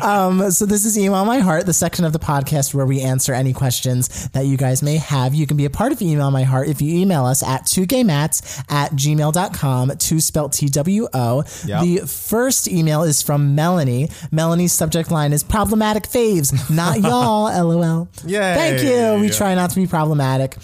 Um, 0.02 0.50
so 0.50 0.66
this 0.66 0.84
is 0.84 0.98
Email 0.98 1.24
My 1.24 1.38
Heart, 1.38 1.66
the 1.66 1.72
section 1.72 2.04
of 2.04 2.12
the 2.12 2.18
podcast 2.18 2.74
where 2.74 2.84
we 2.86 3.00
answer 3.00 3.32
any 3.34 3.52
questions 3.52 4.28
that 4.30 4.46
you 4.46 4.56
guys 4.56 4.82
may 4.82 4.96
have. 4.96 5.34
You 5.34 5.46
can 5.46 5.56
be 5.56 5.64
a 5.64 5.70
part 5.70 5.92
of 5.92 6.02
Email 6.02 6.30
My 6.30 6.42
Heart 6.42 6.68
if 6.68 6.82
you 6.82 7.00
email 7.00 7.24
us 7.24 7.42
at 7.42 7.62
twogaymats 7.64 8.64
at 8.70 8.92
gmail.com, 8.92 9.96
two 9.98 10.20
spelled 10.20 10.52
T-W-O. 10.52 11.44
Yep. 11.66 11.82
The 11.82 11.98
first 12.06 12.68
email 12.68 13.02
is 13.02 13.22
from 13.22 13.54
Melanie. 13.54 14.10
Melanie's 14.30 14.72
subject 14.72 15.10
line 15.10 15.32
is 15.32 15.42
problematic 15.44 16.04
faves, 16.04 16.52
not 16.74 17.00
y'all, 17.00 17.44
LOL. 17.68 18.08
Yay. 18.26 18.38
Thank 18.38 18.82
you. 18.82 19.20
We 19.20 19.30
try 19.42 19.54
not 19.56 19.70
to 19.70 19.76
be 19.76 19.88
problematic. 19.88 20.56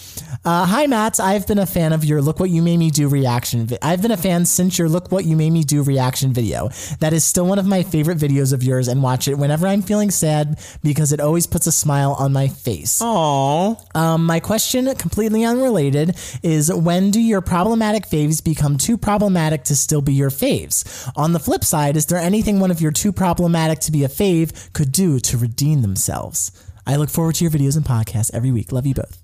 Uh, 0.44 0.64
hi, 0.64 0.86
Matt. 0.86 1.18
I've 1.18 1.48
been 1.48 1.58
a 1.58 1.66
fan 1.66 1.92
of 1.92 2.04
your 2.04 2.22
Look 2.22 2.38
What 2.38 2.48
You 2.48 2.62
Made 2.62 2.76
Me 2.76 2.90
Do 2.92 3.08
reaction. 3.08 3.66
Vi- 3.66 3.78
I've 3.82 4.00
been 4.02 4.12
a 4.12 4.16
fan 4.16 4.44
since 4.44 4.78
your 4.78 4.88
Look 4.88 5.10
What 5.10 5.24
You 5.24 5.34
Made 5.36 5.50
Me 5.50 5.64
Do 5.64 5.82
reaction 5.82 6.32
video. 6.32 6.68
That 7.00 7.12
is 7.12 7.24
still 7.24 7.44
one 7.44 7.58
of 7.58 7.66
my 7.66 7.82
favorite 7.82 8.18
videos 8.18 8.52
of 8.52 8.62
yours 8.62 8.86
and 8.86 9.02
watch 9.02 9.26
it 9.26 9.34
whenever 9.36 9.66
I'm 9.66 9.82
feeling 9.82 10.12
sad 10.12 10.60
because 10.84 11.10
it 11.10 11.18
always 11.18 11.44
puts 11.48 11.66
a 11.66 11.72
smile 11.72 12.12
on 12.20 12.32
my 12.32 12.46
face. 12.46 13.00
Oh, 13.02 13.78
Um, 13.96 14.24
my 14.24 14.38
question, 14.38 14.94
completely 14.94 15.44
unrelated, 15.44 16.16
is 16.44 16.72
when 16.72 17.10
do 17.10 17.20
your 17.20 17.40
problematic 17.40 18.06
faves 18.06 18.42
become 18.44 18.78
too 18.78 18.96
problematic 18.96 19.64
to 19.64 19.74
still 19.74 20.02
be 20.02 20.14
your 20.14 20.30
faves? 20.30 21.10
On 21.16 21.32
the 21.32 21.40
flip 21.40 21.64
side, 21.64 21.96
is 21.96 22.06
there 22.06 22.18
anything 22.18 22.60
one 22.60 22.70
of 22.70 22.80
your 22.80 22.92
too 22.92 23.10
problematic 23.10 23.80
to 23.80 23.90
be 23.90 24.04
a 24.04 24.08
fave 24.08 24.72
could 24.72 24.92
do 24.92 25.18
to 25.18 25.36
redeem 25.36 25.82
themselves? 25.82 26.52
I 26.88 26.96
look 26.96 27.10
forward 27.10 27.34
to 27.36 27.44
your 27.44 27.50
videos 27.50 27.76
and 27.76 27.84
podcasts 27.84 28.32
every 28.32 28.50
week. 28.50 28.72
Love 28.72 28.86
you 28.86 28.94
both. 28.94 29.18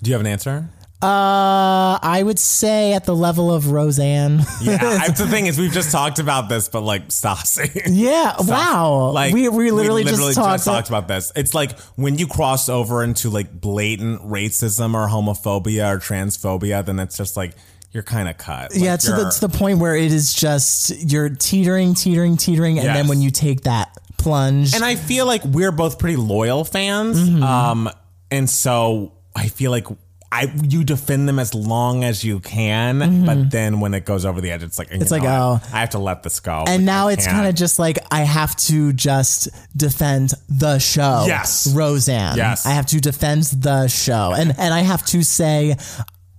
do 0.00 0.10
you 0.10 0.14
have 0.14 0.20
an 0.20 0.28
answer? 0.28 0.70
Uh, 1.02 1.98
I 2.00 2.22
would 2.24 2.38
say 2.38 2.94
at 2.94 3.04
the 3.04 3.14
level 3.14 3.52
of 3.52 3.72
Roseanne. 3.72 4.38
Yeah, 4.62 4.78
I, 4.80 5.08
the 5.10 5.26
thing 5.26 5.46
is, 5.46 5.58
we've 5.58 5.72
just 5.72 5.90
talked 5.90 6.18
about 6.18 6.48
this, 6.48 6.68
but 6.68 6.80
like 6.80 7.08
Stassi. 7.08 7.82
yeah. 7.88 8.36
Wow. 8.38 9.10
Like 9.12 9.34
we, 9.34 9.48
we 9.50 9.70
literally, 9.70 10.04
just 10.04 10.34
talked. 10.34 10.64
talked 10.64 10.88
about 10.88 11.08
this. 11.08 11.30
It's 11.36 11.52
like 11.52 11.78
when 11.96 12.16
you 12.16 12.26
cross 12.26 12.70
over 12.70 13.02
into 13.02 13.28
like 13.28 13.52
blatant 13.52 14.22
racism 14.22 14.94
or 14.94 15.08
homophobia 15.08 15.94
or 15.94 15.98
transphobia, 15.98 16.82
then 16.86 16.98
it's 17.00 17.18
just 17.18 17.36
like 17.36 17.54
you're 17.90 18.02
kind 18.02 18.28
of 18.28 18.38
cut. 18.38 18.72
Like, 18.72 18.82
yeah, 18.82 18.96
to 18.96 19.10
the, 19.10 19.30
to 19.30 19.40
the 19.48 19.58
point 19.58 19.80
where 19.80 19.96
it 19.96 20.10
is 20.10 20.32
just 20.32 20.96
you're 21.10 21.28
teetering, 21.28 21.94
teetering, 21.94 22.38
teetering, 22.38 22.78
and 22.78 22.88
then 22.88 23.08
when 23.08 23.20
you 23.20 23.30
take 23.30 23.62
that 23.62 23.94
plunge, 24.18 24.74
and 24.74 24.84
I 24.84 24.94
feel 24.96 25.26
like 25.26 25.44
we're 25.44 25.72
both 25.72 25.98
pretty 25.98 26.16
loyal 26.16 26.64
fans, 26.64 27.18
Mm-hmm. 27.18 27.42
um, 27.42 27.90
and 28.30 28.48
so 28.48 29.12
I 29.34 29.48
feel 29.48 29.70
like. 29.70 29.86
I, 30.32 30.52
you 30.64 30.82
defend 30.82 31.28
them 31.28 31.38
as 31.38 31.54
long 31.54 32.02
as 32.02 32.24
you 32.24 32.40
can, 32.40 33.24
but 33.24 33.52
then 33.52 33.78
when 33.78 33.94
it 33.94 34.04
goes 34.04 34.24
over 34.24 34.40
the 34.40 34.50
edge, 34.50 34.64
it's 34.64 34.80
like 34.80 34.88
Mm-hmm. 34.90 35.02
It's 35.02 35.12
like, 35.12 35.22
know, 35.22 35.60
oh. 35.62 35.68
I, 35.72 35.76
I 35.76 35.80
have 35.80 35.90
to 35.90 36.00
let 36.00 36.24
this 36.24 36.40
go. 36.40 36.64
and 36.66 36.78
Like, 36.78 36.80
now 36.80 37.06
I 37.06 37.12
it's 37.12 37.24
kind 37.24 37.46
of 37.46 37.54
just 37.54 37.78
like 37.78 38.00
I 38.10 38.22
have 38.22 38.56
to 38.66 38.92
just 38.92 39.48
defend 39.76 40.32
the 40.48 40.80
show. 40.80 41.22
Yes. 41.28 41.72
Roseanne. 41.72 42.36
Yes. 42.36 42.66
I 42.66 42.70
have 42.70 42.86
to 42.86 43.00
defend 43.00 43.44
the 43.44 43.86
show, 43.86 44.32
and 44.36 44.52
and 44.58 44.74
I 44.74 44.80
have 44.80 45.06
to 45.06 45.22
say. 45.22 45.76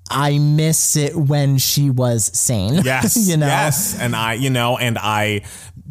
I 0.09 0.37
miss 0.37 0.95
it 0.95 1.15
when 1.15 1.57
she 1.57 1.89
was 1.89 2.25
sane. 2.37 2.75
Yes. 2.85 3.27
you 3.27 3.37
know. 3.37 3.47
Yes. 3.47 3.99
And 3.99 4.15
I, 4.15 4.33
you 4.33 4.49
know, 4.49 4.77
and 4.77 4.97
I 4.99 5.41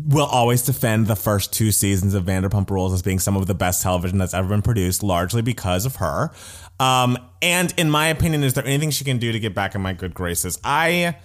will 0.07 0.27
always 0.27 0.63
defend 0.63 1.07
the 1.07 1.17
first 1.17 1.53
two 1.53 1.73
seasons 1.73 2.15
of 2.15 2.25
Vanderpump 2.25 2.71
Rules 2.71 2.93
as 2.93 3.03
being 3.03 3.19
some 3.19 3.37
of 3.37 3.47
the 3.47 3.55
best 3.55 3.83
television 3.83 4.19
that's 4.19 4.35
ever 4.35 4.49
been 4.49 4.63
produced, 4.63 5.03
largely 5.03 5.43
because 5.43 5.87
of 5.87 5.97
her. 5.97 6.31
Um, 6.79 7.19
and 7.43 7.75
in 7.77 7.91
my 7.91 8.09
opinion, 8.09 8.45
is 8.45 8.55
there 8.55 8.65
anything 8.65 8.91
she 8.91 9.05
can 9.05 9.19
do 9.19 9.33
to 9.33 9.41
get 9.41 9.55
back 9.55 9.75
in 9.75 9.83
my 9.83 9.93
good 9.93 10.15
graces? 10.15 10.59
I 10.63 11.17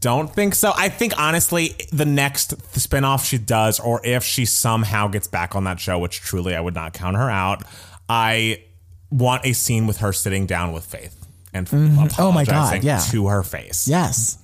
don't 0.00 0.32
think 0.32 0.54
so. 0.54 0.72
I 0.76 0.88
think 0.88 1.18
honestly, 1.18 1.76
the 1.92 2.04
next 2.04 2.56
spinoff 2.72 3.24
she 3.24 3.38
does, 3.38 3.80
or 3.80 4.00
if 4.04 4.22
she 4.24 4.44
somehow 4.44 5.08
gets 5.08 5.26
back 5.26 5.54
on 5.54 5.64
that 5.64 5.80
show, 5.80 5.98
which 5.98 6.20
truly 6.20 6.54
I 6.54 6.60
would 6.60 6.74
not 6.74 6.92
count 6.92 7.16
her 7.16 7.30
out, 7.30 7.64
I 8.08 8.64
want 9.10 9.44
a 9.44 9.52
scene 9.52 9.86
with 9.86 9.98
her 9.98 10.12
sitting 10.12 10.46
down 10.46 10.72
with 10.72 10.84
Faith 10.84 11.17
and 11.54 11.68
Oh 12.18 12.32
my 12.32 12.44
God, 12.44 12.82
yeah. 12.84 12.98
to 13.10 13.28
her 13.28 13.42
face 13.42 13.88
Yes. 13.88 14.38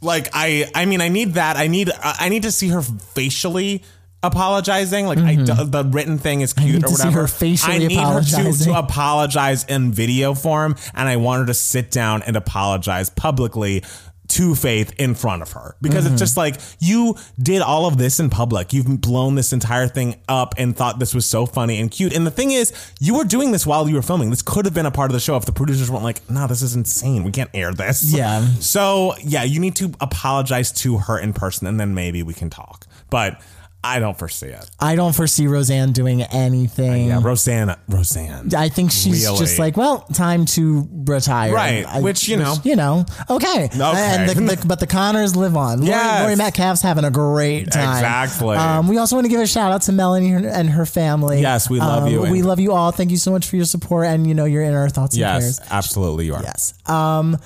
like 0.00 0.28
I 0.32 0.68
I 0.74 0.84
mean 0.86 1.00
I 1.00 1.08
need 1.08 1.34
that 1.34 1.56
I 1.56 1.66
need 1.68 1.90
I 2.02 2.28
need 2.28 2.42
to 2.44 2.50
see 2.52 2.68
her 2.68 2.82
facially 2.82 3.82
apologizing 4.24 5.06
like 5.06 5.18
I 5.18 5.34
the 5.34 5.84
written 5.90 6.16
thing 6.18 6.42
is 6.42 6.52
cute 6.52 6.66
Mm-hmm. 6.68 6.76
need 6.76 6.84
or 6.84 6.88
to 6.88 6.94
see 6.94 7.02
whatever 7.06 7.20
her 7.22 7.26
facially 7.26 7.74
I 7.74 7.78
need 7.78 7.98
her 7.98 8.20
to, 8.22 8.64
to 8.64 8.78
apologize 8.78 9.64
in 9.64 9.92
video 9.92 10.34
form 10.34 10.76
and 10.94 11.08
I 11.08 11.16
want 11.16 11.40
her 11.40 11.46
to 11.46 11.54
sit 11.54 11.90
down 11.90 12.22
and 12.22 12.36
apologize 12.36 13.10
publicly 13.10 13.82
to 14.32 14.54
Faith 14.54 14.92
in 14.98 15.14
front 15.14 15.42
of 15.42 15.52
her 15.52 15.76
because 15.80 16.04
Mm-hmm. 16.04 16.14
it's 16.14 16.20
just 16.22 16.36
like 16.36 16.56
you 16.78 17.16
did 17.40 17.62
all 17.62 17.86
of 17.86 17.96
this 17.98 18.18
in 18.20 18.30
public. 18.30 18.72
You've 18.72 19.00
blown 19.00 19.34
this 19.34 19.52
entire 19.52 19.88
thing 19.88 20.16
up 20.28 20.54
and 20.58 20.76
thought 20.76 20.98
this 20.98 21.14
was 21.14 21.26
so 21.26 21.46
funny 21.46 21.80
and 21.80 21.90
cute. 21.90 22.14
And 22.14 22.26
the 22.26 22.30
thing 22.30 22.50
is, 22.50 22.72
you 23.00 23.14
were 23.16 23.24
doing 23.24 23.52
this 23.52 23.66
while 23.66 23.88
you 23.88 23.94
were 23.94 24.02
filming. 24.02 24.30
This 24.30 24.42
could 24.42 24.64
have 24.64 24.74
been 24.74 24.86
a 24.86 24.90
part 24.90 25.10
of 25.10 25.14
the 25.14 25.20
show 25.20 25.36
if 25.36 25.44
the 25.44 25.52
producers 25.52 25.90
weren't 25.90 26.04
like, 26.04 26.28
"No, 26.30 26.46
this 26.46 26.62
is 26.62 26.74
insane. 26.74 27.24
We 27.24 27.30
can't 27.30 27.50
air 27.54 27.72
this." 27.72 28.12
Yeah. 28.12 28.46
So 28.60 29.14
yeah, 29.22 29.42
you 29.44 29.60
need 29.60 29.76
to 29.76 29.92
apologize 30.00 30.72
to 30.82 30.98
her 30.98 31.18
in 31.18 31.32
person, 31.32 31.66
and 31.66 31.78
then 31.78 31.94
maybe 31.94 32.22
we 32.22 32.34
can 32.34 32.50
talk. 32.50 32.86
But 33.10 33.40
I 33.84 33.98
don't 33.98 34.16
foresee 34.16 34.46
it. 34.46 34.70
I 34.78 34.94
don't 34.94 35.12
foresee 35.14 35.48
Roseanne 35.48 35.90
doing 35.92 36.22
anything. 36.22 37.08
Yeah, 37.08 37.20
Roseanne. 37.20 37.74
Roseanne. 37.88 38.54
I 38.54 38.68
think 38.68 38.92
she's 38.92 39.24
Really? 39.24 39.38
just 39.38 39.58
like, 39.58 39.76
well, 39.76 40.02
time 40.14 40.44
to 40.54 40.88
retire. 40.92 41.52
Right, 41.52 41.84
I- 41.84 42.00
which, 42.00 42.28
you 42.28 42.36
know. 42.36 42.54
you 42.62 42.76
know, 42.76 43.04
okay. 43.28 43.68
And 43.72 44.28
the, 44.30 44.34
the, 44.56 44.64
but 44.66 44.78
the 44.78 44.86
Connors 44.86 45.34
live 45.34 45.56
on. 45.56 45.78
Lori, 45.78 45.88
Yes. 45.88 46.22
Laurie 46.22 46.36
Metcalf's 46.36 46.80
having 46.82 47.04
a 47.04 47.10
great 47.10 47.72
time. 47.72 47.96
Exactly. 47.96 48.56
Um, 48.56 48.86
we 48.86 48.98
also 48.98 49.16
want 49.16 49.24
to 49.24 49.30
give 49.30 49.40
a 49.40 49.46
shout 49.48 49.72
out 49.72 49.82
to 49.82 49.92
Melanie 49.92 50.32
and 50.32 50.70
her 50.70 50.86
family. 50.86 51.40
Yes, 51.40 51.68
we 51.68 51.80
love 51.80 52.04
Um, 52.04 52.08
you 52.12 52.20
We 52.22 52.42
love 52.42 52.60
you 52.60 52.72
all. 52.72 52.92
Thank 52.92 53.10
you 53.10 53.16
so 53.16 53.32
much 53.32 53.46
for 53.48 53.56
your 53.56 53.64
support 53.64 54.06
and 54.06 54.26
you 54.28 54.34
know 54.34 54.44
you're 54.44 54.62
in 54.62 54.74
our 54.74 54.88
thoughts 54.90 55.14
and 55.14 55.20
Yes, 55.20 55.58
prayers. 55.58 55.60
absolutely, 55.72 56.26
you 56.26 56.34
are. 56.36 56.42
Yes. 56.42 56.74
Um, 56.86 57.36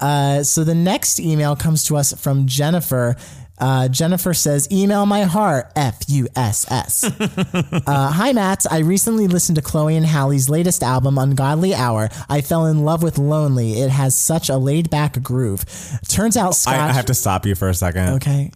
uh, 0.00 0.42
so 0.42 0.64
the 0.64 0.74
next 0.74 1.20
email 1.20 1.54
comes 1.54 1.84
to 1.84 1.96
us 1.96 2.12
from 2.14 2.46
Jennifer. 2.46 3.16
Uh, 3.60 3.88
Jennifer 3.88 4.34
says, 4.34 4.66
email 4.72 5.06
my 5.06 5.22
heart, 5.22 5.70
F 5.76 6.00
U 6.08 6.26
S 6.34 6.70
S. 6.70 7.04
Uh, 7.86 8.10
Hi, 8.12 8.32
Matt. 8.32 8.64
I 8.70 8.78
recently 8.78 9.26
listened 9.26 9.56
to 9.56 9.62
Chloe 9.62 9.96
and 9.96 10.06
Halle's 10.06 10.48
latest 10.48 10.82
album, 10.82 11.18
Ungodly 11.18 11.74
Hour. 11.74 12.08
I 12.28 12.40
fell 12.40 12.66
in 12.66 12.84
love 12.84 13.02
with 13.02 13.18
Lonely. 13.18 13.80
It 13.80 13.90
has 13.90 14.14
such 14.16 14.48
a 14.48 14.56
laid 14.56 14.90
back 14.90 15.20
groove. 15.22 15.64
Turns 16.08 16.36
out 16.36 16.54
Scotch. 16.54 16.74
I, 16.74 16.88
I 16.88 16.92
have 16.92 17.06
to 17.06 17.14
stop 17.14 17.46
you 17.46 17.54
for 17.54 17.68
a 17.68 17.74
second. 17.74 18.14
okay. 18.14 18.50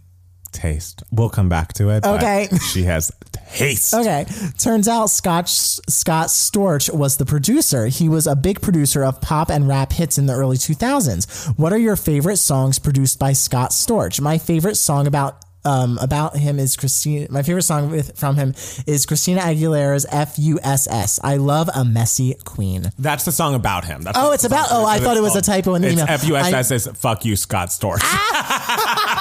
Taste. 0.54 1.02
We'll 1.10 1.28
come 1.28 1.48
back 1.48 1.72
to 1.74 1.90
it. 1.90 2.04
Okay. 2.04 2.48
She 2.72 2.84
has 2.84 3.10
taste. 3.32 3.92
Okay. 3.92 4.24
Turns 4.58 4.88
out 4.88 5.06
Scott 5.10 5.48
Scott 5.48 6.28
Storch 6.28 6.92
was 6.92 7.16
the 7.18 7.26
producer. 7.26 7.86
He 7.88 8.08
was 8.08 8.26
a 8.26 8.34
big 8.36 8.60
producer 8.62 9.04
of 9.04 9.20
pop 9.20 9.50
and 9.50 9.68
rap 9.68 9.92
hits 9.92 10.16
in 10.16 10.26
the 10.26 10.32
early 10.32 10.56
2000s. 10.56 11.58
What 11.58 11.72
are 11.72 11.78
your 11.78 11.96
favorite 11.96 12.38
songs 12.38 12.78
produced 12.78 13.18
by 13.18 13.32
Scott 13.32 13.70
Storch? 13.72 14.20
My 14.20 14.38
favorite 14.38 14.76
song 14.76 15.06
about 15.06 15.40
um, 15.66 15.96
about 16.02 16.36
him 16.36 16.58
is 16.58 16.76
Christina. 16.76 17.26
My 17.30 17.42
favorite 17.42 17.62
song 17.62 17.90
with, 17.90 18.18
from 18.18 18.36
him 18.36 18.50
is 18.86 19.06
Christina 19.06 19.40
Aguilera's 19.40 20.04
"F.U.S.S." 20.10 21.18
I 21.24 21.36
love 21.36 21.70
a 21.74 21.86
messy 21.86 22.34
queen. 22.44 22.90
That's 22.98 23.24
the 23.24 23.32
song 23.32 23.54
about 23.54 23.86
him. 23.86 24.02
That's 24.02 24.18
Oh, 24.18 24.32
it's 24.32 24.44
about- 24.44 24.68
oh, 24.70 24.84
I 24.84 24.98
thought 24.98 25.16
it 25.16 25.22
was 25.22 25.36
a 25.36 25.40
typo 25.40 25.72
in 25.74 25.80
the 25.82 25.88
it's 25.88 25.94
email. 26.02 26.06
F-U-S-S 26.10 26.70
is 26.70 26.86
fuck 26.88 27.24
you, 27.24 27.34
Scott 27.36 27.68
Storch. 27.70 28.02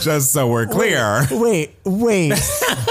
Just 0.00 0.32
so 0.32 0.48
we're 0.48 0.66
clear. 0.66 1.26
Wait, 1.30 1.74
wait. 1.84 2.32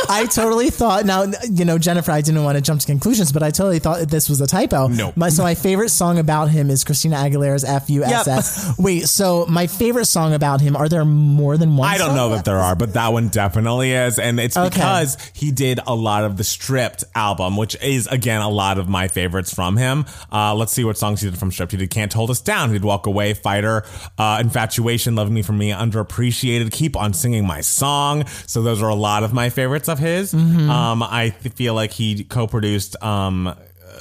I 0.09 0.25
totally 0.31 0.69
thought. 0.69 1.05
Now, 1.05 1.25
you 1.49 1.65
know, 1.65 1.77
Jennifer, 1.77 2.11
I 2.11 2.21
didn't 2.21 2.43
want 2.43 2.55
to 2.57 2.61
jump 2.61 2.81
to 2.81 2.85
conclusions, 2.87 3.31
but 3.31 3.43
I 3.43 3.51
totally 3.51 3.79
thought 3.79 4.07
this 4.09 4.29
was 4.29 4.41
a 4.41 4.47
typo. 4.47 4.87
No. 4.87 5.13
My, 5.15 5.29
so 5.29 5.43
my 5.43 5.55
favorite 5.55 5.89
song 5.89 6.17
about 6.19 6.49
him 6.49 6.69
is 6.69 6.83
Christina 6.83 7.15
Aguilera's 7.17 7.63
F-U-S-S. 7.63 8.27
S." 8.27 8.75
Wait. 8.79 9.07
So 9.07 9.45
my 9.47 9.67
favorite 9.67 10.05
song 10.05 10.33
about 10.33 10.61
him. 10.61 10.75
Are 10.75 10.89
there 10.89 11.05
more 11.05 11.57
than 11.57 11.77
one? 11.77 11.87
I 11.89 11.97
don't 11.97 12.07
song? 12.07 12.15
know 12.15 12.29
that 12.29 12.45
there 12.45 12.57
are, 12.57 12.75
but 12.75 12.93
that 12.93 13.09
one 13.13 13.29
definitely 13.29 13.91
is. 13.93 14.19
And 14.19 14.39
it's 14.39 14.57
Okay. 14.57 14.69
because 14.69 15.17
he 15.33 15.51
did 15.51 15.79
a 15.87 15.95
lot 15.95 16.23
of 16.23 16.37
the 16.37 16.43
Stripped 16.43 17.03
album, 17.15 17.57
which 17.57 17.75
is, 17.81 18.07
again, 18.07 18.41
a 18.41 18.49
lot 18.49 18.77
of 18.77 18.89
my 18.89 19.07
favorites 19.07 19.53
from 19.53 19.77
him. 19.77 20.05
Uh, 20.31 20.53
let's 20.55 20.73
see 20.73 20.83
what 20.83 20.97
songs 20.97 21.21
he 21.21 21.29
did 21.29 21.39
from 21.39 21.51
Stripped. 21.51 21.71
He 21.71 21.77
did 21.77 21.89
Can't 21.89 22.11
Hold 22.13 22.29
Us 22.31 22.41
Down. 22.41 22.69
He 22.69 22.73
did 22.75 22.83
Walk 22.85 23.05
Away, 23.07 23.33
Fighter, 23.33 23.83
uh, 24.17 24.39
Infatuation, 24.41 25.15
Love 25.15 25.29
Me 25.31 25.41
For 25.41 25.53
Me, 25.53 25.71
Underappreciated, 25.71 26.71
Keep 26.71 26.96
On 26.97 27.13
Singing 27.13 27.45
My 27.45 27.61
Song. 27.61 28.25
So 28.45 28.61
those 28.61 28.81
are 28.81 28.89
a 28.89 28.95
lot 28.95 29.23
of 29.23 29.33
my 29.33 29.49
favorites 29.49 29.89
of 29.89 29.99
his. 29.99 30.33
Mm-hmm. 30.33 30.69
Um, 30.69 31.03
I 31.03 31.29
th- 31.29 31.55
feel 31.55 31.73
like 31.73 31.91
he 31.91 32.23
co-produced, 32.23 33.01
um, 33.03 33.55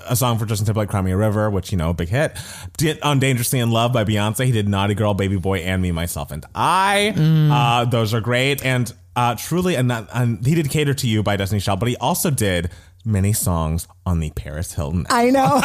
a 0.08 0.14
song 0.14 0.38
for 0.38 0.46
Justin 0.46 0.66
Timberlake, 0.66 0.88
Cry 0.88 1.00
Me 1.00 1.12
a 1.12 1.16
River, 1.16 1.50
which, 1.50 1.72
you 1.72 1.78
know, 1.78 1.90
a 1.90 1.94
big 1.94 2.08
hit. 2.08 2.36
Did 2.76 3.00
on 3.02 3.18
Dangerously 3.18 3.58
in 3.58 3.70
Love 3.70 3.92
by 3.92 4.04
Beyonce. 4.04 4.44
He 4.44 4.52
did 4.52 4.68
Naughty 4.68 4.94
Girl, 4.94 5.14
Baby 5.14 5.36
Boy, 5.36 5.58
and 5.58 5.82
Me, 5.82 5.90
Myself, 5.92 6.30
and 6.30 6.44
I. 6.54 7.12
Mm. 7.16 7.50
Uh, 7.50 7.84
those 7.86 8.14
are 8.14 8.20
great. 8.20 8.64
And 8.64 8.92
uh, 9.16 9.34
truly, 9.36 9.74
and, 9.74 9.90
that, 9.90 10.08
and 10.12 10.44
he 10.46 10.54
did 10.54 10.70
Cater 10.70 10.94
to 10.94 11.08
You 11.08 11.22
by 11.22 11.36
Destiny 11.36 11.60
Child, 11.60 11.80
but 11.80 11.88
he 11.88 11.96
also 11.96 12.30
did 12.30 12.70
many 13.06 13.32
songs 13.32 13.86
on 14.04 14.20
the 14.20 14.30
Paris 14.30 14.74
Hilton. 14.74 15.06
I 15.08 15.30
know. 15.30 15.60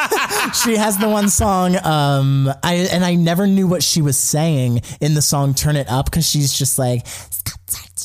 she 0.64 0.78
has 0.78 0.98
the 0.98 1.10
one 1.10 1.30
song. 1.30 1.76
Um, 1.84 2.50
I 2.64 2.88
and 2.92 3.04
I 3.04 3.16
never 3.16 3.48
knew 3.48 3.68
what 3.68 3.84
she 3.84 4.02
was 4.02 4.18
saying 4.18 4.82
in 5.02 5.14
the 5.16 5.22
song 5.22 5.54
"Turn 5.54 5.76
It 5.76 5.90
Up" 5.90 6.06
because 6.06 6.26
she's 6.30 6.54
just 6.54 6.78
like. 6.80 7.06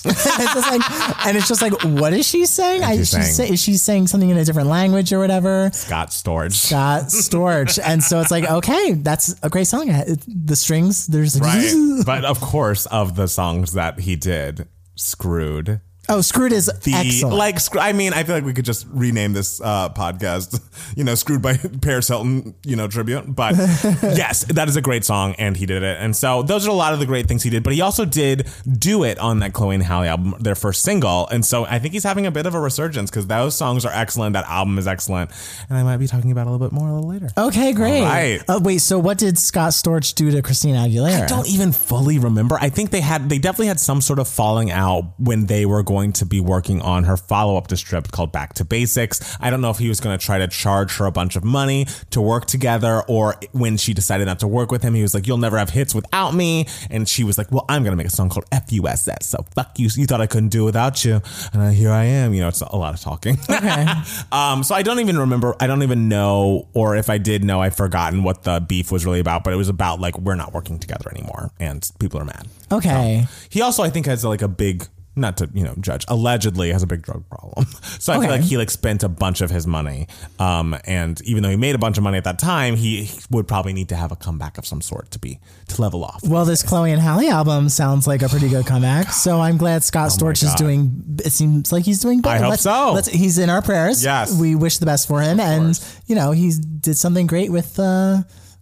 and 0.05 0.12
it's 0.14 0.55
just 0.55 0.70
like, 0.70 1.26
and 1.26 1.37
it's 1.37 1.49
just 1.49 1.62
like, 1.62 1.72
what 1.84 2.12
is 2.12 2.26
she 2.28 2.47
saying? 2.47 2.84
I, 2.84 2.97
she's 2.97 3.11
she's 3.11 3.11
saying- 3.37 3.49
say, 3.49 3.55
is 3.55 3.61
she 3.62 3.76
saying 3.76 4.07
something 4.07 4.30
in 4.30 4.37
a 4.39 4.45
different 4.45 4.68
language 4.68 5.12
or 5.12 5.18
whatever? 5.18 5.70
Scott 5.72 6.09
Storch. 6.11 6.53
Scott 6.53 7.05
Storch, 7.05 7.78
and 7.84 8.03
so 8.03 8.20
it's 8.20 8.30
like, 8.30 8.49
okay, 8.49 8.93
that's 8.93 9.34
a 9.43 9.49
great 9.49 9.66
song. 9.66 9.87
The 9.89 10.55
strings, 10.57 11.07
there's 11.09 11.41
Right. 11.41 12.03
but 12.07 12.24
of 12.24 12.41
course, 12.41 12.87
of 12.87 13.16
the 13.16 13.26
songs 13.26 13.72
that 13.72 14.01
he 14.01 14.16
did, 14.16 14.68
Screwed. 14.95 15.80
Oh, 16.09 16.20
Screwed 16.20 16.52
is 16.52 16.66
The, 16.84 16.92
excellent. 16.94 17.36
like, 17.36 17.59
I 17.76 17.92
mean, 17.92 18.12
I 18.12 18.22
feel 18.24 18.34
like 18.34 18.44
we 18.44 18.52
could 18.52 18.64
just 18.64 18.86
rename 18.90 19.32
this 19.32 19.61
uh, 19.61 19.88
podcast, 19.90 20.61
you 20.96 21.04
know, 21.04 21.14
Screwed 21.14 21.42
by 21.42 21.57
Paris 21.82 22.09
Hilton, 22.09 22.54
you 22.64 22.76
know, 22.76 22.88
tribute. 22.88 23.34
But 23.34 23.57
yes, 23.57 24.44
that 24.44 24.68
is 24.68 24.76
a 24.76 24.82
great 24.82 25.04
song, 25.04 25.34
and 25.38 25.57
he 25.57 25.66
did 25.66 25.82
it. 25.82 25.96
And 26.00 26.14
so 26.14 26.42
those 26.42 26.66
are 26.66 26.70
a 26.70 26.74
lot 26.74 26.92
of 26.92 26.98
the 27.00 27.07
great 27.07 27.26
things 27.26 27.42
he 27.42 27.50
did. 27.50 27.62
But 27.62 27.72
he 27.74 27.80
also 27.80 28.04
did 28.04 28.48
do 28.78 29.04
it 29.04 29.18
on 29.18 29.40
that 29.40 29.52
Chloe 29.52 29.74
and 29.74 29.84
Halle 29.84 30.07
album, 30.09 30.34
their 30.40 30.54
first 30.54 30.82
single. 30.82 31.26
And 31.28 31.44
so 31.44 31.64
I 31.64 31.78
think 31.78 31.94
he's 31.94 32.04
having 32.04 32.26
a 32.26 32.30
bit 32.30 32.46
of 32.46 32.54
a 32.54 32.61
resurgence 32.61 33.11
because 33.11 33.26
those 33.26 33.57
songs 33.57 33.84
are 33.84 33.92
excellent. 33.92 34.34
That 34.34 34.46
album 34.46 34.78
is 34.78 34.86
excellent. 34.86 35.30
And 35.68 35.78
I 35.78 35.82
might 35.82 35.96
be 35.98 36.07
talking 36.07 36.30
about 36.32 36.46
a 36.46 36.50
little 36.50 36.66
bit 36.66 36.72
more 36.72 36.88
a 36.88 36.94
little 36.94 37.09
later. 37.11 37.28
okay, 37.36 37.72
great. 37.72 38.00
All 38.00 38.07
right. 38.07 38.42
Uh, 38.48 38.61
wait, 38.62 38.78
so 38.78 38.98
what 38.98 39.18
did 39.18 39.38
Scott 39.38 39.72
Storch 39.72 40.14
do 40.14 40.30
to 40.30 40.42
Christina 40.42 40.78
Aguilera? 40.78 41.22
I 41.24 41.26
don't 41.26 41.48
even 41.48 41.72
fully 41.72 42.18
remember. 42.18 42.57
I 42.61 42.68
think 42.68 42.90
they 42.90 43.00
had 43.00 43.28
they 43.28 43.38
definitely 43.38 43.66
had 43.68 43.80
some 43.80 44.00
sort 44.00 44.18
of 44.18 44.28
falling 44.28 44.70
out 44.70 45.04
when 45.18 45.46
they 45.46 45.66
were 45.66 45.82
going 45.82 45.95
to 45.97 46.26
be 46.26 46.40
working 46.40 46.80
on 46.82 47.05
her 47.05 47.16
follow 47.16 47.57
up 47.57 47.68
to 47.68 47.76
Strip 47.76 48.11
called 48.11 48.32
Back 48.32 48.55
to 48.55 48.64
Basics. 48.64 49.36
I 49.40 49.51
don't 49.51 49.61
know 49.61 49.70
if 49.70 49.78
he 49.78 49.88
was 49.88 50.01
going 50.01 50.16
to 50.16 50.24
try 50.24 50.38
to 50.38 50.49
charge 50.49 50.97
her 50.99 51.07
a 51.07 51.11
bunch 51.11 51.36
of 51.36 51.44
money 51.44 51.86
to 52.11 52.20
work 52.20 52.47
together, 52.47 53.03
or 53.09 53.36
when 53.53 53.76
she 53.76 53.94
decided 53.94 54.26
not 54.26 54.40
to 54.40 54.49
work 54.49 54.70
with 54.70 54.82
him, 54.82 54.94
he 54.94 55.03
was 55.03 55.14
like, 55.14 55.26
"You'll 55.26 55.38
never 55.38 55.59
have 55.59 55.70
hits 55.70 55.94
without 55.94 56.34
me," 56.34 56.66
and 56.90 57.09
she 57.09 57.24
was 57.24 57.38
like, 57.38 57.51
"Well, 57.51 57.64
I'm 57.68 57.82
going 57.82 57.92
to 57.92 57.97
make 57.97 58.07
a 58.07 58.11
song 58.11 58.28
called 58.28 58.47
FUSS, 58.53 59.26
so 59.26 59.44
fuck 59.55 59.78
you. 59.78 59.88
You 59.94 60.07
thought 60.07 60.20
I 60.20 60.26
couldn't 60.26 60.51
do 60.51 60.62
it 60.62 60.66
without 60.66 61.05
you, 61.05 61.22
and 61.53 61.74
here 61.74 61.90
I 61.90 62.05
am." 62.05 62.34
You 62.34 62.42
know, 62.42 62.49
it's 62.49 62.61
a 62.61 62.76
lot 62.76 62.94
of 62.94 63.01
talking. 63.01 63.38
Okay. 63.49 63.86
Um, 64.32 64.62
so 64.62 64.74
I 64.74 64.82
don't 64.82 65.01
even 65.01 65.18
remember. 65.18 65.55
I 65.61 65.66
don't 65.66 65.82
even 65.82 66.09
know, 66.09 66.68
or 66.74 66.97
if 66.97 67.09
I 67.09 67.18
did 67.18 67.44
know, 67.44 67.61
I've 67.61 67.76
forgotten 67.76 68.22
what 68.22 68.42
the 68.42 68.61
beef 68.61 68.90
was 68.92 69.07
really 69.07 69.20
about. 69.20 69.44
But 69.44 69.53
it 69.53 69.57
was 69.57 69.68
about 69.68 70.01
like 70.01 70.18
we're 70.18 70.34
not 70.34 70.53
working 70.53 70.78
together 70.78 71.11
anymore, 71.11 71.51
and 71.59 71.88
people 71.99 72.20
are 72.20 72.24
mad. 72.24 72.49
Okay. 72.70 73.26
He 73.49 73.62
also, 73.62 73.82
I 73.82 73.90
think, 73.90 74.07
has 74.07 74.24
like 74.24 74.42
a 74.42 74.49
big. 74.49 74.86
Not 75.18 75.38
to 75.38 75.48
you 75.54 75.64
know 75.64 75.74
judge. 75.80 76.04
Allegedly 76.08 76.70
has 76.72 76.82
a 76.82 76.86
big 76.86 77.00
drug 77.00 77.26
problem, 77.30 77.64
so 77.98 78.12
I 78.12 78.16
Okay. 78.18 78.26
feel 78.26 78.36
like 78.36 78.44
he 78.44 78.56
like 78.58 78.70
spent 78.70 79.02
a 79.02 79.08
bunch 79.08 79.40
of 79.40 79.50
his 79.50 79.66
money. 79.66 80.08
Um, 80.38 80.76
and 80.84 81.18
even 81.22 81.42
though 81.42 81.48
he 81.48 81.56
made 81.56 81.74
a 81.74 81.78
bunch 81.78 81.96
of 81.96 82.04
money 82.04 82.18
at 82.18 82.24
that 82.24 82.38
time, 82.38 82.76
he, 82.76 83.10
would 83.30 83.48
probably 83.48 83.72
need 83.72 83.88
to 83.88 83.96
have 83.96 84.12
a 84.12 84.16
comeback 84.16 84.58
of 84.58 84.66
some 84.66 84.82
sort 84.82 85.10
to 85.12 85.18
be 85.18 85.40
to 85.68 85.80
level 85.80 86.04
off. 86.04 86.20
Well, 86.22 86.44
this 86.44 86.62
Chloe 86.62 86.92
and 86.92 87.00
Halle 87.00 87.26
album 87.30 87.70
sounds 87.70 88.06
like 88.06 88.20
a 88.20 88.28
pretty 88.28 88.50
good 88.50 88.66
comeback. 88.72 89.10
So 89.10 89.40
I'm 89.40 89.56
glad 89.56 89.82
Scott 89.84 90.10
Storch 90.10 90.42
is 90.42 90.52
doing. 90.54 91.02
It 91.24 91.32
seems 91.32 91.72
like 91.72 91.86
he's 91.86 92.00
doing 92.00 92.20
better. 92.20 92.36
I 92.36 92.38
hope 92.42 92.50
let's, 92.50 92.62
so. 92.62 92.92
Let's, 92.92 93.08
he's 93.08 93.38
in 93.38 93.48
our 93.48 93.62
prayers. 93.62 94.04
Yes. 94.04 94.38
we 94.38 94.54
wish 94.54 94.76
the 94.78 94.86
best 94.86 95.08
for 95.08 95.22
him, 95.22 95.40
and 95.40 95.64
course. 95.76 96.00
you 96.06 96.14
know 96.14 96.32
he 96.32 96.52
did 96.80 96.98
something 96.98 97.26
great 97.26 97.50
with 97.50 97.78
uh, 97.80 98.18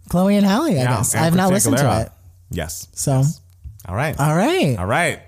Chloe 0.09 0.37
and 0.37 0.45
Halle. 0.45 0.67
I 0.71 0.73
Yeah, 0.73 0.85
guess 0.97 1.15
I 1.15 1.19
have 1.25 1.35
not 1.35 1.51
listened 1.51 1.75
to 1.77 2.01
it. 2.01 2.09
Yes. 2.49 2.87
So 2.93 3.23
All 3.89 3.95
right. 3.95 4.17
all 4.19 4.35
right, 4.35 4.77
All 4.79 4.85
right. 4.85 5.19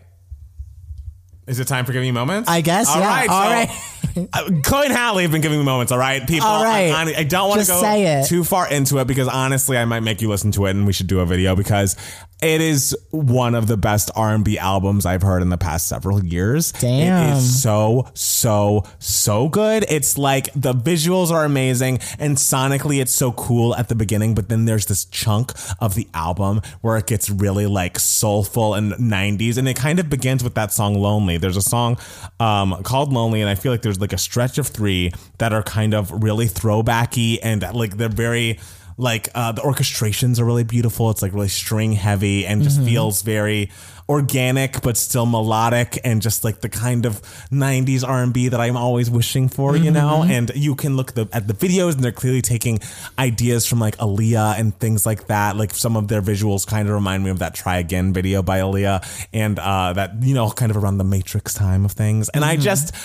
Is 1.48 1.60
it 1.60 1.68
time 1.68 1.86
for 1.86 1.94
giving 1.94 2.08
me 2.08 2.12
moments? 2.12 2.50
I 2.50 2.60
guess, 2.60 2.90
All 2.90 3.00
yeah. 3.00 3.08
right. 3.08 3.30
All 3.30 3.44
so, 3.44 3.50
right. 3.50 4.30
uh, 4.34 4.62
Chloe 4.64 4.86
and 4.88 4.94
Halle 4.94 5.22
have 5.22 5.32
been 5.32 5.42
giving 5.42 5.58
me 5.58 5.64
moments. 5.64 5.94
All 5.94 5.98
right, 5.98 6.28
people. 6.28 6.46
All 6.46 6.64
right. 6.64 6.92
I, 6.92 7.20
I 7.20 7.24
don't 7.24 7.48
want 7.48 7.62
to 7.62 7.68
go 7.68 8.24
too 8.26 8.44
far 8.44 8.70
into 8.70 8.98
it 8.98 9.08
because 9.08 9.30
honestly, 9.30 9.78
I 9.78 9.86
might 9.86 10.02
make 10.02 10.22
you 10.22 10.28
listen 10.28 10.52
to 10.54 10.66
it, 10.66 10.72
and 10.72 10.86
we 10.86 10.92
should 10.92 11.08
do 11.08 11.22
a 11.22 11.26
video 11.26 11.56
because 11.56 11.96
it 12.42 12.62
is 12.62 12.96
one 13.10 13.56
of 13.56 13.68
the 13.68 13.78
best 13.78 14.12
R 14.16 14.34
and 14.34 14.46
B 14.46 14.60
albums 14.60 15.06
I've 15.06 15.24
heard 15.24 15.42
in 15.42 15.50
the 15.50 15.58
past 15.58 15.88
several 15.88 16.24
years. 16.24 16.72
Damn. 16.72 17.30
It 17.30 17.38
is 17.38 17.62
so 17.62 18.08
so 18.14 18.84
so 19.00 19.50
good. 19.50 19.86
It's 19.90 20.18
like 20.18 20.52
the 20.54 20.74
visuals 20.74 21.32
are 21.32 21.46
amazing, 21.46 22.00
and 22.20 22.38
sonically, 22.38 23.02
it's 23.02 23.14
so 23.14 23.32
cool 23.32 23.76
at 23.76 23.90
the 23.90 23.96
beginning. 23.96 24.36
But 24.36 24.50
then 24.50 24.66
there's 24.66 24.86
this 24.86 25.06
chunk 25.06 25.52
of 25.80 25.96
the 25.96 26.08
album 26.14 26.62
where 26.82 26.98
it 26.98 27.08
gets 27.08 27.30
really 27.30 27.66
like 27.66 27.98
soulful 27.98 28.76
and 28.76 28.94
90s, 28.94 29.58
and 29.58 29.68
it 29.68 29.76
kind 29.76 30.00
of 30.00 30.10
begins 30.10 30.44
with 30.44 30.54
that 30.56 30.72
song 30.72 30.96
"Lonely." 30.96 31.38
There's 31.38 31.58
a 31.58 31.62
song 31.62 31.98
um, 32.40 32.84
called 32.84 33.12
"Lonely," 33.12 33.42
and 33.42 33.50
I 33.50 33.56
feel 33.56 33.72
like 33.72 33.82
there's 33.82 34.00
like 34.00 34.14
a 34.14 34.18
stretch 34.18 34.60
of 34.60 34.68
three 34.68 35.12
that 35.40 35.54
are 35.54 35.64
kind 35.64 35.96
of 35.96 36.24
really 36.24 36.46
throwbacky 36.46 37.40
and 37.42 37.64
like 37.74 37.98
they're 37.98 38.10
very 38.10 38.60
like 38.98 39.30
uh, 39.36 39.52
the 39.52 39.62
orchestrations 39.62 40.40
are 40.40 40.46
really 40.46 40.64
beautiful. 40.64 41.10
It's 41.12 41.22
like 41.22 41.34
really 41.34 41.48
string 41.48 41.94
heavy 41.94 42.46
and 42.46 42.64
just 42.64 42.82
feels 42.82 43.22
very 43.22 43.70
organic 44.10 44.82
but 44.82 44.96
still 44.96 45.26
melodic 45.26 46.00
and 46.04 46.22
just 46.22 46.44
like 46.44 46.62
the 46.62 46.70
kind 46.70 47.06
of 47.06 47.22
90s 47.52 48.08
R&B 48.08 48.48
that 48.50 48.60
I'm 48.60 48.78
always 48.78 49.10
wishing 49.10 49.50
for, 49.50 49.76
you 49.76 49.92
know? 49.92 50.24
And 50.24 50.52
you 50.56 50.76
can 50.76 50.96
look 50.96 51.14
the, 51.14 51.28
at 51.34 51.48
the 51.48 51.54
videos 51.54 51.96
and 51.96 52.04
they're 52.04 52.12
clearly 52.12 52.42
taking 52.42 52.80
ideas 53.20 53.68
from 53.68 53.80
like 53.80 53.98
Aaliyah 53.98 54.58
and 54.60 54.78
things 54.80 55.06
like 55.06 55.28
that. 55.28 55.58
Like 55.58 55.74
some 55.74 55.98
of 55.98 56.08
their 56.08 56.22
visuals 56.22 56.66
kind 56.66 56.88
of 56.88 56.94
remind 56.96 57.24
me 57.24 57.30
of 57.30 57.40
that 57.40 57.54
Try 57.54 57.78
Again 57.78 58.14
video 58.14 58.42
by 58.42 58.60
Aaliyah 58.60 59.28
and 59.34 59.60
uh, 59.60 59.94
that, 59.94 60.24
you 60.24 60.34
know, 60.34 60.50
kind 60.50 60.72
of 60.72 60.78
around 60.78 60.98
the 60.98 61.04
Matrix 61.04 61.54
time 61.54 61.84
of 61.86 61.92
things. 61.92 62.30
And 62.30 62.46
I 62.46 62.56
just 62.56 62.96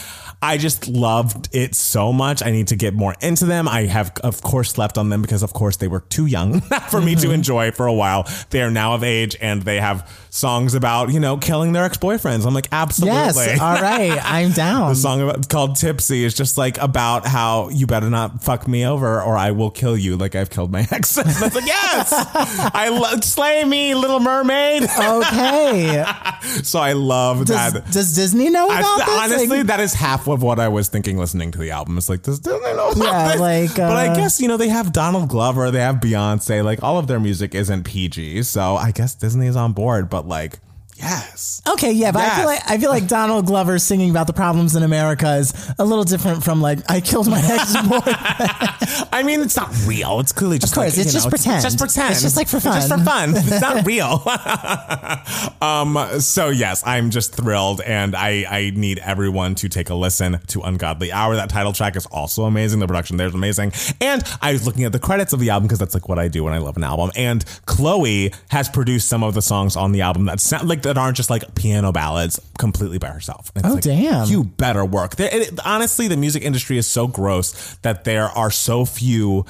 I 0.42 0.58
just 0.58 0.88
loved 0.88 1.48
it 1.52 1.76
so 1.76 2.12
much. 2.12 2.42
I 2.42 2.50
need 2.50 2.68
to 2.68 2.76
get 2.76 2.94
more 2.94 3.14
into 3.20 3.46
them. 3.46 3.68
I 3.68 3.84
have, 3.86 4.12
of 4.24 4.42
course, 4.42 4.72
slept 4.72 4.98
on 4.98 5.08
them 5.08 5.22
because, 5.22 5.44
of 5.44 5.52
course, 5.52 5.76
they 5.76 5.86
were 5.86 6.00
too 6.00 6.26
young 6.26 6.60
for 6.90 7.00
me 7.00 7.14
to 7.14 7.20
mm-hmm. 7.22 7.34
enjoy 7.34 7.70
for 7.70 7.86
a 7.86 7.92
while. 7.92 8.28
They 8.50 8.60
are 8.60 8.70
now 8.70 8.94
of 8.94 9.04
age 9.04 9.36
and 9.40 9.62
they 9.62 9.78
have 9.78 10.10
songs 10.30 10.74
about, 10.74 11.12
you 11.12 11.20
know, 11.20 11.36
killing 11.36 11.72
their 11.72 11.84
ex 11.84 11.96
boyfriends. 11.96 12.44
I'm 12.44 12.54
like, 12.54 12.66
absolutely. 12.72 13.14
Yes. 13.14 13.60
All 13.60 13.80
right. 13.80 14.18
I'm 14.24 14.50
down. 14.50 14.88
The 14.88 14.96
song 14.96 15.20
about, 15.20 15.48
called 15.48 15.76
Tipsy 15.76 16.24
is 16.24 16.34
just 16.34 16.58
like 16.58 16.76
about 16.78 17.24
how 17.24 17.68
you 17.68 17.86
better 17.86 18.10
not 18.10 18.42
fuck 18.42 18.66
me 18.66 18.84
over 18.84 19.22
or 19.22 19.36
I 19.36 19.52
will 19.52 19.70
kill 19.70 19.96
you 19.96 20.16
like 20.16 20.34
I've 20.34 20.50
killed 20.50 20.72
my 20.72 20.80
ex. 20.90 21.18
I 21.18 21.22
was 21.22 21.54
like, 21.54 21.66
yes, 21.66 22.12
I 22.74 22.88
love 22.88 23.22
slay 23.22 23.62
me, 23.62 23.94
Little 23.94 24.18
Mermaid. 24.18 24.82
okay. 24.82 26.04
so 26.64 26.80
I 26.80 26.94
love 26.94 27.44
Does, 27.44 27.72
that. 27.74 27.92
does 27.92 28.14
Disney 28.14 28.50
know 28.50 28.68
I, 28.68 28.80
about 28.80 28.98
this? 28.98 29.08
honestly, 29.08 29.58
Like, 29.58 29.66
that 29.68 29.78
is 29.78 29.94
half 29.94 30.26
of 30.32 30.42
what 30.42 30.58
I 30.58 30.68
was 30.68 30.88
thinking 30.88 31.16
listening 31.18 31.50
to 31.52 31.58
the 31.58 31.70
album. 31.70 31.96
It's 31.98 32.08
like, 32.08 32.22
does 32.22 32.40
Disney 32.40 32.58
know 32.74 32.90
about 32.90 32.96
Yeah, 33.04 33.28
this? 33.32 33.40
like, 33.40 33.76
but 33.76 33.96
I 33.96 34.08
uh, 34.08 34.16
guess 34.16 34.40
you 34.40 34.48
know 34.48 34.56
they 34.56 34.68
have 34.68 34.92
Donald 34.92 35.28
Glover, 35.28 35.70
they 35.70 35.80
have 35.80 35.96
Beyonce. 35.96 36.64
Like 36.64 36.82
all 36.82 36.98
of 36.98 37.06
their 37.06 37.20
music 37.20 37.54
isn't 37.54 37.84
PG, 37.84 38.42
so 38.44 38.76
I 38.76 38.90
guess 38.90 39.14
Disney 39.14 39.46
is 39.46 39.56
on 39.56 39.72
board. 39.72 40.10
But 40.10 40.26
like, 40.26 40.58
yes, 41.02 41.62
okay, 41.68 41.92
yeah, 41.92 42.12
but 42.12 42.22
I 42.22 42.36
feel 42.36 42.46
like 42.46 42.60
I 42.70 42.78
feel 42.78 42.90
like 42.90 43.06
Donald 43.06 43.46
Glover 43.46 43.78
singing 43.78 44.10
about 44.10 44.26
the 44.26 44.32
problems 44.32 44.76
in 44.76 44.82
America 44.82 45.36
is 45.36 45.52
a 45.78 45.84
little 45.84 46.04
different 46.04 46.42
from 46.44 46.60
like 46.62 46.78
I 46.90 47.00
killed 47.00 47.28
my 47.28 47.40
ex 47.42 47.76
boy. 47.88 48.00
I 49.12 49.22
mean 49.24 49.40
it's 49.40 49.56
not 49.56 49.70
real. 49.86 50.20
It's 50.20 50.32
clearly 50.32 50.58
just 50.58 50.72
Of 50.72 50.76
course, 50.76 50.96
like, 50.96 51.04
it's 51.04 51.12
just 51.12 51.26
know, 51.26 51.30
pretend. 51.30 51.56
It's 51.56 51.64
just 51.64 51.78
pretend. 51.78 52.12
It's 52.12 52.22
just, 52.22 52.36
like, 52.36 52.48
for 52.48 52.56
It's 52.56 52.64
just 52.64 52.88
for 52.88 52.98
fun. 52.98 53.34
fun. 53.34 53.42
It's 53.52 53.60
not 53.60 53.86
real. 53.86 54.22
um. 55.60 56.20
So 56.20 56.48
yes, 56.48 56.82
I'm 56.86 57.10
just 57.10 57.34
thrilled, 57.34 57.80
and 57.80 58.14
I 58.14 58.44
I 58.48 58.72
need 58.74 58.98
everyone 59.00 59.54
to 59.56 59.68
take 59.68 59.90
a 59.90 59.94
listen 59.94 60.40
to 60.48 60.60
Ungodly 60.62 61.12
Hour. 61.12 61.36
That 61.36 61.50
title 61.50 61.72
track 61.72 61.96
is 61.96 62.06
also 62.06 62.44
amazing. 62.44 62.80
The 62.80 62.86
production 62.86 63.16
there 63.16 63.26
is 63.26 63.34
amazing, 63.34 63.72
and 64.00 64.22
I 64.40 64.52
was 64.52 64.66
looking 64.66 64.84
at 64.84 64.92
the 64.92 64.98
credits 64.98 65.32
of 65.32 65.40
the 65.40 65.50
album 65.50 65.66
because 65.66 65.78
that's 65.78 65.94
like 65.94 66.08
what 66.08 66.18
I 66.18 66.28
do 66.28 66.44
when 66.44 66.52
I 66.52 66.58
love 66.58 66.76
an 66.76 66.84
album. 66.84 67.10
And 67.16 67.44
Chloe 67.66 68.32
has 68.50 68.68
produced 68.68 69.08
some 69.08 69.22
of 69.22 69.34
the 69.34 69.42
songs 69.42 69.76
on 69.76 69.92
the 69.92 70.00
album 70.02 70.26
that 70.26 70.40
sound 70.40 70.68
like 70.68 70.82
that 70.92 71.00
aren't 71.00 71.16
just 71.16 71.30
like 71.30 71.54
piano 71.54 71.92
ballads 71.92 72.40
completely 72.58 72.98
by 72.98 73.08
herself. 73.08 73.50
Oh, 73.64 73.74
like, 73.74 73.82
damn. 73.82 74.28
You 74.28 74.44
better 74.44 74.84
work. 74.84 75.16
There, 75.16 75.28
it, 75.32 75.58
honestly, 75.64 76.08
the 76.08 76.16
music 76.16 76.42
industry 76.42 76.78
is 76.78 76.86
so 76.86 77.06
gross 77.06 77.76
that 77.82 78.04
there 78.04 78.26
are 78.26 78.50
so 78.50 78.84
few 78.84 79.46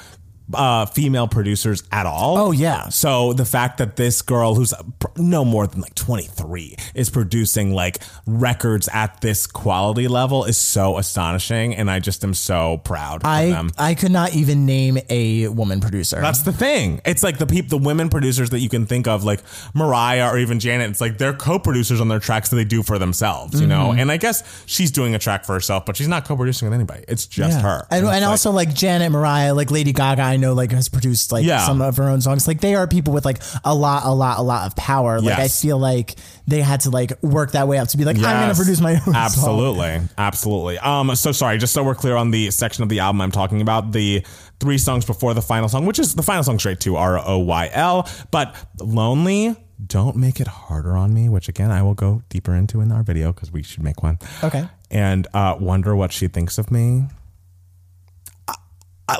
uh, 0.53 0.85
female 0.87 1.27
producers 1.27 1.83
at 1.91 2.05
all. 2.05 2.37
Oh, 2.37 2.51
yeah. 2.51 2.89
So 2.89 3.33
the 3.33 3.45
fact 3.45 3.77
that 3.77 3.95
this 3.95 4.21
girl, 4.21 4.55
who's 4.55 4.73
no 5.17 5.45
more 5.45 5.67
than 5.67 5.81
like 5.81 5.95
23, 5.95 6.75
is 6.95 7.09
producing 7.09 7.73
like 7.73 7.99
records 8.27 8.89
at 8.91 9.21
this 9.21 9.47
quality 9.47 10.07
level 10.07 10.43
is 10.45 10.57
so 10.57 10.97
astonishing, 10.97 11.75
and 11.75 11.89
I 11.89 11.99
just 11.99 12.23
am 12.23 12.33
so 12.33 12.77
proud 12.83 13.21
of 13.23 13.27
I 13.27 13.49
them. 13.49 13.69
I 13.77 13.95
could 13.95 14.11
not 14.11 14.33
even 14.33 14.65
name 14.65 14.97
a 15.09 15.47
woman 15.47 15.79
producer. 15.79 16.19
That's 16.21 16.41
the 16.43 16.53
thing. 16.53 17.01
It's 17.05 17.23
like 17.23 17.37
the 17.37 17.47
people, 17.47 17.79
the 17.79 17.85
women 17.85 18.09
producers 18.09 18.49
that 18.51 18.59
you 18.59 18.69
can 18.69 18.85
think 18.85 19.07
of, 19.07 19.23
like 19.23 19.39
Mariah 19.73 20.29
or 20.29 20.37
even 20.37 20.59
Janet. 20.59 20.89
It's 20.89 21.01
like 21.01 21.17
they're 21.17 21.33
co-producers 21.33 22.01
on 22.01 22.07
their 22.07 22.19
tracks 22.19 22.49
that 22.49 22.55
they 22.57 22.65
do 22.65 22.83
for 22.83 22.99
themselves, 22.99 23.59
you 23.61 23.67
know. 23.67 23.93
And 23.93 24.11
I 24.11 24.17
guess 24.17 24.63
she's 24.65 24.91
doing 24.91 25.15
a 25.15 25.19
track 25.19 25.45
for 25.45 25.53
herself, 25.53 25.85
but 25.85 25.95
she's 25.95 26.07
not 26.07 26.25
co-producing 26.25 26.67
with 26.67 26.73
anybody. 26.73 27.05
It's 27.07 27.25
just 27.25 27.57
Yeah. 27.57 27.61
her. 27.63 27.87
And, 27.89 28.05
it's 28.05 28.13
and 28.13 28.23
like- 28.23 28.29
also 28.29 28.51
like 28.51 28.73
Janet 28.73 29.11
Mariah, 29.11 29.53
like 29.53 29.71
Lady 29.71 29.93
Gaga, 29.93 30.32
I 30.33 30.37
know 30.37 30.53
like 30.53 30.71
has 30.71 30.89
produced 30.89 31.31
like 31.31 31.45
Yeah. 31.45 31.65
some 31.65 31.81
of 31.81 31.95
her 31.97 32.09
own 32.09 32.21
songs. 32.21 32.47
Like 32.47 32.59
they 32.61 32.75
are 32.75 32.87
people 32.87 33.13
with 33.13 33.23
like 33.25 33.41
a 33.63 33.73
lot, 33.73 34.03
a 34.05 34.11
lot, 34.13 34.39
a 34.39 34.41
lot 34.41 34.67
of 34.67 34.75
power. 34.75 35.21
Like 35.21 35.39
I 35.39 35.47
feel 35.47 35.77
like 35.77 36.15
they 36.47 36.61
had 36.61 36.81
to 36.81 36.89
like 36.89 37.13
work 37.23 37.51
that 37.51 37.67
way 37.67 37.77
up 37.77 37.87
to 37.89 37.97
be 37.97 38.03
like, 38.05 38.17
I'm 38.17 38.23
gonna 38.23 38.55
produce 38.55 38.81
my 38.81 38.93
own 38.95 39.01
song. 39.01 39.15
Absolutely. 39.15 40.01
Absolutely. 40.17 40.77
Um, 40.79 41.15
so 41.15 41.31
sorry, 41.31 41.57
just 41.57 41.73
so 41.73 41.83
we're 41.83 41.95
clear 41.95 42.15
on 42.15 42.31
the 42.31 42.51
section 42.51 42.83
of 42.83 42.89
the 42.89 42.99
album 42.99 43.21
I'm 43.21 43.31
talking 43.31 43.61
about, 43.61 43.91
the 43.91 44.25
three 44.59 44.77
songs 44.77 45.05
before 45.05 45.33
the 45.33 45.41
final 45.41 45.69
song, 45.69 45.85
which 45.85 45.99
is 45.99 46.15
the 46.15 46.23
final 46.23 46.43
song 46.43 46.57
straight 46.59 46.79
to 46.81 46.95
R 46.95 47.19
O 47.25 47.37
Y 47.39 47.69
L, 47.73 48.09
but 48.31 48.55
Lonely, 48.79 49.55
Don't 49.85 50.15
Make 50.15 50.39
It 50.39 50.47
Harder 50.47 50.95
on 50.97 51.13
Me, 51.13 51.29
which 51.29 51.47
again 51.49 51.71
I 51.71 51.81
will 51.83 51.93
go 51.95 52.21
deeper 52.29 52.53
into 52.55 52.81
in 52.81 52.91
our 52.91 53.03
video 53.03 53.31
because 53.33 53.51
we 53.51 53.63
should 53.63 53.83
make 53.83 54.01
one. 54.03 54.17
Okay. 54.43 54.65
And 54.89 55.27
uh, 55.33 55.57
wonder 55.59 55.95
what 55.95 56.11
she 56.11 56.27
thinks 56.27 56.57
of 56.57 56.71
me. 56.71 57.05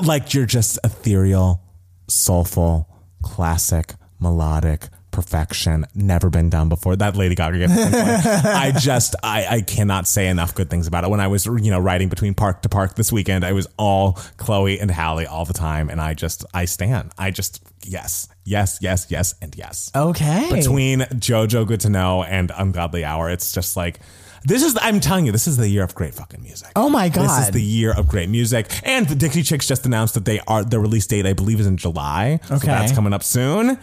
Like 0.02 0.34
you're 0.34 0.46
just 0.46 0.80
ethereal, 0.84 1.62
soulful, 2.08 2.88
classic, 3.22 3.94
melodic, 4.20 4.88
perfection, 5.14 5.86
never 5.96 6.30
been 6.30 6.50
done 6.50 6.68
before. 6.68 6.98
That 6.98 7.16
Lady 7.16 7.36
Gaga 7.36 7.60
the. 7.60 8.42
I 8.46 8.72
just 8.78 9.16
I, 9.24 9.46
I 9.48 9.62
cannot 9.62 10.08
say 10.08 10.28
enough 10.28 10.54
good 10.56 10.70
things 10.70 10.88
about 10.88 11.06
it. 11.06 11.10
When 11.10 11.22
I 11.22 11.28
was 11.28 11.46
you 11.46 11.72
know 11.72 11.80
riding 11.80 12.10
between 12.10 12.34
park 12.34 12.64
to 12.64 12.70
park 12.70 12.96
this 12.96 13.12
weekend, 13.12 13.46
I 13.46 13.54
was 13.54 13.68
all 13.78 14.14
Chloe 14.36 14.80
and 14.80 14.92
Halle 14.92 15.26
all 15.26 15.46
the 15.46 15.54
time, 15.54 15.90
and 15.90 16.02
I 16.02 16.14
just 16.14 16.44
I 16.54 16.66
stand. 16.66 17.14
I 17.18 17.32
just 17.32 17.64
yes, 17.84 18.28
yes, 18.44 18.80
yes, 18.82 19.08
yes, 19.10 19.36
and 19.42 19.56
yes. 19.56 19.92
Okay. 19.96 20.50
Between 20.52 21.02
JoJo 21.02 21.66
Good 21.68 21.82
to 21.82 21.90
Know 21.90 22.24
and 22.24 22.52
Ungodly 22.58 23.06
Hour, 23.06 23.30
it's 23.30 23.54
just 23.54 23.78
like. 23.78 24.00
This 24.46 24.62
is, 24.64 24.78
I'm 24.82 25.00
telling 25.00 25.26
you, 25.26 25.32
this 25.32 25.48
is 25.48 25.56
the 25.58 25.70
year 25.70 25.84
of 25.84 25.96
great 25.96 26.14
fucking 26.14 26.42
music. 26.44 26.70
Oh 26.76 26.90
my 26.90 27.08
god, 27.10 27.24
This 27.40 27.48
is 27.48 27.52
the 27.54 27.62
year 27.62 27.94
of 27.98 28.08
great 28.08 28.30
music. 28.30 28.70
And 28.84 29.08
the 29.08 29.16
Dixie 29.16 29.42
Chicks 29.44 29.66
just 29.68 29.86
announced 29.86 30.16
that 30.16 30.26
they 30.26 30.40
are, 30.48 30.64
their 30.66 30.82
release 30.82 31.08
date, 31.08 31.26
I 31.26 31.34
believe, 31.34 31.60
is 31.62 31.68
in 31.68 31.78
July. 31.78 32.40
So 32.48 32.56
Okay. 32.56 32.68
that's 32.68 32.92
coming 32.92 33.14
up 33.14 33.24
soon. 33.24 33.78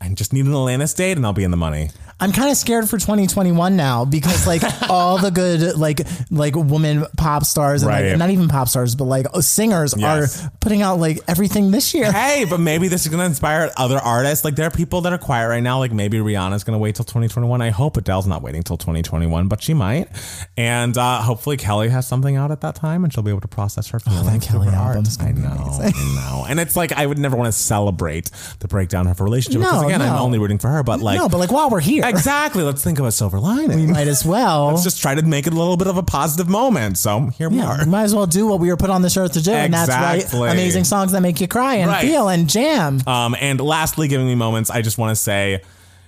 I 0.00 0.08
just 0.10 0.32
need 0.32 0.44
an 0.46 0.52
Atlantis 0.52 0.92
date 0.94 1.16
and 1.16 1.24
I'll 1.24 1.32
be 1.32 1.44
in 1.44 1.50
the 1.50 1.56
money. 1.56 1.90
I'm 2.22 2.32
kind 2.32 2.50
of 2.50 2.56
scared 2.56 2.88
for 2.88 2.98
2021 2.98 3.76
now 3.76 4.04
because 4.04 4.46
like 4.46 4.62
all 4.88 5.18
the 5.18 5.30
good 5.30 5.76
like 5.76 6.00
like 6.30 6.54
woman 6.54 7.04
pop 7.16 7.44
stars 7.44 7.82
and 7.82 7.88
Right. 7.90 8.08
like 8.10 8.16
not 8.18 8.30
even 8.30 8.48
pop 8.48 8.68
stars 8.68 8.94
but 8.94 9.04
like 9.04 9.26
singers 9.40 9.92
Yes. 9.96 10.44
are 10.46 10.50
putting 10.60 10.82
out 10.82 11.00
like 11.00 11.18
everything 11.26 11.72
this 11.72 11.92
year. 11.94 12.12
Hey, 12.12 12.46
but 12.48 12.60
maybe 12.70 12.86
this 12.88 13.02
is 13.02 13.08
going 13.08 13.18
to 13.18 13.26
inspire 13.26 13.70
other 13.76 13.98
artists. 13.98 14.44
Like 14.44 14.54
there 14.54 14.66
are 14.66 14.70
people 14.70 15.00
that 15.02 15.12
are 15.12 15.18
quiet 15.18 15.48
right 15.48 15.62
now. 15.62 15.78
Like 15.80 15.92
maybe 15.92 16.18
Rihanna's 16.18 16.62
going 16.64 16.74
to 16.74 16.78
wait 16.78 16.94
till 16.94 17.04
2021. 17.04 17.60
I 17.60 17.70
hope 17.70 17.96
Adele's 17.96 18.26
not 18.28 18.40
waiting 18.40 18.62
till 18.62 18.76
2021, 18.76 19.48
but 19.48 19.60
she 19.60 19.74
might. 19.74 20.08
And 20.56 20.96
uh, 20.96 21.22
hopefully 21.22 21.56
Kelly 21.56 21.88
has 21.88 22.06
something 22.06 22.36
out 22.36 22.50
at 22.52 22.60
that 22.60 22.76
time 22.76 23.02
and 23.02 23.12
she'll 23.12 23.24
be 23.24 23.30
able 23.30 23.40
to 23.40 23.48
process 23.48 23.88
her 23.88 23.98
feelings. 23.98 24.22
Oh, 24.26 24.30
that 24.30 24.42
Kelly 24.42 24.68
her 24.68 24.76
art. 24.76 24.96
I 25.20 25.32
be 25.32 25.40
know, 25.40 25.48
I 25.50 25.90
know. 26.14 26.46
And 26.48 26.60
it's 26.60 26.76
like 26.76 26.92
I 26.92 27.04
would 27.04 27.18
never 27.18 27.36
want 27.36 27.52
to 27.52 27.58
celebrate 27.58 28.30
the 28.60 28.68
breakdown 28.68 29.08
of 29.08 29.18
her 29.18 29.24
relationship 29.24 29.60
because 29.60 29.82
No, 29.82 29.88
again, 29.88 30.00
I'm 30.02 30.20
only 30.20 30.38
rooting 30.38 30.58
for 30.58 30.68
her. 30.68 30.84
But 30.84 31.00
like, 31.00 31.18
no, 31.18 31.28
but 31.28 31.38
like 31.38 31.50
while 31.50 31.68
we're 31.68 31.80
here, 31.80 32.11
exactly. 32.18 32.62
Let's 32.62 32.82
think 32.84 32.98
of 32.98 33.06
a 33.06 33.12
silver 33.12 33.38
lining. 33.40 33.78
we 33.78 33.86
might 33.86 34.08
as 34.08 34.24
well. 34.24 34.68
Let's 34.68 34.82
just 34.84 35.00
try 35.02 35.14
to 35.14 35.22
make 35.22 35.46
it 35.46 35.52
a 35.52 35.56
little 35.56 35.76
bit 35.76 35.86
of 35.88 35.96
a 35.96 36.02
positive 36.02 36.48
moment. 36.48 36.98
So 36.98 37.26
here 37.38 37.48
we 37.50 37.56
yeah, 37.58 37.66
are. 37.68 37.84
we 37.84 37.90
might 37.90 38.02
as 38.04 38.14
well 38.14 38.26
do 38.26 38.46
what 38.46 38.60
we 38.60 38.68
were 38.68 38.76
put 38.76 38.90
on 38.90 39.02
this 39.02 39.16
earth 39.16 39.32
to 39.32 39.42
do, 39.42 39.52
and 39.52 39.72
that's 39.74 39.88
Exactly. 39.88 40.48
amazing 40.50 40.84
songs 40.84 41.12
that 41.12 41.20
make 41.22 41.40
you 41.40 41.48
cry 41.48 41.76
and 41.76 41.90
Right. 41.90 42.02
feel 42.02 42.28
and 42.28 42.48
jam. 42.48 43.00
Um, 43.06 43.34
and 43.40 43.60
lastly, 43.60 44.08
giving 44.08 44.26
me 44.26 44.34
moments, 44.34 44.70
I 44.70 44.82
just 44.82 44.98
want 44.98 45.10
to 45.16 45.16
say, 45.22 45.62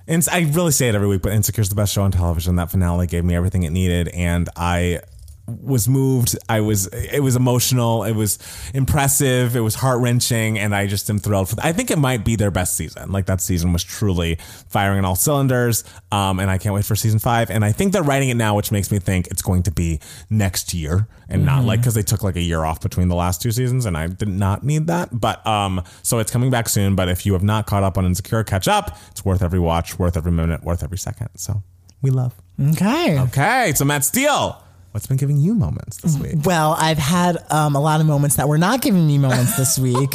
and 0.06 0.26
I 0.30 0.40
really 0.52 0.72
say 0.72 0.88
it 0.88 0.94
every 0.94 1.08
week, 1.08 1.22
but 1.22 1.32
Insecure 1.32 1.62
is 1.62 1.68
the 1.70 1.74
best 1.74 1.92
show 1.94 2.02
on 2.02 2.10
television. 2.10 2.56
That 2.56 2.70
finale 2.70 3.06
gave 3.06 3.24
me 3.24 3.34
everything 3.34 3.62
it 3.62 3.70
needed, 3.70 4.08
and 4.08 4.48
I 4.56 5.00
was 5.46 5.88
moved. 5.88 6.36
I 6.48 6.60
was, 6.60 6.86
it 6.86 7.22
was 7.22 7.36
emotional. 7.36 8.04
It 8.04 8.12
was 8.12 8.38
impressive. 8.72 9.56
It 9.56 9.60
was 9.60 9.74
heart 9.74 10.00
wrenching, 10.00 10.58
and 10.58 10.74
I 10.74 10.86
just 10.86 11.08
am 11.10 11.18
thrilled 11.18 11.50
for. 11.50 11.56
I 11.62 11.72
think 11.72 11.90
it 11.90 11.98
might 11.98 12.24
be 12.24 12.36
their 12.36 12.50
best 12.50 12.76
season. 12.76 13.12
Like 13.12 13.26
that 13.26 13.40
season 13.40 13.72
was 13.72 13.84
truly 13.84 14.38
firing 14.68 14.98
on 14.98 15.04
all 15.04 15.16
cylinders. 15.16 15.84
Um, 16.10 16.40
and 16.40 16.50
I 16.50 16.58
can't 16.58 16.74
wait 16.74 16.84
for 16.84 16.96
season 16.96 17.18
five. 17.18 17.50
And 17.50 17.64
I 17.64 17.72
think 17.72 17.92
they're 17.92 18.02
writing 18.02 18.28
it 18.30 18.36
now, 18.36 18.56
which 18.56 18.72
makes 18.72 18.90
me 18.90 18.98
think 18.98 19.26
it's 19.28 19.42
going 19.42 19.62
to 19.64 19.70
be 19.70 20.00
next 20.30 20.72
year, 20.72 21.08
and 21.28 21.44
not 21.44 21.64
like 21.64 21.80
because 21.80 21.94
they 21.94 22.02
took 22.02 22.22
like 22.22 22.36
a 22.36 22.42
year 22.42 22.64
off 22.64 22.80
between 22.80 23.08
the 23.08 23.16
last 23.16 23.42
two 23.42 23.50
seasons, 23.50 23.86
and 23.86 23.96
I 23.96 24.06
did 24.06 24.28
not 24.28 24.64
need 24.64 24.86
that. 24.86 25.08
But 25.18 25.46
um, 25.46 25.82
so 26.02 26.18
it's 26.18 26.30
coming 26.30 26.50
back 26.50 26.68
soon. 26.68 26.94
But 26.94 27.08
if 27.08 27.26
you 27.26 27.32
have 27.34 27.42
not 27.42 27.66
caught 27.66 27.82
up 27.82 27.98
on 27.98 28.06
Insecure, 28.06 28.44
catch 28.44 28.68
up. 28.68 28.96
It's 29.10 29.24
worth 29.24 29.42
every 29.42 29.58
watch, 29.58 29.98
worth 29.98 30.16
every 30.16 30.32
minute, 30.32 30.62
worth 30.62 30.82
every 30.82 30.98
second. 30.98 31.28
So 31.36 31.62
we 32.00 32.10
love. 32.10 32.34
Okay. 32.60 33.18
Okay, 33.18 33.72
so 33.74 33.84
Matt 33.84 34.04
Steele, 34.04 34.62
what's 34.94 35.08
been 35.08 35.16
giving 35.16 35.36
you 35.38 35.56
moments 35.56 35.96
this 35.96 36.16
week? 36.16 36.36
Well, 36.44 36.76
I've 36.78 36.98
had 36.98 37.38
um, 37.50 37.74
a 37.74 37.80
lot 37.80 38.00
of 38.00 38.06
moments 38.06 38.36
that 38.36 38.46
were 38.48 38.58
not 38.58 38.80
giving 38.80 39.04
me 39.04 39.18
moments 39.18 39.56
this 39.56 39.76
week, 39.88 40.12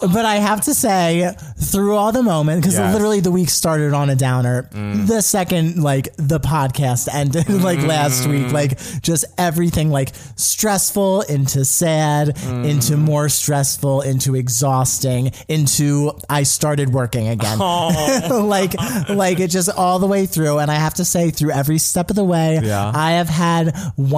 but 0.00 0.24
I 0.24 0.36
have 0.36 0.62
to 0.62 0.74
say, 0.74 1.30
through 1.60 1.94
all 1.96 2.12
the 2.12 2.22
moments, 2.22 2.62
because 2.66 2.78
Yes. 2.78 2.94
literally 2.94 3.20
the 3.20 3.30
week 3.30 3.50
started 3.50 3.92
on 3.92 4.08
a 4.08 4.16
downer. 4.16 4.70
Mm. 4.72 5.06
The 5.06 5.20
second, 5.20 5.82
like 5.82 6.08
the 6.16 6.40
podcast 6.40 7.12
ended, 7.12 7.46
like 7.62 7.80
last 7.82 8.24
mm. 8.24 8.44
week, 8.44 8.52
like 8.52 8.78
just 9.02 9.26
everything, 9.36 9.90
like 9.90 10.12
stressful 10.36 11.22
into 11.22 11.66
sad, 11.66 12.28
mm. 12.34 12.66
into 12.70 12.96
more 12.96 13.28
stressful, 13.28 14.00
into 14.00 14.34
exhausting, 14.34 15.32
into 15.46 16.12
I 16.30 16.44
started 16.44 16.88
working 16.88 17.28
again. 17.28 17.58
Oh. 17.60 18.46
like, 18.48 18.72
like 19.10 19.40
it 19.40 19.48
just 19.48 19.68
all 19.68 19.98
the 19.98 20.06
way 20.06 20.24
through. 20.24 20.58
And 20.58 20.70
I 20.70 20.76
have 20.76 20.94
to 20.94 21.04
say, 21.04 21.28
through 21.28 21.50
every 21.50 21.76
step 21.76 22.08
of 22.08 22.16
the 22.16 22.24
way, 22.24 22.60
Yeah. 22.62 22.90
I 22.94 23.12
have 23.12 23.28
had 23.28 23.74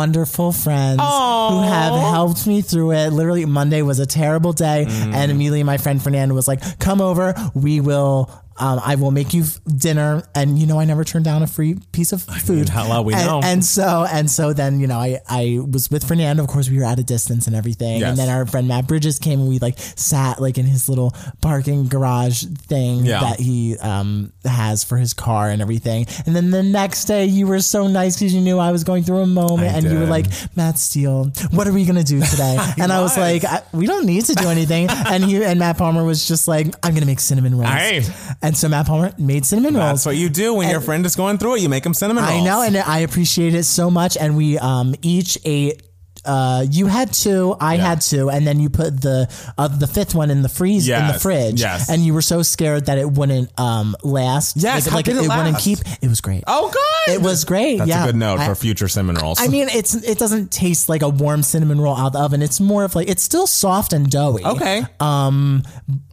wonderful 0.08 0.52
friends 0.52 1.00
who 1.00 1.62
have 1.62 1.94
helped 1.94 2.46
me 2.46 2.60
through 2.60 2.92
it. 2.92 3.08
Literally, 3.10 3.46
Monday 3.46 3.80
was 3.80 3.98
a 4.00 4.04
terrible 4.06 4.52
day, 4.52 4.84
Mm. 4.86 5.14
and 5.14 5.30
immediately 5.30 5.62
my 5.62 5.78
friend 5.78 6.02
Fernando 6.02 6.34
was 6.34 6.46
like, 6.46 6.60
"Come 6.78 7.00
over, 7.00 7.34
we 7.54 7.80
will." 7.80 8.28
Um, 8.56 8.80
I 8.84 8.94
will 8.94 9.10
make 9.10 9.34
you 9.34 9.42
f- 9.42 9.60
dinner, 9.76 10.22
and 10.34 10.58
you 10.58 10.66
know 10.66 10.78
I 10.78 10.84
never 10.84 11.02
turn 11.04 11.22
down 11.22 11.42
a 11.42 11.46
free 11.46 11.76
piece 11.92 12.12
of 12.12 12.22
food. 12.22 12.68
hello, 12.68 13.02
we 13.02 13.14
and, 13.14 13.26
know. 13.26 13.40
And 13.42 13.64
so 13.64 14.06
and 14.10 14.30
so 14.30 14.52
then 14.52 14.78
you 14.80 14.86
know 14.86 14.96
I 14.98 15.18
I 15.28 15.58
was 15.70 15.90
with 15.90 16.06
Fernando. 16.06 16.42
Of 16.44 16.48
course, 16.48 16.68
we 16.70 16.78
were 16.78 16.84
at 16.84 16.98
a 16.98 17.02
distance 17.02 17.46
and 17.46 17.56
everything. 17.56 18.00
Yes. 18.00 18.10
And 18.10 18.18
then 18.18 18.28
our 18.28 18.46
friend 18.46 18.68
Matt 18.68 18.86
Bridges 18.86 19.18
came, 19.18 19.40
and 19.40 19.48
we 19.48 19.58
like 19.58 19.78
sat 19.78 20.40
like 20.40 20.56
in 20.58 20.66
his 20.66 20.88
little 20.88 21.12
parking 21.40 21.88
garage 21.88 22.44
thing 22.68 23.04
Yeah. 23.04 23.20
that 23.20 23.40
he 23.40 23.76
um 23.78 24.32
has 24.44 24.84
for 24.84 24.96
his 24.98 25.14
car 25.14 25.50
and 25.50 25.60
everything. 25.60 26.06
And 26.26 26.36
then 26.36 26.50
the 26.50 26.62
next 26.62 27.06
day, 27.06 27.24
you 27.26 27.46
were 27.46 27.60
so 27.60 27.88
nice 27.88 28.16
because 28.16 28.32
you 28.34 28.40
knew 28.40 28.58
I 28.58 28.70
was 28.72 28.84
going 28.84 29.02
through 29.02 29.18
a 29.18 29.26
moment, 29.26 29.72
I 29.74 29.78
and 29.78 29.84
you 29.90 29.98
were 29.98 30.06
like, 30.06 30.26
Matt 30.56 30.78
Steele, 30.78 31.32
what 31.50 31.66
are 31.66 31.72
we 31.72 31.84
gonna 31.84 32.04
do 32.04 32.20
today? 32.20 32.56
and 32.78 32.92
I 32.92 33.00
was 33.00 33.12
was. 33.16 33.18
like, 33.18 33.44
I, 33.44 33.62
we 33.72 33.86
don't 33.86 34.06
need 34.06 34.24
to 34.26 34.34
do 34.34 34.48
anything. 34.48 34.88
and 34.90 35.24
he 35.24 35.42
and 35.44 35.58
Matt 35.58 35.76
Palmer 35.78 36.04
was 36.04 36.26
just 36.28 36.46
like, 36.46 36.66
I'm 36.82 36.94
gonna 36.94 37.06
make 37.06 37.20
cinnamon 37.20 37.56
rolls. 37.56 37.68
Hey. 37.72 38.02
And 38.44 38.54
so 38.54 38.68
Matt 38.68 38.86
Palmer 38.86 39.10
made 39.16 39.46
cinnamon 39.46 39.72
rolls. 39.74 40.04
That's 40.04 40.06
what 40.06 40.16
you 40.16 40.28
do 40.28 40.52
when 40.52 40.68
your 40.68 40.82
friend 40.82 41.06
is 41.06 41.16
going 41.16 41.38
through 41.38 41.56
it. 41.56 41.60
You 41.62 41.70
make 41.70 41.82
them 41.82 41.94
cinnamon 41.94 42.24
rolls. 42.24 42.42
I 42.42 42.44
know, 42.44 42.60
and 42.60 42.76
I 42.76 42.98
appreciate 42.98 43.54
it 43.54 43.64
so 43.64 43.90
much. 43.90 44.18
And 44.18 44.36
we 44.36 44.58
um 44.58 44.94
each 45.00 45.38
ate. 45.46 45.82
Uh, 46.26 46.64
you 46.70 46.86
had 46.86 47.12
two, 47.12 47.54
I 47.60 47.76
had 47.76 48.00
two, 48.00 48.30
and 48.30 48.46
then 48.46 48.58
you 48.58 48.70
put 48.70 48.98
the 48.98 49.28
uh, 49.58 49.68
the 49.68 49.86
fifth 49.86 50.14
one 50.14 50.30
in 50.30 50.40
the 50.40 50.48
freeze 50.48 50.88
in 50.88 51.06
the 51.06 51.18
fridge. 51.18 51.60
yes. 51.60 51.90
and 51.90 52.02
you 52.02 52.14
were 52.14 52.22
so 52.22 52.42
scared 52.42 52.86
that 52.86 52.96
it 52.96 53.10
wouldn't 53.10 53.50
um 53.60 53.94
last. 54.02 54.56
Yes, 54.56 54.86
like, 54.86 54.90
how 54.90 54.96
like 54.96 55.04
did 55.04 55.16
it 55.16 55.28
wouldn't 55.28 55.58
keep. 55.58 55.80
It 56.00 56.08
was 56.08 56.22
great. 56.22 56.44
Oh, 56.46 56.70
good. 56.70 57.14
It 57.14 57.20
was 57.20 57.44
great. 57.44 57.76
That's 57.76 57.88
yeah, 57.90 58.04
a 58.04 58.06
good 58.06 58.16
note 58.16 58.40
I- 58.40 58.46
for 58.46 58.54
future 58.54 58.88
cinnamon 58.88 59.16
rolls. 59.16 59.38
I 59.38 59.48
mean, 59.48 59.68
it's 59.68 59.94
it 59.94 60.18
doesn't 60.18 60.50
taste 60.50 60.88
like 60.88 61.02
a 61.02 61.10
warm 61.10 61.42
cinnamon 61.42 61.78
roll 61.78 61.94
out 61.94 62.06
of 62.08 62.12
the 62.14 62.20
oven. 62.20 62.40
It's 62.40 62.60
more 62.60 62.84
of 62.84 62.94
like 62.94 63.08
it's 63.08 63.22
still 63.22 63.46
soft 63.46 63.92
and 63.92 64.10
doughy. 64.10 64.44
okay. 64.44 64.82
Uh, 65.00 65.60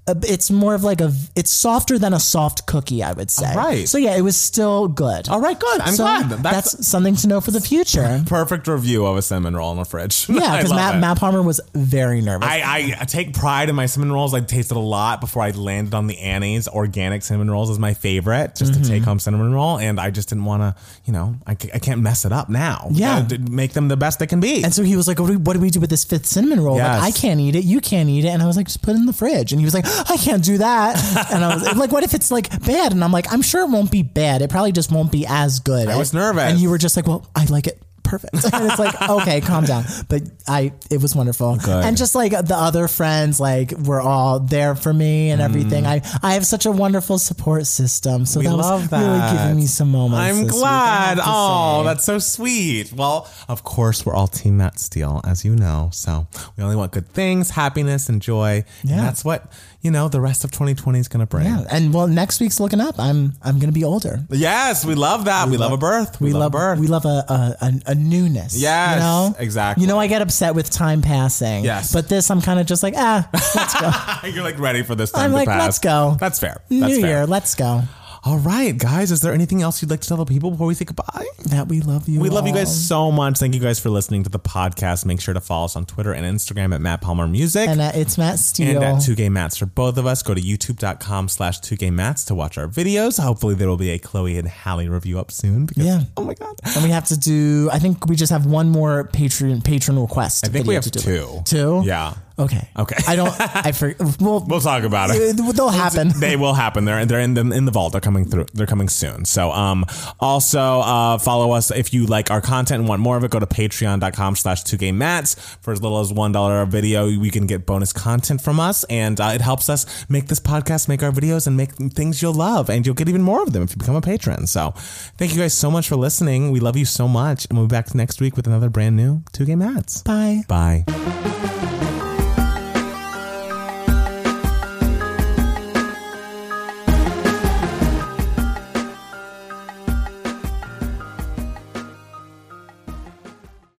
It's 0.07 0.49
more 0.49 0.73
of 0.73 0.83
like 0.83 0.99
a 0.99 1.13
it's 1.35 1.51
softer 1.51 1.99
than 1.99 2.11
a 2.11 2.19
soft 2.19 2.65
cookie, 2.65 3.03
I 3.03 3.13
would 3.13 3.29
say. 3.29 3.55
right. 3.55 3.87
So 3.87 3.97
yeah, 3.99 4.17
it 4.17 4.21
was 4.21 4.35
still 4.35 4.87
good. 4.87 5.29
All 5.29 5.39
right, 5.39 5.57
good. 5.57 5.79
I'm 5.81 5.93
So 5.93 6.03
glad. 6.03 6.29
That's, 6.29 6.41
That's, 6.73 6.87
something 6.87 7.15
to 7.17 7.27
know 7.27 7.39
for 7.39 7.51
the 7.51 7.61
future. 7.61 8.21
perfect 8.27 8.67
review 8.67 9.05
of 9.05 9.15
a 9.15 9.21
cinnamon 9.21 9.55
roll 9.55 9.71
in 9.71 9.77
the 9.77 9.85
fridge. 9.85 10.27
Yeah, 10.41 10.57
because 10.57 10.71
Matt, 10.73 10.95
it. 10.95 10.99
Matt 10.99 11.19
Palmer 11.19 11.41
was 11.43 11.61
very 11.75 12.19
nervous. 12.21 12.47
I, 12.49 12.95
I 12.99 13.05
take 13.05 13.33
pride 13.35 13.69
in 13.69 13.75
my 13.75 13.85
cinnamon 13.85 14.13
rolls. 14.13 14.33
I 14.33 14.41
tasted 14.41 14.75
a 14.75 14.79
lot 14.79 15.21
before 15.21 15.43
I 15.43 15.51
landed 15.51 15.93
on 15.93 16.07
the 16.07 16.17
Annie's 16.17 16.67
organic 16.67 17.21
cinnamon 17.21 17.51
rolls 17.51 17.69
as 17.69 17.77
my 17.79 17.93
favorite, 17.93 18.55
just 18.55 18.71
Mm-hmm. 18.73 18.81
to 18.83 18.89
take 18.89 19.03
home 19.03 19.19
cinnamon 19.19 19.53
roll. 19.53 19.77
And 19.77 19.99
I 19.99 20.09
just 20.09 20.29
didn't 20.29 20.45
want 20.45 20.61
to, 20.63 20.81
you 21.05 21.13
know, 21.13 21.35
I, 21.45 21.51
I 21.51 21.79
can't 21.79 22.01
mess 22.01 22.25
it 22.25 22.31
up 22.31 22.49
now. 22.49 22.87
Yeah. 22.91 23.27
Make 23.49 23.73
them 23.73 23.87
the 23.87 23.97
best 23.97 24.17
they 24.19 24.27
can 24.27 24.39
be. 24.39 24.63
and 24.63 24.73
so 24.73 24.81
he 24.83 24.95
was 24.95 25.07
like, 25.07 25.19
what 25.19 25.27
do, 25.27 25.33
we, 25.33 25.37
what 25.37 25.53
do 25.53 25.59
we 25.59 25.69
do 25.69 25.79
with 25.79 25.89
this 25.91 26.03
fifth 26.05 26.25
cinnamon 26.25 26.59
roll? 26.59 26.77
Yes. 26.77 27.01
Like, 27.01 27.13
I 27.13 27.17
can't 27.17 27.39
eat 27.39 27.55
it. 27.55 27.63
You 27.65 27.79
can't 27.81 28.09
eat 28.09 28.25
it. 28.25 28.29
And 28.29 28.41
I 28.41 28.47
was 28.47 28.57
like, 28.57 28.65
just 28.65 28.81
put 28.81 28.91
it 28.95 28.97
in 28.97 29.05
the 29.05 29.13
fridge. 29.13 29.51
And 29.51 29.59
he 29.61 29.65
was 29.65 29.73
like, 29.75 29.85
I 30.09 30.17
can't 30.17 30.43
do 30.43 30.57
that. 30.59 31.29
and 31.31 31.43
I 31.43 31.53
was 31.53 31.77
like, 31.77 31.91
what 31.91 32.03
if 32.03 32.13
it's 32.13 32.31
like 32.31 32.49
bad? 32.65 32.91
And 32.91 33.03
I'm 33.03 33.11
like, 33.11 33.31
I'm 33.31 33.41
sure 33.41 33.61
it 33.61 33.69
won't 33.69 33.91
be 33.91 34.03
bad. 34.03 34.41
It 34.41 34.49
probably 34.49 34.71
just 34.71 34.91
won't 34.91 35.11
be 35.11 35.25
as 35.27 35.59
good. 35.59 35.87
I 35.87 35.97
was 35.97 36.13
nervous. 36.13 36.43
And 36.43 36.59
you 36.59 36.69
were 36.69 36.77
just 36.77 36.95
like, 36.95 37.07
well, 37.07 37.25
I 37.35 37.45
like 37.45 37.67
it. 37.67 37.81
Perfect. 38.03 38.33
And 38.53 38.69
it's 38.69 38.79
like, 38.79 39.09
okay, 39.09 39.39
calm 39.41 39.63
down. 39.63 39.85
But 40.09 40.23
I, 40.47 40.73
it 40.89 41.01
was 41.01 41.15
wonderful. 41.15 41.55
Good. 41.57 41.85
And 41.85 41.95
just 41.97 42.15
like 42.15 42.31
the 42.31 42.55
other 42.57 42.87
friends, 42.87 43.39
like 43.39 43.71
were 43.71 44.01
all 44.01 44.39
there 44.39 44.75
for 44.75 44.91
me 44.93 45.29
and 45.29 45.41
everything. 45.41 45.85
I, 45.85 46.01
I 46.21 46.33
have 46.33 46.45
such 46.45 46.65
a 46.65 46.71
wonderful 46.71 47.17
support 47.17 47.65
system. 47.67 48.25
So 48.25 48.39
Mm. 48.39 48.43
We 48.43 48.47
that 48.49 48.55
love 48.57 48.81
was 48.81 48.89
that. 48.89 49.01
really 49.31 49.37
giving 49.37 49.55
me 49.57 49.67
some 49.67 49.91
moments. 49.91 50.17
I'm 50.19 50.43
week, 50.43 50.51
glad. 50.51 51.19
Oh, 51.21 51.81
say. 51.81 51.85
that's 51.87 52.03
so 52.05 52.19
sweet. 52.19 52.91
Well, 52.93 53.29
of 53.47 53.63
course, 53.63 54.05
we're 54.05 54.13
all 54.15 54.27
Team 54.27 54.57
Matt 54.57 54.79
Steele, 54.79 55.21
as 55.23 55.45
you 55.45 55.55
know. 55.55 55.89
So 55.93 56.27
we 56.57 56.63
only 56.63 56.75
want 56.75 56.91
good 56.91 57.07
things, 57.09 57.51
happiness, 57.51 58.09
and 58.09 58.21
joy. 58.21 58.63
Yeah. 58.83 58.95
And 58.95 58.99
that's 59.07 59.23
what, 59.23 59.51
you 59.81 59.91
know, 59.91 60.09
the 60.09 60.19
rest 60.21 60.43
of 60.43 60.51
2020 60.51 60.99
is 60.99 61.07
going 61.07 61.19
to 61.21 61.25
bring. 61.25 61.45
Yeah, 61.45 61.63
and 61.71 61.93
well, 61.93 62.07
next 62.07 62.39
week's 62.39 62.59
looking 62.59 62.79
up. 62.81 62.99
I'm 62.99 63.33
I'm 63.41 63.59
gonna 63.59 63.71
be 63.71 63.83
older. 63.83 64.19
Yes, 64.29 64.85
we 64.85 64.95
love 64.95 65.25
that. 65.25 65.49
We, 65.49 65.57
love, 65.57 65.71
a 65.71 65.77
birth. 65.77 66.19
We, 66.21 66.27
We 66.27 66.33
love, 66.33 66.53
love 66.53 66.53
a 66.53 66.57
birth. 66.75 66.79
we 66.79 66.87
love 66.87 67.05
a 67.05 67.25
a, 67.27 67.73
a, 67.90 67.90
a 67.91 67.95
newness. 67.95 68.59
Yes, 68.59 68.95
you 68.95 68.99
know? 69.01 69.35
exactly. 69.37 69.81
You 69.81 69.87
know, 69.87 69.99
I 69.99 70.07
get 70.07 70.21
upset 70.21 70.55
with 70.55 70.69
time 70.69 71.01
passing. 71.01 71.63
Yes. 71.63 71.93
but 71.93 72.09
this 72.09 72.31
I'm 72.31 72.41
kind 72.41 72.59
of 72.59 72.65
just 72.65 72.83
like 72.83 72.93
ah, 72.97 73.29
let's 73.33 73.79
go. 74.23 74.27
You're 74.29 74.43
like 74.43 74.59
ready 74.59 74.83
for 74.83 74.95
this 74.95 75.11
time 75.11 75.25
I'm 75.25 75.31
to 75.31 75.35
like, 75.35 75.47
pass. 75.47 75.61
let's 75.61 75.79
go. 75.79 76.15
That's 76.19 76.39
fair. 76.39 76.61
New 76.69 76.79
That's 76.79 76.99
fair. 76.99 77.07
year, 77.17 77.25
let's 77.25 77.55
go. 77.55 77.83
All 78.23 78.37
right, 78.37 78.77
guys. 78.77 79.11
Is 79.11 79.21
there 79.21 79.33
anything 79.33 79.63
else 79.63 79.81
you'd 79.81 79.89
like 79.89 80.01
to 80.01 80.07
tell 80.07 80.17
the 80.17 80.25
people 80.25 80.51
before 80.51 80.67
we 80.67 80.75
say 80.75 80.85
goodbye? 80.85 81.25
That 81.45 81.67
we 81.69 81.81
love 81.81 82.07
you. 82.07 82.19
We 82.19 82.29
love 82.29 82.45
you 82.45 82.53
guys 82.53 82.87
so 82.87 83.11
much. 83.11 83.39
Thank 83.39 83.55
you 83.55 83.59
guys 83.59 83.79
for 83.79 83.89
listening 83.89 84.21
to 84.25 84.29
the 84.29 84.37
podcast. 84.39 85.05
Make 85.07 85.19
sure 85.19 85.33
to 85.33 85.41
follow 85.41 85.65
us 85.65 85.75
on 85.75 85.85
Twitter 85.87 86.13
and 86.13 86.23
Instagram 86.23 86.71
at 86.75 86.81
Matt 86.81 87.01
Palmer 87.01 87.27
Music. 87.27 87.67
And 87.67 87.81
uh, 87.81 87.91
it's 87.95 88.19
Matt 88.19 88.37
Steele. 88.37 88.75
and 88.83 88.83
at 88.83 88.95
2Gay 89.01 89.31
Mats 89.31 89.57
for 89.57 89.65
both 89.65 89.97
of 89.97 90.05
us. 90.05 90.21
Go 90.21 90.35
to 90.35 90.41
youtube.com 90.41 91.29
slash 91.29 91.61
2Gay 91.61 91.91
Mats 91.91 92.23
to 92.25 92.35
watch 92.35 92.59
our 92.59 92.67
videos. 92.67 93.19
Hopefully 93.19 93.55
there 93.55 93.67
will 93.67 93.75
be 93.77 93.89
a 93.89 93.97
Chloe 93.97 94.37
and 94.37 94.47
Halle 94.47 94.87
review 94.87 95.17
up 95.19 95.31
soon. 95.31 95.65
Because, 95.65 95.83
Yeah. 95.83 96.03
Oh 96.15 96.23
my 96.23 96.35
God. 96.35 96.55
and 96.75 96.83
we 96.83 96.91
have 96.91 97.05
to 97.05 97.17
do. 97.17 97.69
I 97.73 97.79
think 97.79 98.05
we 98.05 98.15
just 98.15 98.31
have 98.31 98.45
one 98.45 98.69
more 98.69 99.05
patron 99.05 99.61
patron 99.63 99.97
request. 99.99 100.45
I 100.45 100.49
think 100.49 100.67
we 100.67 100.75
have 100.75 100.83
to 100.83 100.91
do. 100.91 100.99
two. 100.99 101.41
Two. 101.45 101.81
Yeah. 101.85 102.13
Okay. 102.39 102.67
Okay. 102.77 102.95
I 103.07 103.15
don't. 103.15 103.33
I 103.39 103.71
forget. 103.73 103.99
Well, 104.19 104.45
We'll 104.47 104.59
talk 104.61 104.83
about 104.83 105.09
it. 105.13 105.37
they'll 105.55 105.69
happen. 105.69 106.09
They 106.19 106.35
will 106.35 106.53
happen. 106.53 106.85
They're 106.85 107.05
they're 107.05 107.19
in 107.19 107.33
the 107.33 107.41
in 107.51 107.65
the 107.65 107.71
vault. 107.71 107.91
They're 107.91 108.01
coming 108.01 108.25
through. 108.25 108.45
They're 108.53 108.65
coming 108.67 108.89
soon. 108.89 109.25
So 109.25 109.51
um 109.51 109.85
also 110.19 110.79
uh 110.79 111.17
follow 111.17 111.51
us 111.51 111.71
if 111.71 111.93
you 111.93 112.05
like 112.05 112.31
our 112.31 112.41
content 112.41 112.79
and 112.81 112.89
want 112.89 113.01
more 113.01 113.17
of 113.17 113.23
it. 113.23 113.31
Go 113.31 113.39
to 113.39 113.45
patreon.com 113.45 114.35
slash 114.35 114.63
two 114.63 114.77
gay 114.77 114.91
mats 114.91 115.35
for 115.61 115.71
as 115.71 115.81
little 115.81 115.99
as 115.99 116.11
one 116.11 116.31
dollar 116.31 116.61
a 116.61 116.65
video. 116.65 117.05
We 117.05 117.29
can 117.29 117.45
get 117.47 117.65
bonus 117.65 117.93
content 117.93 118.41
from 118.41 118.59
us, 118.59 118.83
and 118.85 119.19
uh, 119.19 119.31
it 119.35 119.41
helps 119.41 119.69
us 119.69 120.05
make 120.09 120.27
this 120.27 120.39
podcast, 120.39 120.87
make 120.87 121.03
our 121.03 121.11
videos, 121.11 121.47
and 121.47 121.55
make 121.57 121.73
things 121.73 122.21
you'll 122.21 122.33
love. 122.33 122.69
And 122.69 122.85
you'll 122.85 122.95
get 122.95 123.09
even 123.09 123.21
more 123.21 123.43
of 123.43 123.53
them 123.53 123.63
if 123.63 123.71
you 123.71 123.77
become 123.77 123.95
a 123.95 124.01
patron. 124.01 124.47
So 124.47 124.71
thank 125.17 125.33
you 125.33 125.39
guys 125.39 125.53
so 125.53 125.69
much 125.69 125.87
for 125.87 125.95
listening. 125.95 126.51
We 126.51 126.59
love 126.59 126.75
you 126.77 126.85
so 126.85 127.07
much, 127.07 127.45
and 127.49 127.57
we'll 127.57 127.67
be 127.67 127.71
back 127.75 127.93
next 127.93 128.19
week 128.21 128.35
with 128.35 128.47
another 128.47 128.69
brand 128.69 128.95
new 128.95 129.23
Two 129.31 129.45
Gay 129.45 129.55
Mats. 129.55 130.01
Bye. 130.03 130.41
Bye. 130.47 130.85